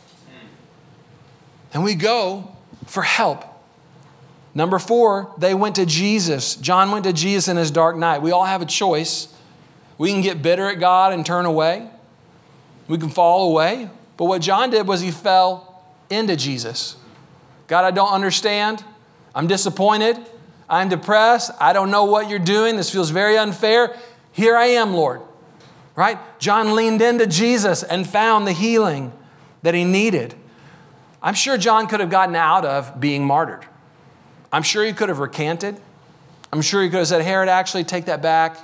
And 1.74 1.84
we 1.84 1.94
go 1.94 2.56
for 2.86 3.02
help. 3.02 3.44
Number 4.54 4.78
four, 4.78 5.30
they 5.36 5.52
went 5.52 5.76
to 5.76 5.84
Jesus. 5.84 6.56
John 6.56 6.90
went 6.90 7.04
to 7.04 7.12
Jesus 7.12 7.48
in 7.48 7.58
his 7.58 7.70
dark 7.70 7.98
night. 7.98 8.22
We 8.22 8.30
all 8.30 8.46
have 8.46 8.62
a 8.62 8.66
choice. 8.66 9.28
We 9.98 10.10
can 10.10 10.22
get 10.22 10.40
bitter 10.40 10.70
at 10.70 10.80
God 10.80 11.12
and 11.12 11.26
turn 11.26 11.44
away. 11.44 11.90
We 12.88 12.96
can 12.96 13.10
fall 13.10 13.50
away, 13.50 13.90
but 14.18 14.26
what 14.26 14.42
John 14.42 14.68
did 14.68 14.86
was 14.86 15.00
he 15.00 15.10
fell 15.10 15.82
into 16.10 16.36
Jesus. 16.36 16.96
God, 17.68 17.84
I 17.84 17.92
don't 17.92 18.12
understand. 18.12 18.84
I'm 19.34 19.46
disappointed. 19.46 20.18
I'm 20.68 20.88
depressed. 20.88 21.52
I 21.60 21.72
don't 21.72 21.90
know 21.90 22.04
what 22.04 22.28
you're 22.28 22.38
doing. 22.38 22.76
This 22.76 22.90
feels 22.90 23.10
very 23.10 23.38
unfair. 23.38 23.96
Here 24.32 24.56
I 24.56 24.66
am, 24.66 24.92
Lord. 24.92 25.22
Right? 25.94 26.18
John 26.38 26.74
leaned 26.74 27.00
into 27.00 27.26
Jesus 27.26 27.82
and 27.82 28.06
found 28.06 28.46
the 28.46 28.52
healing 28.52 29.12
that 29.62 29.74
he 29.74 29.84
needed. 29.84 30.34
I'm 31.22 31.34
sure 31.34 31.56
John 31.56 31.86
could 31.86 32.00
have 32.00 32.10
gotten 32.10 32.36
out 32.36 32.64
of 32.64 33.00
being 33.00 33.24
martyred. 33.24 33.66
I'm 34.52 34.62
sure 34.62 34.84
he 34.84 34.92
could 34.92 35.08
have 35.08 35.18
recanted. 35.20 35.80
I'm 36.52 36.62
sure 36.62 36.82
he 36.82 36.88
could 36.88 36.98
have 36.98 37.08
said, 37.08 37.22
Herod, 37.22 37.48
actually 37.48 37.84
take 37.84 38.06
that 38.06 38.22
back. 38.22 38.58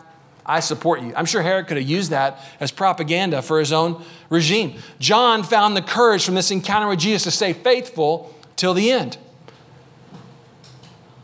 I 0.47 0.61
support 0.61 1.01
you. 1.01 1.13
I'm 1.17 1.25
sure 1.25 1.43
Herod 1.43 1.67
could 1.67 1.77
have 1.79 1.89
used 1.89 2.11
that 2.11 2.39
as 2.61 2.71
propaganda 2.71 3.41
for 3.41 3.59
his 3.59 3.73
own 3.73 4.03
regime. 4.29 4.79
John 4.99 5.43
found 5.43 5.77
the 5.77 5.83
courage 5.83 6.25
from 6.25 6.35
this 6.35 6.51
encounter 6.51 6.89
with 6.89 6.99
Jesus 6.99 7.25
to 7.25 7.31
stay 7.31 7.53
faithful 7.53 8.35
till 8.57 8.75
the 8.75 8.91
end. 8.91 9.17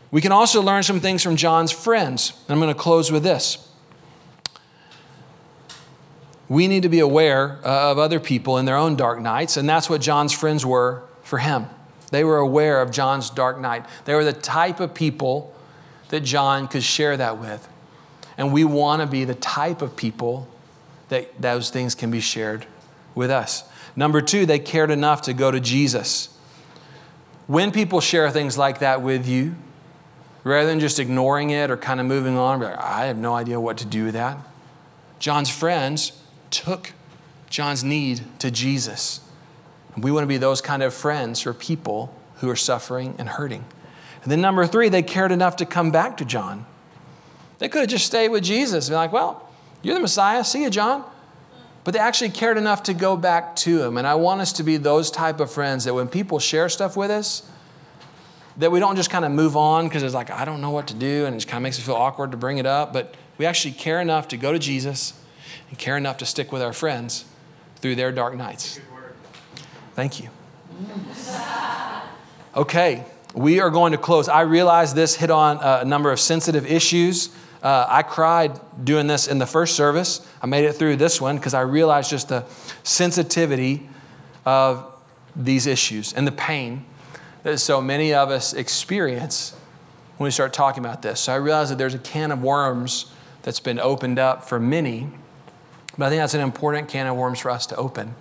We 0.09 0.21
can 0.21 0.31
also 0.31 0.61
learn 0.61 0.83
some 0.83 0.99
things 0.99 1.23
from 1.23 1.35
John's 1.35 1.71
friends. 1.71 2.33
I'm 2.49 2.59
going 2.59 2.73
to 2.73 2.79
close 2.79 3.11
with 3.11 3.23
this. 3.23 3.67
We 6.49 6.67
need 6.67 6.83
to 6.83 6.89
be 6.89 6.99
aware 6.99 7.59
uh, 7.63 7.91
of 7.91 7.97
other 7.97 8.19
people 8.19 8.57
in 8.57 8.65
their 8.65 8.75
own 8.75 8.97
dark 8.97 9.21
nights, 9.21 9.55
and 9.55 9.69
that's 9.69 9.89
what 9.89 10.01
John's 10.01 10.33
friends 10.33 10.65
were 10.65 11.03
for 11.23 11.39
him. 11.39 11.67
They 12.09 12.25
were 12.25 12.39
aware 12.39 12.81
of 12.81 12.91
John's 12.91 13.29
dark 13.29 13.57
night. 13.57 13.85
They 14.03 14.13
were 14.15 14.25
the 14.25 14.33
type 14.33 14.81
of 14.81 14.93
people 14.93 15.55
that 16.09 16.21
John 16.21 16.67
could 16.67 16.83
share 16.83 17.15
that 17.15 17.37
with. 17.37 17.65
And 18.41 18.51
we 18.51 18.63
want 18.63 19.03
to 19.03 19.07
be 19.07 19.23
the 19.23 19.35
type 19.35 19.83
of 19.83 19.95
people 19.95 20.47
that 21.09 21.39
those 21.39 21.69
things 21.69 21.93
can 21.93 22.09
be 22.09 22.19
shared 22.19 22.65
with 23.13 23.29
us. 23.29 23.63
Number 23.95 24.19
two, 24.19 24.47
they 24.47 24.57
cared 24.57 24.89
enough 24.89 25.21
to 25.23 25.33
go 25.33 25.51
to 25.51 25.59
Jesus. 25.59 26.35
When 27.45 27.71
people 27.71 28.01
share 28.01 28.31
things 28.31 28.57
like 28.57 28.79
that 28.79 29.03
with 29.03 29.27
you, 29.27 29.53
rather 30.43 30.67
than 30.67 30.79
just 30.79 30.97
ignoring 30.97 31.51
it 31.51 31.69
or 31.69 31.77
kind 31.77 31.99
of 31.99 32.07
moving 32.07 32.35
on, 32.35 32.61
like, 32.61 32.79
I 32.79 33.05
have 33.05 33.17
no 33.17 33.35
idea 33.35 33.59
what 33.59 33.77
to 33.77 33.85
do 33.85 34.05
with 34.05 34.15
that. 34.15 34.39
John's 35.19 35.51
friends 35.51 36.19
took 36.49 36.93
John's 37.47 37.83
need 37.83 38.21
to 38.39 38.49
Jesus. 38.49 39.19
And 39.93 40.03
we 40.03 40.11
want 40.11 40.23
to 40.23 40.27
be 40.27 40.37
those 40.37 40.61
kind 40.61 40.81
of 40.81 40.95
friends 40.95 41.45
or 41.45 41.53
people 41.53 42.11
who 42.37 42.49
are 42.49 42.55
suffering 42.55 43.13
and 43.19 43.29
hurting. 43.29 43.63
And 44.23 44.31
then, 44.31 44.41
number 44.41 44.65
three, 44.65 44.89
they 44.89 45.03
cared 45.03 45.31
enough 45.31 45.57
to 45.57 45.65
come 45.67 45.91
back 45.91 46.17
to 46.17 46.25
John. 46.25 46.65
They 47.61 47.69
could 47.69 47.81
have 47.81 47.89
just 47.89 48.07
stayed 48.07 48.29
with 48.29 48.43
Jesus 48.43 48.87
and 48.87 48.93
be 48.93 48.95
like, 48.95 49.11
well, 49.11 49.47
you're 49.83 49.93
the 49.93 50.01
Messiah. 50.01 50.43
See 50.43 50.63
you, 50.63 50.71
John. 50.71 51.03
But 51.83 51.93
they 51.93 51.99
actually 51.99 52.31
cared 52.31 52.57
enough 52.57 52.81
to 52.83 52.93
go 52.95 53.15
back 53.15 53.55
to 53.57 53.83
him. 53.83 53.97
And 53.97 54.07
I 54.07 54.15
want 54.15 54.41
us 54.41 54.51
to 54.53 54.63
be 54.63 54.77
those 54.77 55.11
type 55.11 55.39
of 55.39 55.51
friends 55.51 55.85
that 55.85 55.93
when 55.93 56.07
people 56.07 56.39
share 56.39 56.69
stuff 56.69 56.97
with 56.97 57.11
us, 57.11 57.47
that 58.57 58.71
we 58.71 58.79
don't 58.79 58.95
just 58.95 59.11
kind 59.11 59.23
of 59.23 59.31
move 59.31 59.55
on 59.55 59.87
because 59.87 60.01
it's 60.01 60.15
like, 60.15 60.31
I 60.31 60.43
don't 60.43 60.59
know 60.59 60.71
what 60.71 60.87
to 60.87 60.95
do, 60.95 61.27
and 61.27 61.35
it 61.35 61.45
kind 61.45 61.57
of 61.57 61.61
makes 61.61 61.77
me 61.77 61.83
feel 61.83 61.93
awkward 61.93 62.31
to 62.31 62.37
bring 62.37 62.57
it 62.57 62.65
up. 62.65 62.93
But 62.93 63.13
we 63.37 63.45
actually 63.45 63.73
care 63.73 64.01
enough 64.01 64.27
to 64.29 64.37
go 64.37 64.51
to 64.51 64.57
Jesus 64.57 65.13
and 65.69 65.77
care 65.77 65.97
enough 65.97 66.17
to 66.17 66.25
stick 66.25 66.51
with 66.51 66.63
our 66.63 66.73
friends 66.73 67.25
through 67.75 67.93
their 67.93 68.11
dark 68.11 68.35
nights. 68.35 68.79
Thank 69.93 70.19
you. 70.19 70.29
Okay, 72.55 73.05
we 73.35 73.59
are 73.59 73.69
going 73.69 73.91
to 73.91 73.99
close. 73.99 74.27
I 74.27 74.41
realize 74.41 74.95
this 74.95 75.15
hit 75.15 75.29
on 75.29 75.59
a 75.61 75.85
number 75.85 76.11
of 76.11 76.19
sensitive 76.19 76.65
issues. 76.65 77.29
Uh, 77.61 77.85
I 77.87 78.01
cried 78.01 78.59
doing 78.83 79.07
this 79.07 79.27
in 79.27 79.37
the 79.37 79.45
first 79.45 79.75
service. 79.75 80.27
I 80.41 80.47
made 80.47 80.65
it 80.65 80.73
through 80.73 80.95
this 80.95 81.21
one 81.21 81.37
because 81.37 81.53
I 81.53 81.61
realized 81.61 82.09
just 82.09 82.29
the 82.29 82.45
sensitivity 82.83 83.87
of 84.45 84.85
these 85.35 85.67
issues 85.67 86.13
and 86.13 86.25
the 86.25 86.31
pain 86.31 86.85
that 87.43 87.59
so 87.59 87.81
many 87.81 88.13
of 88.13 88.29
us 88.29 88.53
experience 88.53 89.55
when 90.17 90.25
we 90.25 90.31
start 90.31 90.53
talking 90.53 90.83
about 90.83 91.01
this. 91.01 91.19
So 91.21 91.33
I 91.33 91.37
realize 91.37 91.69
that 91.69 91.77
there's 91.77 91.93
a 91.93 91.99
can 91.99 92.31
of 92.31 92.43
worms 92.43 93.11
that's 93.41 93.59
been 93.59 93.79
opened 93.79 94.19
up 94.19 94.47
for 94.47 94.59
many, 94.59 95.09
but 95.97 96.05
I 96.05 96.09
think 96.09 96.21
that's 96.21 96.33
an 96.33 96.41
important 96.41 96.89
can 96.89 97.07
of 97.07 97.17
worms 97.17 97.39
for 97.39 97.49
us 97.49 97.65
to 97.67 97.75
open. 97.75 98.13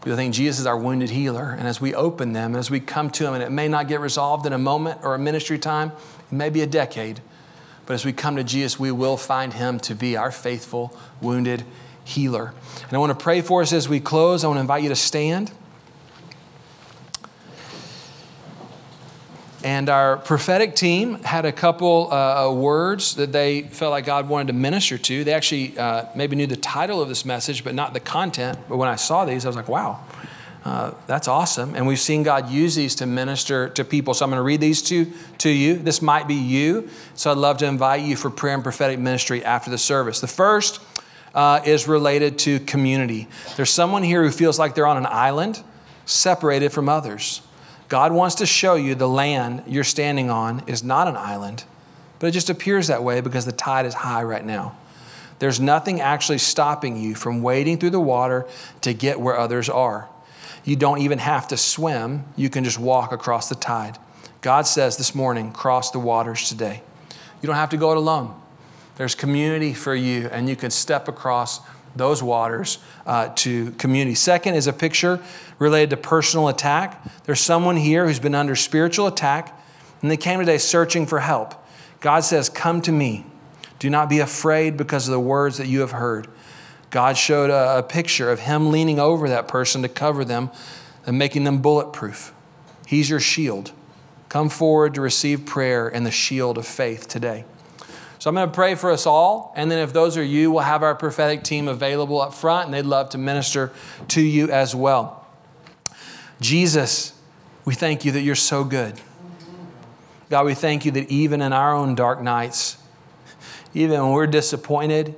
Because 0.00 0.14
I 0.14 0.16
think 0.16 0.34
Jesus 0.34 0.60
is 0.60 0.66
our 0.66 0.78
wounded 0.78 1.10
healer. 1.10 1.50
And 1.50 1.68
as 1.68 1.80
we 1.80 1.94
open 1.94 2.32
them, 2.32 2.56
as 2.56 2.70
we 2.70 2.80
come 2.80 3.10
to 3.10 3.26
Him, 3.26 3.34
and 3.34 3.42
it 3.42 3.50
may 3.50 3.68
not 3.68 3.86
get 3.86 4.00
resolved 4.00 4.46
in 4.46 4.52
a 4.52 4.58
moment 4.58 5.00
or 5.02 5.14
a 5.14 5.18
ministry 5.18 5.58
time, 5.58 5.92
it 6.30 6.34
may 6.34 6.48
be 6.48 6.62
a 6.62 6.66
decade, 6.66 7.20
but 7.90 7.94
as 7.94 8.04
we 8.04 8.12
come 8.12 8.36
to 8.36 8.44
Jesus, 8.44 8.78
we 8.78 8.92
will 8.92 9.16
find 9.16 9.52
him 9.52 9.80
to 9.80 9.96
be 9.96 10.16
our 10.16 10.30
faithful, 10.30 10.96
wounded 11.20 11.64
healer. 12.04 12.54
And 12.84 12.92
I 12.92 12.98
want 12.98 13.10
to 13.10 13.20
pray 13.20 13.40
for 13.40 13.62
us 13.62 13.72
as 13.72 13.88
we 13.88 13.98
close. 13.98 14.44
I 14.44 14.46
want 14.46 14.58
to 14.58 14.60
invite 14.60 14.84
you 14.84 14.90
to 14.90 14.94
stand. 14.94 15.50
And 19.64 19.88
our 19.88 20.18
prophetic 20.18 20.76
team 20.76 21.14
had 21.24 21.44
a 21.44 21.50
couple 21.50 22.10
uh, 22.12 22.46
uh, 22.46 22.52
words 22.52 23.16
that 23.16 23.32
they 23.32 23.62
felt 23.62 23.90
like 23.90 24.06
God 24.06 24.28
wanted 24.28 24.46
to 24.46 24.52
minister 24.52 24.96
to. 24.96 25.24
They 25.24 25.32
actually 25.32 25.76
uh, 25.76 26.04
maybe 26.14 26.36
knew 26.36 26.46
the 26.46 26.56
title 26.56 27.02
of 27.02 27.08
this 27.08 27.24
message, 27.24 27.64
but 27.64 27.74
not 27.74 27.92
the 27.92 27.98
content. 27.98 28.56
But 28.68 28.76
when 28.76 28.88
I 28.88 28.94
saw 28.94 29.24
these, 29.24 29.44
I 29.44 29.48
was 29.48 29.56
like, 29.56 29.68
wow, 29.68 29.98
uh, 30.64 30.92
that's 31.06 31.26
awesome. 31.26 31.74
And 31.74 31.86
we've 31.86 31.98
seen 31.98 32.22
God 32.22 32.50
use 32.50 32.74
these 32.74 32.94
to 32.96 33.06
minister 33.06 33.70
to 33.70 33.84
people. 33.84 34.12
So 34.12 34.24
I'm 34.24 34.30
going 34.30 34.38
to 34.38 34.42
read 34.42 34.60
these 34.60 34.82
to, 34.82 35.10
to 35.38 35.48
you. 35.48 35.76
This 35.76 36.02
might 36.02 36.28
be 36.28 36.34
you. 36.34 36.90
So 37.14 37.30
I'd 37.30 37.38
love 37.38 37.58
to 37.58 37.66
invite 37.66 38.02
you 38.02 38.16
for 38.16 38.28
prayer 38.28 38.54
and 38.54 38.62
prophetic 38.62 38.98
ministry 38.98 39.42
after 39.44 39.70
the 39.70 39.78
service. 39.78 40.20
The 40.20 40.26
first 40.26 40.80
uh, 41.34 41.60
is 41.64 41.88
related 41.88 42.38
to 42.40 42.60
community. 42.60 43.28
There's 43.56 43.70
someone 43.70 44.02
here 44.02 44.22
who 44.22 44.30
feels 44.30 44.58
like 44.58 44.74
they're 44.74 44.86
on 44.86 44.98
an 44.98 45.06
island, 45.06 45.62
separated 46.04 46.72
from 46.72 46.88
others. 46.88 47.40
God 47.88 48.12
wants 48.12 48.36
to 48.36 48.46
show 48.46 48.74
you 48.74 48.94
the 48.94 49.08
land 49.08 49.64
you're 49.66 49.82
standing 49.82 50.30
on 50.30 50.62
is 50.66 50.84
not 50.84 51.08
an 51.08 51.16
island, 51.16 51.64
but 52.18 52.28
it 52.28 52.32
just 52.32 52.50
appears 52.50 52.88
that 52.88 53.02
way 53.02 53.20
because 53.20 53.46
the 53.46 53.52
tide 53.52 53.86
is 53.86 53.94
high 53.94 54.22
right 54.22 54.44
now. 54.44 54.76
There's 55.38 55.58
nothing 55.58 56.02
actually 56.02 56.38
stopping 56.38 56.98
you 56.98 57.14
from 57.14 57.42
wading 57.42 57.78
through 57.78 57.90
the 57.90 58.00
water 58.00 58.46
to 58.82 58.92
get 58.92 59.18
where 59.18 59.38
others 59.38 59.70
are. 59.70 60.08
You 60.64 60.76
don't 60.76 61.00
even 61.00 61.18
have 61.18 61.48
to 61.48 61.56
swim, 61.56 62.24
you 62.36 62.50
can 62.50 62.64
just 62.64 62.78
walk 62.78 63.12
across 63.12 63.48
the 63.48 63.54
tide. 63.54 63.98
God 64.40 64.66
says 64.66 64.96
this 64.96 65.14
morning, 65.14 65.52
cross 65.52 65.90
the 65.90 65.98
waters 65.98 66.48
today. 66.48 66.82
You 67.42 67.46
don't 67.46 67.56
have 67.56 67.70
to 67.70 67.76
go 67.76 67.92
it 67.92 67.96
alone. 67.96 68.34
There's 68.96 69.14
community 69.14 69.72
for 69.72 69.94
you, 69.94 70.28
and 70.28 70.48
you 70.48 70.56
can 70.56 70.70
step 70.70 71.08
across 71.08 71.60
those 71.96 72.22
waters 72.22 72.78
uh, 73.06 73.30
to 73.36 73.72
community. 73.72 74.14
Second 74.14 74.54
is 74.54 74.66
a 74.66 74.72
picture 74.72 75.20
related 75.58 75.90
to 75.90 75.96
personal 75.96 76.48
attack. 76.48 77.02
There's 77.24 77.40
someone 77.40 77.76
here 77.76 78.06
who's 78.06 78.20
been 78.20 78.34
under 78.34 78.54
spiritual 78.54 79.06
attack, 79.06 79.58
and 80.02 80.10
they 80.10 80.16
came 80.16 80.38
today 80.38 80.58
searching 80.58 81.06
for 81.06 81.20
help. 81.20 81.54
God 82.00 82.20
says, 82.20 82.48
Come 82.48 82.82
to 82.82 82.92
me. 82.92 83.24
Do 83.78 83.88
not 83.88 84.10
be 84.10 84.18
afraid 84.18 84.76
because 84.76 85.08
of 85.08 85.12
the 85.12 85.20
words 85.20 85.56
that 85.56 85.66
you 85.66 85.80
have 85.80 85.92
heard. 85.92 86.28
God 86.90 87.16
showed 87.16 87.50
a, 87.50 87.78
a 87.78 87.82
picture 87.82 88.30
of 88.30 88.40
Him 88.40 88.70
leaning 88.70 88.98
over 88.98 89.28
that 89.28 89.48
person 89.48 89.82
to 89.82 89.88
cover 89.88 90.24
them 90.24 90.50
and 91.06 91.18
making 91.18 91.44
them 91.44 91.62
bulletproof. 91.62 92.34
He's 92.86 93.08
your 93.08 93.20
shield. 93.20 93.72
Come 94.28 94.48
forward 94.48 94.94
to 94.94 95.00
receive 95.00 95.46
prayer 95.46 95.88
and 95.88 96.04
the 96.04 96.10
shield 96.10 96.58
of 96.58 96.66
faith 96.66 97.08
today. 97.08 97.44
So 98.18 98.28
I'm 98.28 98.34
going 98.34 98.48
to 98.48 98.54
pray 98.54 98.74
for 98.74 98.90
us 98.90 99.06
all. 99.06 99.52
And 99.56 99.70
then, 99.70 99.78
if 99.78 99.92
those 99.92 100.16
are 100.16 100.22
you, 100.22 100.50
we'll 100.50 100.62
have 100.62 100.82
our 100.82 100.94
prophetic 100.94 101.42
team 101.42 101.68
available 101.68 102.20
up 102.20 102.34
front 102.34 102.66
and 102.66 102.74
they'd 102.74 102.84
love 102.84 103.10
to 103.10 103.18
minister 103.18 103.72
to 104.08 104.20
you 104.20 104.50
as 104.50 104.74
well. 104.74 105.26
Jesus, 106.40 107.14
we 107.64 107.74
thank 107.74 108.04
you 108.04 108.12
that 108.12 108.20
you're 108.20 108.34
so 108.34 108.62
good. 108.62 109.00
God, 110.28 110.46
we 110.46 110.54
thank 110.54 110.84
you 110.84 110.90
that 110.92 111.10
even 111.10 111.40
in 111.40 111.52
our 111.52 111.74
own 111.74 111.94
dark 111.94 112.20
nights, 112.20 112.76
even 113.74 114.00
when 114.00 114.12
we're 114.12 114.26
disappointed, 114.26 115.14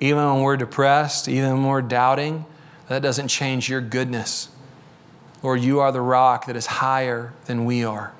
even 0.00 0.24
when 0.24 0.42
we're 0.42 0.56
depressed, 0.56 1.28
even 1.28 1.54
when 1.54 1.66
we're 1.66 1.82
doubting, 1.82 2.46
that 2.88 3.02
doesn't 3.02 3.28
change 3.28 3.68
your 3.68 3.80
goodness. 3.80 4.48
Lord, 5.42 5.60
you 5.60 5.80
are 5.80 5.92
the 5.92 6.00
rock 6.00 6.46
that 6.46 6.56
is 6.56 6.66
higher 6.66 7.32
than 7.46 7.64
we 7.64 7.84
are. 7.84 8.12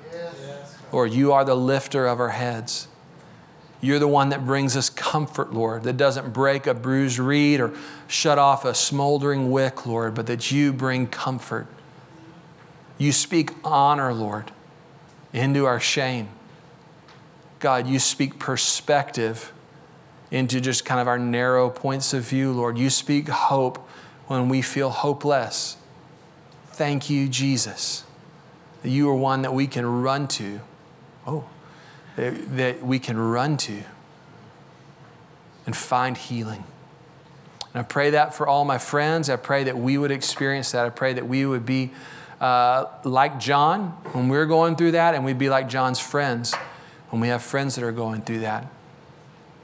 Lord, 0.91 1.11
you 1.11 1.33
are 1.33 1.45
the 1.45 1.55
lifter 1.55 2.07
of 2.07 2.19
our 2.19 2.29
heads. 2.29 2.87
You're 3.81 3.99
the 3.99 4.07
one 4.07 4.29
that 4.29 4.45
brings 4.45 4.75
us 4.75 4.89
comfort, 4.89 5.53
Lord, 5.53 5.83
that 5.83 5.95
doesn't 5.95 6.33
break 6.33 6.67
a 6.67 6.73
bruised 6.73 7.19
reed 7.19 7.61
or 7.61 7.73
shut 8.07 8.37
off 8.37 8.65
a 8.65 8.73
smoldering 8.73 9.51
wick, 9.51 9.85
Lord, 9.85 10.15
but 10.15 10.27
that 10.27 10.51
you 10.51 10.73
bring 10.73 11.07
comfort. 11.07 11.67
You 12.97 13.11
speak 13.13 13.51
honor, 13.63 14.13
Lord, 14.13 14.51
into 15.31 15.65
our 15.65 15.79
shame. 15.79 16.27
God, 17.59 17.87
you 17.87 17.99
speak 17.99 18.39
perspective 18.39 19.53
into 20.31 20.61
just 20.61 20.85
kind 20.85 21.01
of 21.01 21.07
our 21.07 21.19
narrow 21.19 21.69
points 21.69 22.13
of 22.13 22.23
view, 22.23 22.51
Lord. 22.51 22.77
You 22.77 22.89
speak 22.89 23.27
hope 23.27 23.77
when 24.27 24.49
we 24.49 24.61
feel 24.61 24.89
hopeless. 24.89 25.77
Thank 26.67 27.09
you, 27.09 27.27
Jesus, 27.27 28.03
that 28.83 28.89
you 28.89 29.09
are 29.09 29.15
one 29.15 29.41
that 29.41 29.53
we 29.53 29.67
can 29.67 29.85
run 29.85 30.27
to. 30.29 30.61
Oh, 31.25 31.49
that, 32.15 32.57
that 32.57 32.83
we 32.83 32.99
can 32.99 33.17
run 33.17 33.57
to 33.57 33.83
and 35.65 35.75
find 35.75 36.17
healing. 36.17 36.63
And 37.73 37.81
I 37.81 37.83
pray 37.83 38.11
that 38.11 38.33
for 38.33 38.47
all 38.47 38.65
my 38.65 38.77
friends. 38.77 39.29
I 39.29 39.35
pray 39.35 39.65
that 39.65 39.77
we 39.77 39.97
would 39.97 40.11
experience 40.11 40.71
that. 40.71 40.85
I 40.85 40.89
pray 40.89 41.13
that 41.13 41.27
we 41.27 41.45
would 41.45 41.65
be 41.65 41.91
uh, 42.41 42.85
like 43.03 43.39
John 43.39 43.89
when 44.13 44.29
we're 44.29 44.45
going 44.45 44.75
through 44.75 44.91
that, 44.91 45.13
and 45.13 45.25
we'd 45.25 45.37
be 45.37 45.49
like 45.49 45.69
John's 45.69 45.99
friends 45.99 46.55
when 47.09 47.21
we 47.21 47.27
have 47.27 47.43
friends 47.43 47.75
that 47.75 47.83
are 47.83 47.91
going 47.91 48.21
through 48.21 48.39
that. 48.39 48.67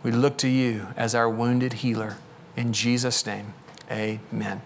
We 0.06 0.12
look 0.12 0.38
to 0.38 0.48
you 0.48 0.86
as 0.96 1.16
our 1.16 1.28
wounded 1.28 1.74
healer. 1.74 2.18
In 2.56 2.74
Jesus' 2.74 3.26
name, 3.26 3.56
amen. 3.90 4.62